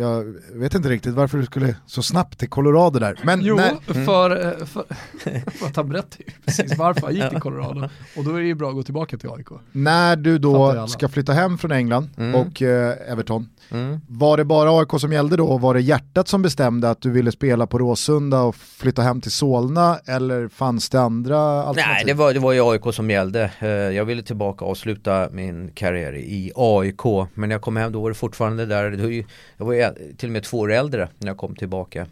[0.00, 3.20] jag vet inte riktigt varför du skulle så snabbt till Colorado där.
[3.22, 4.84] Men Jo, när, för, eh, för,
[5.50, 7.88] för att han berättade ju precis varför han gick till Colorado.
[8.16, 9.48] Och då är det ju bra att gå tillbaka till AIK.
[9.72, 12.34] när du då ska flytta hem från England Mm.
[12.34, 14.00] och eh, Everton, Mm.
[14.08, 15.58] var det bara AIK som gällde då?
[15.58, 19.30] Var det hjärtat som bestämde att du ville spela på Råsunda och flytta hem till
[19.30, 21.92] Solna eller fanns det andra alternativ?
[21.94, 23.50] Nej, det var, det var ju AIK som gällde.
[23.60, 27.04] Eh, Jag ville tillbaka och avsluta min karriär i AIK.
[27.34, 28.90] Men när jag kom hem då var det fortfarande där.
[28.90, 29.24] Det var ju,
[29.56, 29.84] jag var ju
[30.16, 32.06] till och med två år äldre när jag kom tillbaka.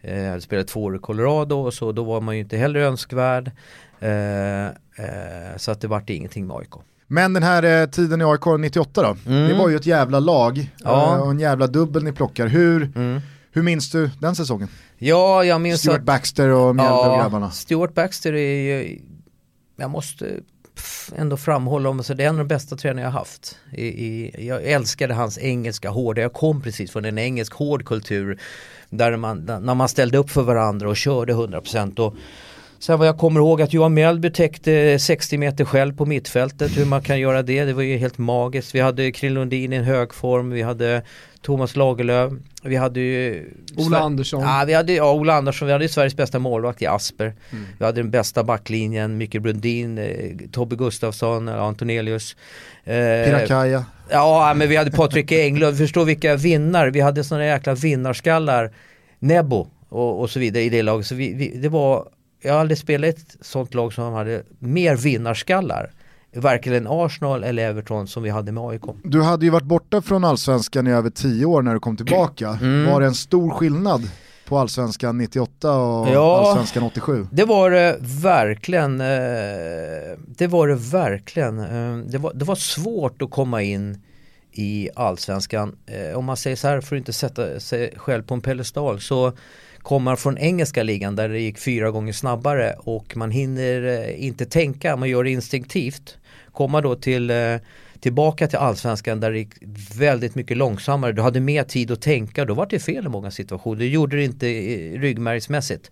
[0.00, 2.56] Eh, Jag hade spelat två år i Colorado och så då var man ju inte
[2.56, 3.50] heller önskvärd.
[4.00, 4.72] Eh, eh,
[5.56, 6.70] Så att det vart ingenting med AIK.
[7.06, 9.48] Men den här eh, tiden i AIK 98 då, Mm.
[9.48, 11.14] det var ju ett jävla lag Ja.
[11.16, 12.46] eh, och en jävla dubbel ni plockar.
[12.46, 13.20] Hur, Mm.
[13.52, 14.68] hur minns du den säsongen?
[14.98, 16.04] Ja, jag minns Stuart att...
[16.04, 17.50] Baxter och Mjällby och grabbarna.
[17.50, 18.98] Stuart Baxter är ju,
[19.76, 20.26] jag måste
[21.16, 23.56] ändå framhålla om, så det är en av de bästa tränare jag haft.
[23.72, 28.40] I, i, jag älskade hans engelska hårda, jag kom precis från en engelsk hård kultur
[28.90, 32.14] där man, där, när man ställde upp för varandra och körde 100% och
[32.84, 36.84] Sen vad jag kommer ihåg att Johan Mjällby täckte 60 meter själv på mittfältet, hur
[36.84, 38.74] man kan göra det, det var ju helt magiskt.
[38.74, 41.02] Vi hade Krill Lundin i en hög form, vi hade
[41.42, 42.32] Thomas Lagerlöf,
[42.62, 44.42] vi hade ju Ola Andersson.
[44.42, 47.24] Ja, vi hade, ja, Ola Andersson, vi hade ju Sveriges bästa målvakt i Asper.
[47.24, 47.64] Mm.
[47.78, 50.06] Vi hade den bästa backlinjen, Mikael Brundin, eh,
[50.52, 52.36] Tobbe Gustafsson, Antonelius.
[52.84, 53.84] Eh, Pirakaja.
[54.10, 58.72] Ja, men vi hade Patrik Englund, förstå vilka vinnare, vi hade sådana jäkla vinnarskallar.
[59.18, 61.06] Nebo och, och så vidare i det laget.
[61.06, 62.08] Så vi, vi, det var,
[62.44, 65.90] jag har aldrig spelat ett sånt lag som hade mer vinnarskallar.
[66.36, 68.82] Varken Arsenal eller Everton som vi hade med AIK.
[69.04, 72.48] Du hade ju varit borta från allsvenskan i över tio år när du kom tillbaka.
[72.60, 72.90] Mm.
[72.92, 74.10] Var det en stor skillnad
[74.48, 76.38] på allsvenskan 98 och Ja.
[76.48, 77.26] allsvenskan 87?
[77.32, 79.00] Det var det verkligen.
[79.00, 79.06] Eh,
[80.26, 81.58] det var det verkligen.
[81.58, 84.02] Eh, det, var, det var svårt att komma in
[84.52, 85.76] i allsvenskan.
[85.86, 89.00] Eh, om man säger så här för att inte sätta sig själv på en pedestal
[89.00, 89.32] så
[89.84, 94.46] Komma från engelska ligan där det gick fyra gånger snabbare och man hinner eh, inte
[94.46, 96.18] tänka, man gör det instinktivt.
[96.52, 97.56] Komma då till eh,
[98.00, 99.54] tillbaka till allsvenskan där det gick
[99.98, 101.12] väldigt mycket långsammare.
[101.12, 103.78] Du hade mer tid att tänka, då var det fel i många situationer.
[103.78, 105.90] Du gjorde det inte eh, ryggmärgsmässigt.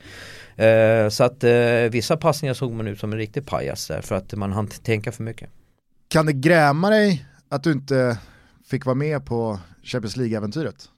[1.10, 1.44] Så att
[1.90, 5.12] vissa passningar såg man ut som en riktig pajas där för att man hann tänka
[5.12, 5.50] för mycket.
[6.08, 8.18] Kan det gräma dig att du inte
[8.66, 10.88] fick vara med på Champions League-äventyret?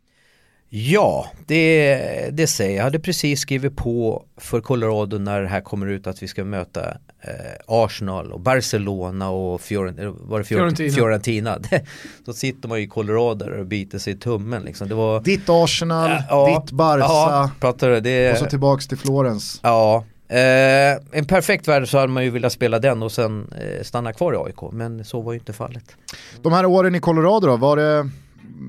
[0.77, 2.79] Ja, det, det säger jag.
[2.79, 6.45] Jag hade precis skrivit på för Colorado när det här kommer ut att vi ska
[6.45, 6.89] möta
[7.21, 7.31] eh,
[7.67, 10.93] Arsenal och Barcelona och Fiorent, var det Fiorentina.
[10.93, 11.59] Fiorentina.
[12.25, 14.63] Då sitter man ju i Colorado och biter sig i tummen.
[14.63, 14.89] Liksom.
[14.89, 19.61] Det var, ditt Arsenal, ja, ditt Barca ja, pratar det, och så tillbaks till Florens.
[19.63, 23.83] Ja, Eh, en perfekt värld så hade man ju velat spela den och sen eh,
[23.83, 25.97] stanna kvar i AIK, men så var ju inte fallet.
[26.43, 28.11] De här åren i Colorado då, var det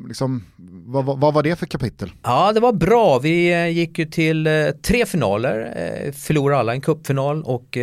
[0.08, 0.44] liksom,
[0.88, 2.12] vad, vad, vad, var det för kapitel?
[2.24, 3.20] Ja, det var bra.
[3.20, 7.78] Vi eh, gick ju till eh, tre finaler, eh, förlorade alla en cupfinal och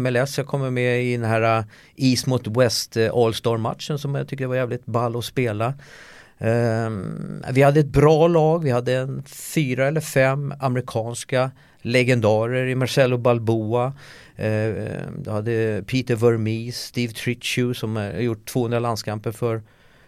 [0.00, 1.64] MLS, jag kommer med i den här
[1.96, 5.74] East mot West All-Star-matchen som jag tycker var jävligt ball att spela.
[7.52, 11.50] Vi hade ett bra lag, vi hade en fyra eller fem amerikanska
[11.86, 13.92] legendarer i Marcelo Balboa.
[14.36, 14.72] Eh,
[15.18, 19.62] du hade Peter Vermees, Steve Trichu som har gjort 200 landskamper för,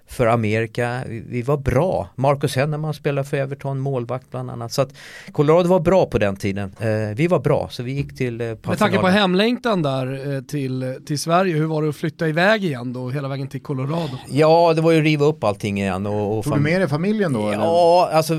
[0.08, 1.02] för Amerika.
[1.06, 2.08] Vi, vi var bra.
[2.14, 4.72] Marcus Henneman spelade för Everton, målvakt bland annat.
[4.72, 4.94] Så att
[5.32, 6.72] Colorado var bra på den tiden.
[6.80, 10.42] Eh, vi var bra så vi gick till eh, Med tanke på hemlängtan där eh,
[10.42, 14.18] till, till Sverige, hur var det att flytta iväg igen då hela vägen till Colorado?
[14.30, 16.06] Ja, det var ju att riva upp allting igen.
[16.06, 17.40] Och, och Tog du med dig familjen då?
[17.40, 18.16] Ja, eller?
[18.16, 18.34] alltså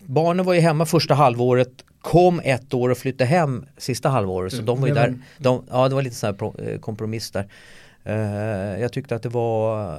[0.00, 4.52] barnen var ju hemma första halvåret kom ett år och flyttade hem sista halvåret.
[4.52, 7.48] Så de var ju där, de, ja det var lite sån här kompromiss där.
[8.04, 9.98] Eh, jag tyckte att det var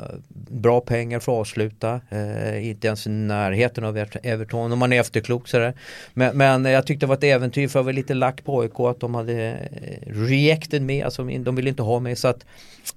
[0.49, 4.99] bra pengar för att avsluta, eh, inte ens i närheten av Everton om man är
[4.99, 5.73] efterklok sådär.
[6.13, 8.79] Men, men jag tyckte det var ett äventyr för jag var lite lack på AIK
[8.79, 12.45] att de hade eh, rejected mig, alltså de ville inte ha mig så att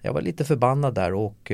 [0.03, 1.53] jag var lite förbannad där och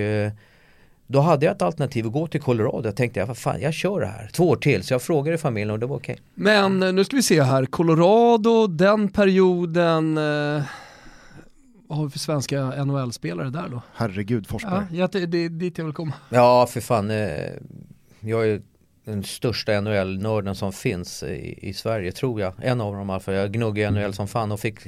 [1.06, 2.88] då hade jag ett alternativ att gå till Colorado.
[2.88, 4.30] Jag tänkte, vad fan, jag kör det här.
[4.32, 4.82] Två år till.
[4.82, 6.12] Så jag frågade familjen och det var okej.
[6.12, 6.24] Okay.
[6.34, 10.62] Men nu ska vi se här, Colorado, den perioden, eh,
[11.94, 13.82] har vi för svenska NHL-spelare där då?
[13.94, 14.84] Herregud, Forsberg.
[14.90, 16.12] Ja, det är dit jag vill komma.
[16.28, 17.10] Ja, för fan.
[17.10, 17.50] Eh,
[18.20, 18.62] jag är
[19.04, 22.52] den största NHL-nörden som finns i, i, Sverige, tror jag.
[22.62, 23.34] En av dem i alla fall.
[23.34, 24.78] Jag gnuggar NHL som fan och fick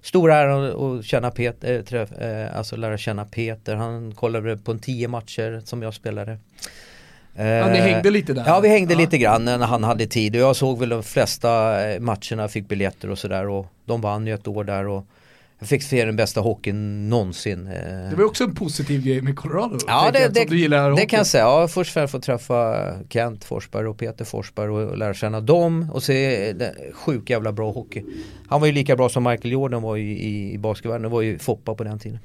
[0.00, 3.76] stor ära att känna Peter, äh, träff, äh, alltså lära känna Peter.
[3.76, 6.38] Han kollade på en tio matcher som jag spelade.
[7.34, 8.44] Ja, ni hängde lite där?
[8.46, 9.00] Ja, vi hängde ja.
[9.00, 13.10] lite grann när han hade tid och jag såg väl de flesta matcherna, fick biljetter
[13.10, 15.06] och sådär och de vann ju ett år där och
[15.58, 17.64] jag fick se den bästa hockeyn någonsin.
[17.64, 19.78] Det var också en positiv grej med Colorado.
[19.86, 20.44] Ja, det, det,
[20.96, 21.44] det kan jag säga.
[21.44, 25.90] Ja, först för att få träffa Kent Forsberg och Peter Forsberg och lära känna dem
[25.92, 26.54] och se
[26.92, 28.04] sjuk jävla bra hockey.
[28.48, 31.02] Han var ju lika bra som Michael Jordan var i, i, i basketvärlden.
[31.02, 32.18] Det var ju Foppa på den tiden.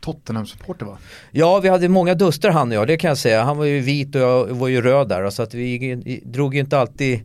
[0.00, 0.98] Tottenham-supporter va?
[1.30, 3.42] Ja, vi hade många duster han och jag, det kan jag säga.
[3.42, 5.30] Han var ju vit och jag var ju röd där.
[5.30, 7.20] Så att vi drog ju inte alltid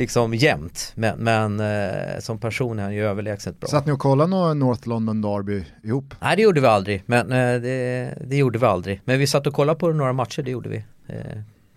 [0.00, 0.92] liksom jämnt.
[0.94, 3.68] Men, men eh, som person är han ju överlägset bra.
[3.68, 6.14] Satt ni och kollade någon North London Derby ihop?
[6.20, 7.02] Nej det gjorde vi aldrig.
[7.06, 9.00] Men eh, det, det, gjorde vi aldrig.
[9.04, 10.76] Men vi satt och kollade på några matcher, det gjorde vi.
[11.06, 11.14] Eh,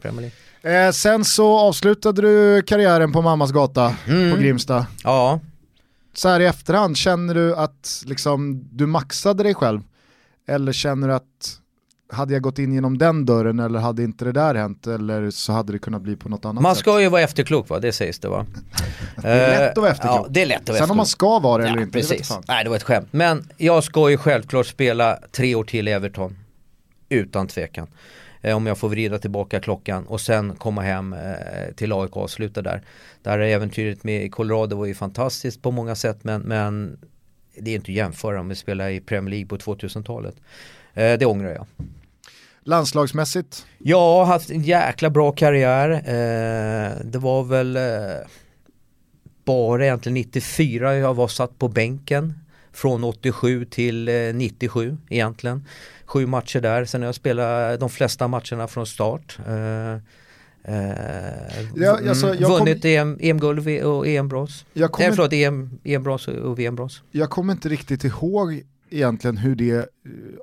[0.02, 0.32] Premier
[0.62, 0.88] League.
[0.88, 4.32] Eh, sen så avslutade du karriären på mammas gata mm.
[4.32, 4.86] på Grimsta.
[5.04, 5.40] Ja.
[6.14, 9.82] Så här i efterhand, känner du att liksom, du maxade dig själv?
[10.48, 11.60] Eller känner du att
[12.12, 15.54] hade jag gått in genom den dörren eller hade inte det där hänt eller så
[15.54, 18.20] hade det kunnat bli på något annat Man ska ju vara efterklok va, det sägs
[18.20, 18.46] det va.
[19.22, 20.18] det är lätt att vara efterklok.
[20.18, 22.00] Ja, det är lätt att vara Sen om man ska vara det eller ja, inte,
[22.00, 22.30] precis.
[22.30, 23.08] Det Nej det var ett skämt.
[23.12, 26.38] Men jag ska ju självklart spela tre år till i Everton.
[27.10, 27.88] Utan tvekan.
[28.42, 32.30] Eh, om jag får vrida tillbaka klockan och sen komma hem eh, till AIK och
[32.30, 32.82] sluta där.
[33.22, 37.00] Där äventyret med Colorado var ju fantastiskt på många sätt men, men
[37.58, 40.36] det är inte att jämföra med att spela i Premier League på 2000-talet.
[40.94, 41.66] Eh, det ångrar jag.
[42.64, 43.66] Landslagsmässigt?
[43.78, 45.90] Jag har haft en jäkla bra karriär.
[45.90, 47.82] Eh, det var väl eh,
[49.46, 52.34] bara egentligen 94 jag var satt på bänken.
[52.72, 55.68] Från 87 till eh, 97 egentligen.
[56.06, 59.38] Sju matcher där, sen har jag spelat de flesta matcherna från start.
[59.48, 59.98] Eh,
[60.66, 60.76] Eh,
[61.76, 62.92] ja, alltså, vunnit kom...
[62.92, 64.66] EM, EM-guld och EM-brons.
[64.74, 67.02] Nej förlåt, EM, EM-brons och VM-brons.
[67.12, 69.84] Jag kommer inte riktigt ihåg egentligen hur det eh,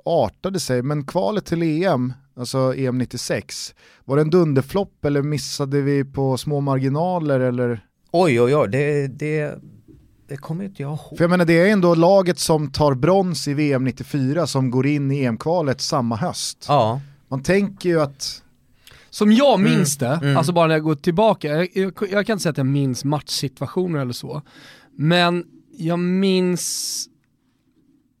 [0.05, 5.81] artade sig, men kvalet till EM, alltså EM 96, var det en dunderflopp eller missade
[5.81, 7.85] vi på små marginaler eller?
[8.11, 9.59] Oj oj oj, det, det,
[10.27, 11.17] det kommer inte jag ihåg.
[11.17, 14.87] För jag menar det är ändå laget som tar brons i VM 94 som går
[14.87, 16.65] in i EM-kvalet samma höst.
[16.67, 17.01] Ja.
[17.27, 18.43] Man tänker ju att
[19.09, 20.37] Som jag minns det, mm.
[20.37, 23.03] alltså bara när jag går tillbaka, jag, jag, jag kan inte säga att jag minns
[23.03, 24.41] matchsituationer eller så,
[24.95, 25.45] men
[25.77, 27.07] jag minns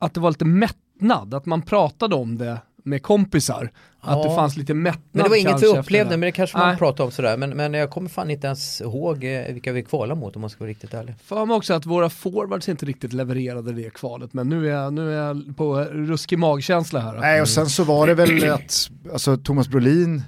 [0.01, 3.71] att det var lite mättnad, att man pratade om det med kompisar.
[4.01, 4.29] Att Ja.
[4.29, 6.17] det fanns lite mättnad Men det var inget vi upplevde, det.
[6.17, 6.77] men det kanske man Nej.
[6.77, 7.37] pratade om sådär.
[7.37, 10.49] Men, men jag kommer fan inte ens ihåg eh, vilka vi kvalade mot om man
[10.49, 11.15] ska vara riktigt ärlig.
[11.23, 14.93] För mig också att våra forwards inte riktigt levererade det kvalet, men nu är jag,
[14.93, 17.13] nu är jag på ruskig magkänsla här.
[17.19, 20.23] Nej och sen så var det väl att, alltså Thomas Brolin,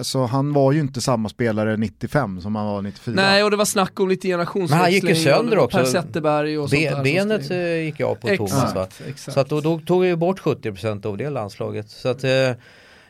[0.00, 3.14] alltså han var ju inte samma spelare 95 som han var 94.
[3.14, 4.80] Nej, och det var snack om lite Men generationsväxling.
[4.82, 5.78] han gick ju sönder också.
[5.78, 8.88] Per Zetterberg och sånt Be, där benet skulle eh, gick jag på Exakt, Thomas va?
[9.08, 9.34] exakt.
[9.34, 11.90] Så att då, då tog jag ju bort 70% av det landslaget.
[11.90, 12.30] Så att eh,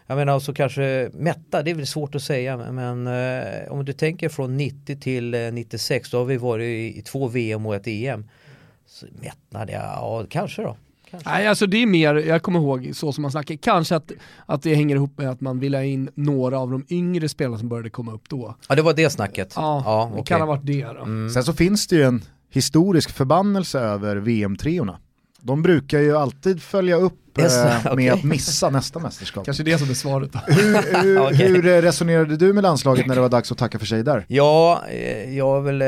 [0.07, 3.85] jag menar och så kanske mätta, det är väl svårt att säga men eh, om
[3.85, 7.67] du tänker från 90 till eh, 96 då har vi varit i, i två VM
[7.67, 8.29] och ett EM.
[8.87, 10.77] Så mättnad, ja, ja kanske då.
[11.25, 14.13] Nej, alltså det är mer, jag kommer ihåg så som man snackar, kanske att,
[14.47, 17.59] att det hänger ihop med att man vill ha in några av de yngre spelarna
[17.59, 18.55] som började komma upp då.
[18.69, 19.53] Ja det var det snacket.
[19.57, 20.25] Ja, ja det okej.
[20.25, 21.03] kan ha varit det då.
[21.03, 21.31] Mm.
[21.31, 24.99] Sen så finns det ju en historisk förbannelse över VM-treorna.
[25.41, 29.45] De brukar ju alltid följa upp Yes, eh, med att missa nästa mästerskap.
[29.45, 30.39] Kanske det som är svaret då.
[30.47, 31.37] Hur, hur, Okej.
[31.49, 34.25] hur eh, resonerade du med landslaget när det var dags att tacka för sig där?
[34.29, 35.83] Ja, eh, jag är väl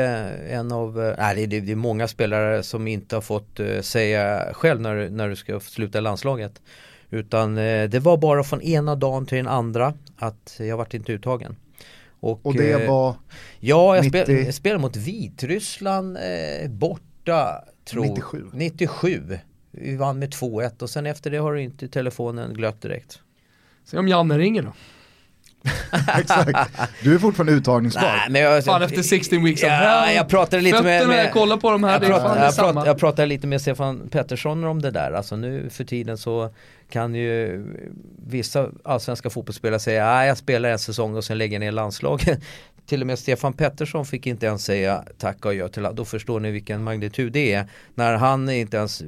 [0.51, 4.81] en av, nej det, det, det är många spelare som inte har fått säga själv
[4.81, 6.61] när, du- när du ska sluta landslaget.
[7.09, 11.55] Utan det var bara från ena dagen till den andra att jag vart inte uttagen.
[12.19, 13.15] Och det eh, var,
[13.59, 18.49] Ja, jag, 90 spel, jag spelade mot Vitryssland eh, borta tror 97.
[18.53, 19.39] 97.
[19.71, 23.19] Vi vann med 2-1 och sen efter det har inte telefonen glött direkt.
[23.85, 24.73] Se om Janne ringer då.
[26.19, 26.79] exakt.
[27.03, 28.01] Du är fortfarande uttagningsbar.
[28.01, 30.15] Nej, men jag, Fan efter 16 weeks of ja, hell.
[30.15, 32.97] jag pratade lite med, med jag kollar på de här, jag, pratade, jag, pratade, jag
[32.97, 35.11] pratade lite med Stefan Pettersson om det där.
[35.11, 36.49] Alltså nu för tiden så
[36.89, 37.63] kan ju
[38.27, 42.39] vissa allsvenska fotbollsspelare säga att jag spelar en säsong och sen lägger ner landslaget.
[42.85, 46.39] Till och med Stefan Pettersson fick inte ens säga tack och adjö till Då förstår
[46.39, 47.67] ni vilken magnitud det är.
[47.95, 49.03] När han inte ens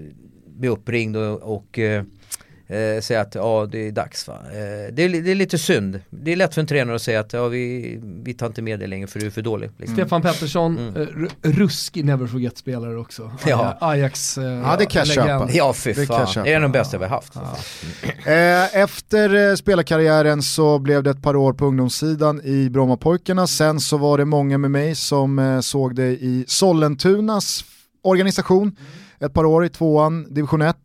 [0.48, 2.04] blir uppringd och, och eh,
[2.68, 4.34] eh, säga att ja det är dags va.
[4.34, 6.02] Eh, det, är, det är lite synd.
[6.10, 8.80] Det är lätt för en tränare att säga att ja, vi, vi tar inte med
[8.80, 9.70] dig längre för du är för dålig.
[9.78, 9.96] Liksom.
[9.98, 10.96] Stefan Pettersson, Mm.
[11.02, 13.32] eh, ru- ruskig never forget-spelare också.
[13.48, 13.78] Ja.
[13.82, 15.28] Ajax eh, Ja, det kan jag legend.
[15.28, 15.50] köpa.
[15.54, 16.46] Ja fy Det fan, köpa.
[16.46, 17.36] det är den bästa vi har haft.
[18.26, 23.48] Eh, efter eh, spelarkarriären så blev det ett par år på ungdomssidan i Brommapojkarna.
[23.48, 27.66] Sen så var det många med mig som eh, såg det i Sollentunas
[28.04, 28.76] organisation.
[29.20, 30.76] Ett par år i tvåan, division 1.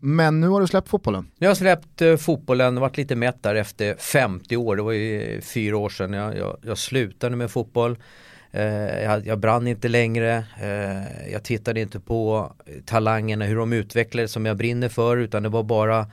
[0.00, 1.30] Men nu har du släppt fotbollen.
[1.38, 4.76] Jag har släppt eh, fotbollen, varit lite mätt där efter 50 år.
[4.76, 7.98] Det var ju fyra år sedan jag, jag, jag slutade med fotboll.
[8.50, 10.44] Eh, jag, jag brann inte längre.
[10.60, 12.52] Eh, jag tittade inte på
[12.84, 15.16] talangerna, hur de utvecklades som jag brinner för.
[15.16, 16.06] Utan det var bara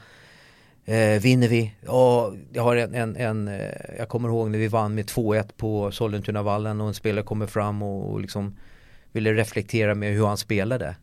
[0.86, 1.74] eh, vinner vi?
[1.86, 5.50] Ja, jag har en, en, en eh, jag kommer ihåg när vi vann med 2-1
[5.58, 8.58] på Sollentunavallen och en spelare kommer fram och, och liksom
[9.12, 10.96] ville reflektera med hur han spelade.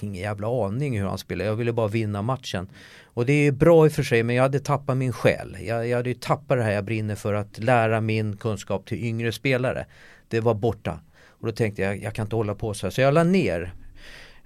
[0.00, 2.68] Ingen jävla aning hur han spelade, jag ville bara vinna matchen.
[3.04, 5.56] Och det är bra i och för sig men jag hade tappat min själ.
[5.60, 9.04] Jag, jag hade ju tappat det här jag brinner för att lära min kunskap till
[9.04, 9.86] yngre spelare.
[10.28, 11.00] Det var borta.
[11.28, 12.90] Och då tänkte jag, jag kan inte hålla på så här.
[12.90, 13.74] Så jag la ner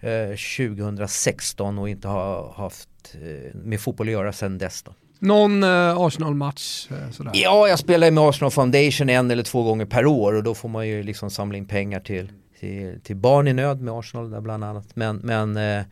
[0.00, 4.94] eh, 2016 och inte har haft eh, med fotboll att göra sedan dess då.
[5.18, 7.30] Någon eh, Arsenal-match eh.
[7.32, 10.68] Ja, jag spelar med Arsenal Foundation en eller två gånger per år och då får
[10.68, 12.32] man ju liksom samla in pengar till,
[12.64, 14.86] till, till barn i nöd med Arsenal där bland annat.
[14.94, 15.84] Men, men eh,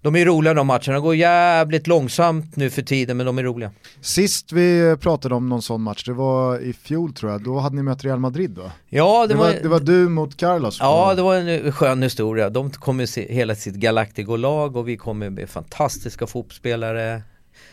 [0.00, 3.42] de är roliga de matcherna, de går jävligt långsamt nu för tiden men de är
[3.42, 3.70] roliga.
[4.00, 7.76] Sist vi pratade om någon sån match, det var i fjol tror jag, då hade
[7.76, 8.72] ni mött Real Madrid va?
[8.88, 10.76] Ja, Det, var, det var du mot Carlos.
[10.80, 12.50] Ja, det var en skön historia.
[12.50, 17.22] De kommer se hela sitt Galactico-lag och vi kommer med fantastiska fotbollsspelare.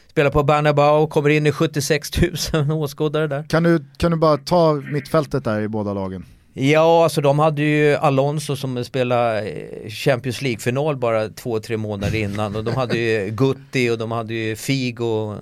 [0.08, 2.10] Spelar på Bernabéu, kommer in i 76
[2.54, 3.44] 000 åskådare där.
[3.50, 6.26] Kan du, kan du bara ta mittfältet där i båda lagen?
[6.62, 12.16] Ja, alltså de hade ju Alonso som spelade eh, Champions League-final bara två, tre månader
[12.16, 15.36] innan och de hade ju Gutti och de hade ju Figo,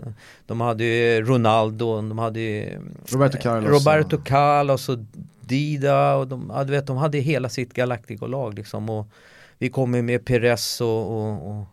[0.46, 3.72] de hade ju Ronaldo, de hade ju Roberto Carlos.
[3.72, 4.98] Roberto Carlos och
[5.42, 9.08] Dida och de, ja, du vet, de hade hela sitt Galactico-lag liksom och
[9.58, 11.66] vi kom ju med Perez och, och, och,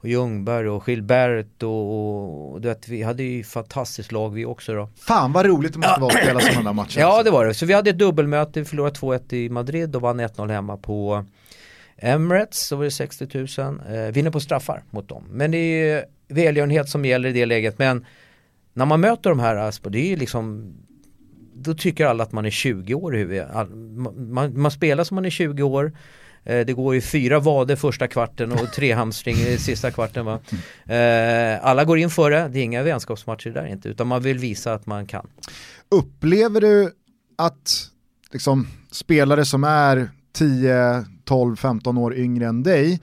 [0.00, 4.74] och Ljungberg och Gilbert och, och, du vet, vi hade ju fantastiskt lag vi också
[4.74, 4.88] då.
[4.96, 7.00] Fan vad roligt det måste vara att spela sådana matcher.
[7.00, 10.02] Ja det var det, så vi hade ett dubbelmöte, vi förlorade 2-1 i Madrid och
[10.02, 11.24] vann 1-0 hemma på
[11.96, 13.28] Emirates, så var det 60
[13.58, 15.24] 000, eh, vinner på straffar mot dem.
[15.30, 18.06] Men det är välgörenhet som gäller i det läget, men
[18.72, 20.74] när man möter de här, alltså, det är ju liksom
[21.54, 23.48] då tycker alla att man är 20 år i huvudet.
[24.14, 25.92] Man, man spelar som man är 20 år
[26.46, 30.24] Eh, det går ju fyra vader första kvarten och tre hamstring i sista kvarten.
[30.24, 30.40] Va?
[30.94, 34.38] Eh, alla går in för det, det är inga vänskapsmatcher där inte, utan man vill
[34.38, 35.26] visa att man kan.
[35.88, 36.92] Upplever du
[37.36, 37.90] att
[38.32, 43.00] liksom, spelare som är 10, 12, 15 år yngre än dig,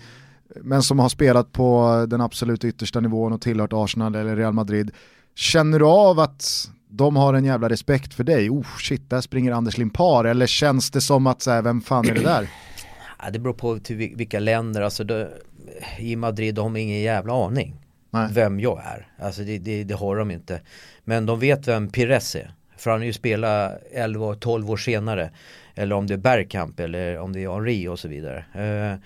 [0.62, 4.92] men som har spelat på den absolut yttersta nivån och tillhört Arsenal eller Real Madrid,
[5.36, 8.50] känner du av att de har en jävla respekt för dig?
[8.50, 12.10] Oh shit, där springer Anders Limpar, eller känns det som att så här, vem fan
[12.10, 12.50] är det där?
[13.24, 15.30] Ja, det beror på till vilka länder, alltså det,
[15.98, 17.76] i Madrid de har ingen jävla aning
[18.10, 18.28] Nej.
[18.32, 19.08] vem jag är.
[19.20, 20.62] Alltså det, det, det, har de inte.
[21.04, 22.54] Men de vet vem Pires är.
[22.78, 25.32] För han har ju spelat 11-12 år senare.
[25.76, 28.46] Eller om det är Bergkamp eller om det är Henri och så vidare.
[28.54, 29.00] Eh,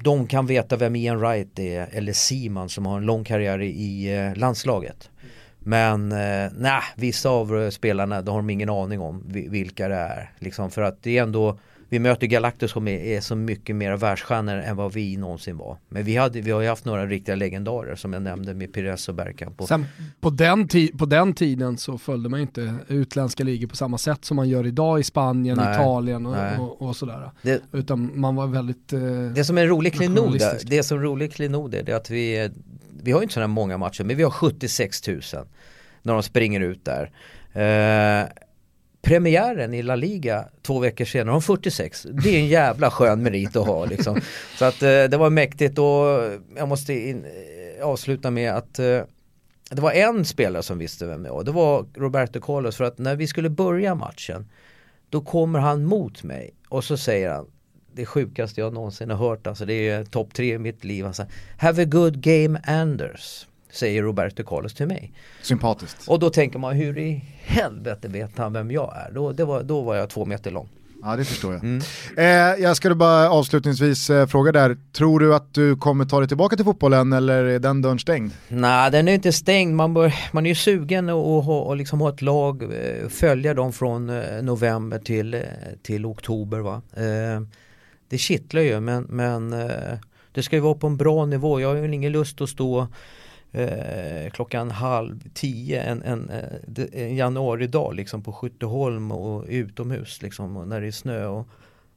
[0.00, 4.16] de kan veta vem Ian Wright är eller Simon som har en lång karriär i
[4.16, 5.10] eh, landslaget.
[5.58, 10.32] Men eh, nej, vissa av spelarna de har de ingen aning om vilka det är.
[10.38, 11.58] Liksom för att det är ändå
[11.88, 15.76] vi möter Galactus som är, är så mycket mer världsstjärnor än vad vi någonsin var.
[15.88, 19.08] Men vi, hade, vi har ju haft några riktiga legendarer som jag nämnde med Pires
[19.08, 19.62] och Bergkamp.
[19.68, 19.86] Sen,
[20.20, 24.24] på, den på den tiden så följde man ju inte utländska ligor på samma sätt
[24.24, 27.30] som man gör idag i Spanien, nej, Italien och, och, och, sådär.
[27.42, 29.00] Det, Utan man var väldigt eh,
[29.34, 32.50] Det som är en rolig klenod, det som är rolig klenod är att vi,
[33.02, 35.20] vi har ju inte sådana många matcher men vi har 76 000
[36.02, 37.10] när de springer ut där.
[37.52, 38.28] Eh,
[39.02, 42.06] premiären i La Liga två veckor senare, har 46.
[42.10, 44.20] Det är en jävla skön merit att ha liksom.
[44.56, 45.84] Så att eh, det var mäktigt och
[46.56, 49.00] jag måste in, eh, avsluta med att eh,
[49.70, 51.44] det var en spelare som visste vem jag var.
[51.44, 54.48] Det var Roberto Carlos för att när vi skulle börja matchen
[55.10, 57.46] då kommer han mot mig och så säger han
[57.92, 61.06] det sjukaste jag någonsin har hört, alltså det är topp tre i mitt liv.
[61.06, 61.26] Alltså,
[61.58, 63.46] Have a good game Anders
[63.78, 65.12] säger Roberto Carlos till mig.
[65.42, 66.08] Sympatiskt.
[66.08, 69.12] Och då tänker man, hur i helvete vet han vem jag är?
[69.14, 70.68] Då, var, då var jag två meter lång.
[71.02, 71.64] Ja det förstår jag.
[71.64, 71.82] Mm.
[72.16, 76.28] Eh, jag ska bara avslutningsvis eh, fråga där, tror du att du kommer ta dig
[76.28, 78.32] tillbaka till fotbollen eller är den dörren stängd?
[78.48, 82.08] Nej den är inte stängd, man, bör, man är ju sugen att och liksom ha
[82.08, 85.40] ett lag, eh, följa dem från eh, november till, eh,
[85.82, 86.58] till oktober.
[86.58, 86.82] Va?
[86.96, 87.42] Eh,
[88.08, 89.50] det kittlar ju men, men
[90.32, 92.88] det ska ju vara på en bra nivå, jag har ju ingen lust att stå
[93.52, 100.56] eh, klockan halv tio en, en, eh, en januaridag liksom på Skytteholm och utomhus liksom
[100.56, 101.26] och när det är snö.
[101.26, 101.48] Och,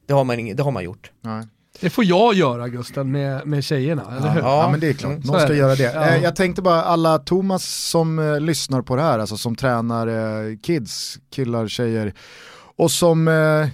[0.06, 1.10] det, har man ing, det har man gjort.
[1.20, 1.46] Nej.
[1.80, 4.40] Det får jag göra Gusten med, med tjejerna, eller hur?
[4.40, 5.92] Ja, men det är klart, någon ska göra det.
[5.94, 6.08] Ja.
[6.08, 10.06] Eh, jag tänkte bara alla Thomas som eh, lyssnar på det här, alltså som tränar
[10.06, 12.14] eh, kids, killar, tjejer
[12.76, 13.68] och som eh,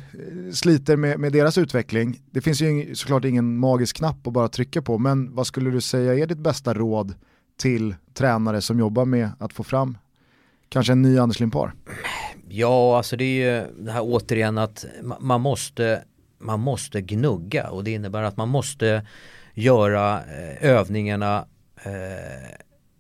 [0.53, 2.21] sliter med, med, deras utveckling.
[2.31, 5.81] Det finns ju såklart ingen magisk knapp att bara trycka på, men vad skulle du
[5.81, 7.15] säga är ditt bästa råd
[7.59, 9.99] till tränare som jobbar med att få fram
[10.69, 11.73] kanske en ny Anders Limpar?
[12.49, 14.85] Ja, alltså det är ju det här återigen att
[15.21, 16.05] man måste,
[16.39, 19.07] man måste gnugga och det innebär att man måste
[19.55, 21.47] göra eh, övningarna
[21.83, 21.93] eh,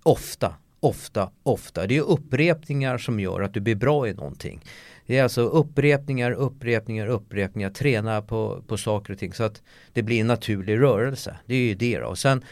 [0.02, 1.86] ofta, ofta, ofta.
[1.86, 4.60] Det är upprepningar som gör att du blir bra i någonting.
[5.06, 9.62] Det är alltså upprepningar, upprepningar, upprepningar, träna på, på saker och ting så att
[9.92, 11.36] det blir en naturlig rörelse.
[11.46, 12.06] Det är ju det då.
[12.06, 12.44] Och sen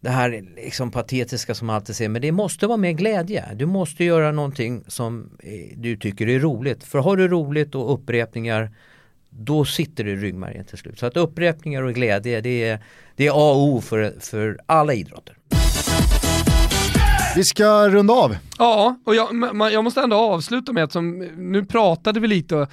[0.00, 3.44] det här liksom patetiska som man alltid säger, men det måste vara med glädje.
[3.54, 6.84] Du måste göra någonting som eh, du tycker är roligt.
[6.84, 8.70] För har du roligt och upprepningar
[9.30, 10.98] då sitter det i ryggmärgen till slut.
[10.98, 12.78] Så att upprepningar och glädje det är,
[13.16, 15.36] det är A och O för, för alla idrotter.
[17.36, 18.36] Vi ska runda av.
[18.58, 19.28] Ja, och jag,
[19.72, 22.66] jag måste ändå avsluta med att som, nu pratade vi lite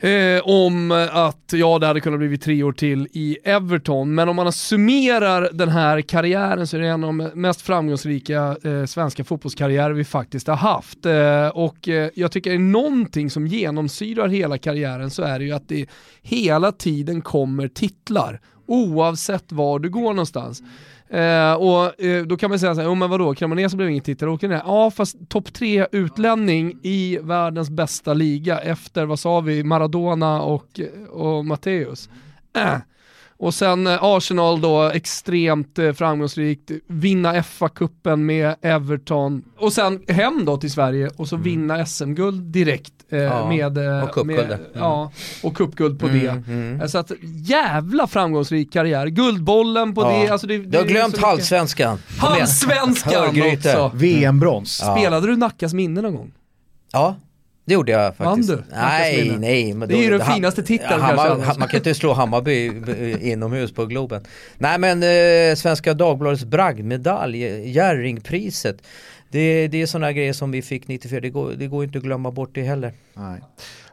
[0.00, 4.36] eh, om att ja, det hade kunnat bli tre år till i Everton, men om
[4.36, 9.24] man summerar den här karriären så är det en av de mest framgångsrika eh, svenska
[9.24, 11.06] fotbollskarriärer vi faktiskt har haft.
[11.06, 15.44] Eh, och eh, jag tycker det är någonting som genomsyrar hela karriären så är det
[15.44, 15.86] ju att det
[16.22, 20.62] hela tiden kommer titlar, oavsett var du går någonstans.
[21.12, 24.28] Eh, och eh, då kan man säga såhär, oh, men vadå, Cremonese blev ingen titel,
[24.28, 24.62] åker ner.
[24.66, 30.80] Ja fast topp tre utlänning i världens bästa liga efter, vad sa vi, Maradona och,
[31.10, 32.08] och Matteus.
[32.56, 32.62] Äh.
[32.72, 32.78] Eh,
[33.40, 40.44] och sen eh, Arsenal då extremt eh, framgångsrikt, vinna FA-cupen med Everton och sen hem
[40.44, 41.44] då till Sverige och så mm.
[41.44, 44.40] vinna SM-guld direkt eh, ja, med, och cupguld.
[44.40, 44.60] Mm.
[44.74, 45.12] Ja,
[45.42, 46.52] och cupguld på mm, det.
[46.52, 46.88] Mm.
[46.88, 47.12] Så att
[47.44, 50.10] jävla framgångsrik karriär, Guldbollen på ja.
[50.10, 50.28] det.
[50.28, 51.98] Alltså det, det du har glömt halvsvenskan.
[52.18, 53.90] Halvsvenskan också!
[53.94, 54.76] VM-brons.
[54.76, 56.32] Spelade du Nackas minne någon gång?
[56.92, 57.16] Ja.
[57.70, 58.48] Det gjorde jag faktiskt.
[58.50, 58.64] Vann du?
[58.76, 59.74] Nej, nej.
[59.74, 61.58] Men då, det är ju den finaste titeln Hammar, kanske.
[61.58, 62.72] Man kan inte slå Hammarby
[63.20, 64.24] inomhus på Globen.
[64.58, 67.38] Nej men eh, Svenska Dagbladets bragdmedalj,
[67.70, 68.76] Jerringpriset.
[69.28, 72.04] Det, det är sådana grejer som vi fick 94, det går, det går inte att
[72.04, 72.92] glömma bort det heller.
[73.14, 73.40] Nej.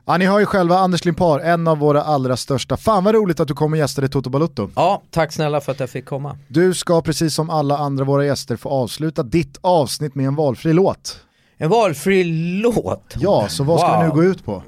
[0.05, 2.77] Ja, ni hör ju själva Anders Limpar, en av våra allra största.
[2.77, 4.69] Fan vad roligt att du kom och gästade Toto Balutto.
[4.75, 6.37] Ja, tack snälla för att jag fick komma.
[6.47, 10.73] Du ska precis som alla andra våra gäster få avsluta ditt avsnitt med en valfri
[10.73, 11.19] låt.
[11.59, 12.23] En valfri
[12.63, 13.15] låt?
[13.19, 14.63] Ja, så vad ska vi nu gå ut på?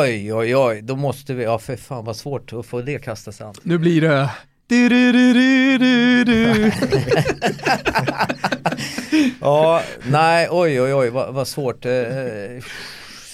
[0.00, 3.40] Oj, oj, oj, då måste vi, ja för fan vad svårt att få det kastas
[3.40, 3.54] an.
[3.62, 4.28] Nu blir det
[4.66, 5.32] du, du, du,
[5.78, 6.72] du, du.
[9.40, 11.86] ja, nej, oj, oj, oj, vad, vad svårt.
[11.86, 11.92] Eh,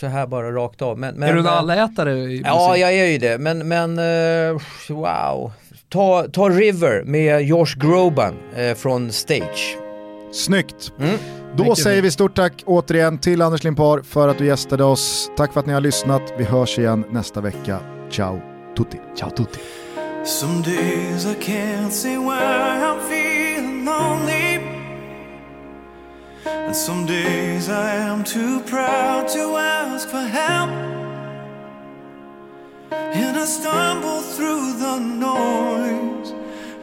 [0.01, 0.99] så här bara rakt av.
[0.99, 2.13] Men, men, är du en allätare?
[2.13, 3.39] I ja, jag är ju det.
[3.39, 5.53] Men, men uh, wow.
[5.89, 9.77] Ta, ta River med Josh Groban uh, från Stage.
[10.33, 10.93] Snyggt.
[11.01, 11.19] Mm.
[11.57, 15.31] Då säger vi stort tack återigen till Anders Limpar för att du gästade oss.
[15.37, 16.23] Tack för att ni har lyssnat.
[16.39, 17.81] Vi hörs igen nästa vecka.
[18.11, 18.41] Ciao
[18.77, 19.01] tutti.
[19.17, 19.59] Ciao tutti.
[20.25, 24.61] Some days I can't say why I'm feeling lonely.
[26.67, 30.71] And some days I am too proud to ask for help.
[32.91, 36.35] And I stumble through the noise,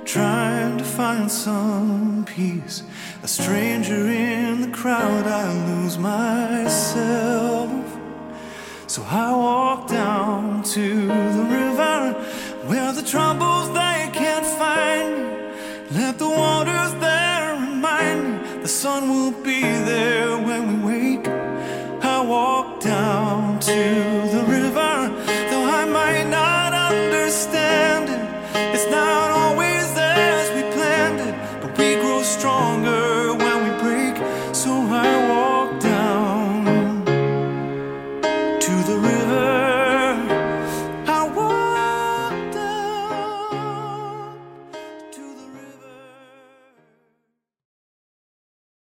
[0.06, 2.84] trying to find some peace.
[3.26, 7.72] A stranger in the crowd, I lose myself.
[8.86, 12.14] So I walk down to the river
[12.68, 15.16] where the troubles they can't find.
[16.00, 21.28] Let the waters there remind me the sun will be there when we wake.
[21.28, 22.65] I walk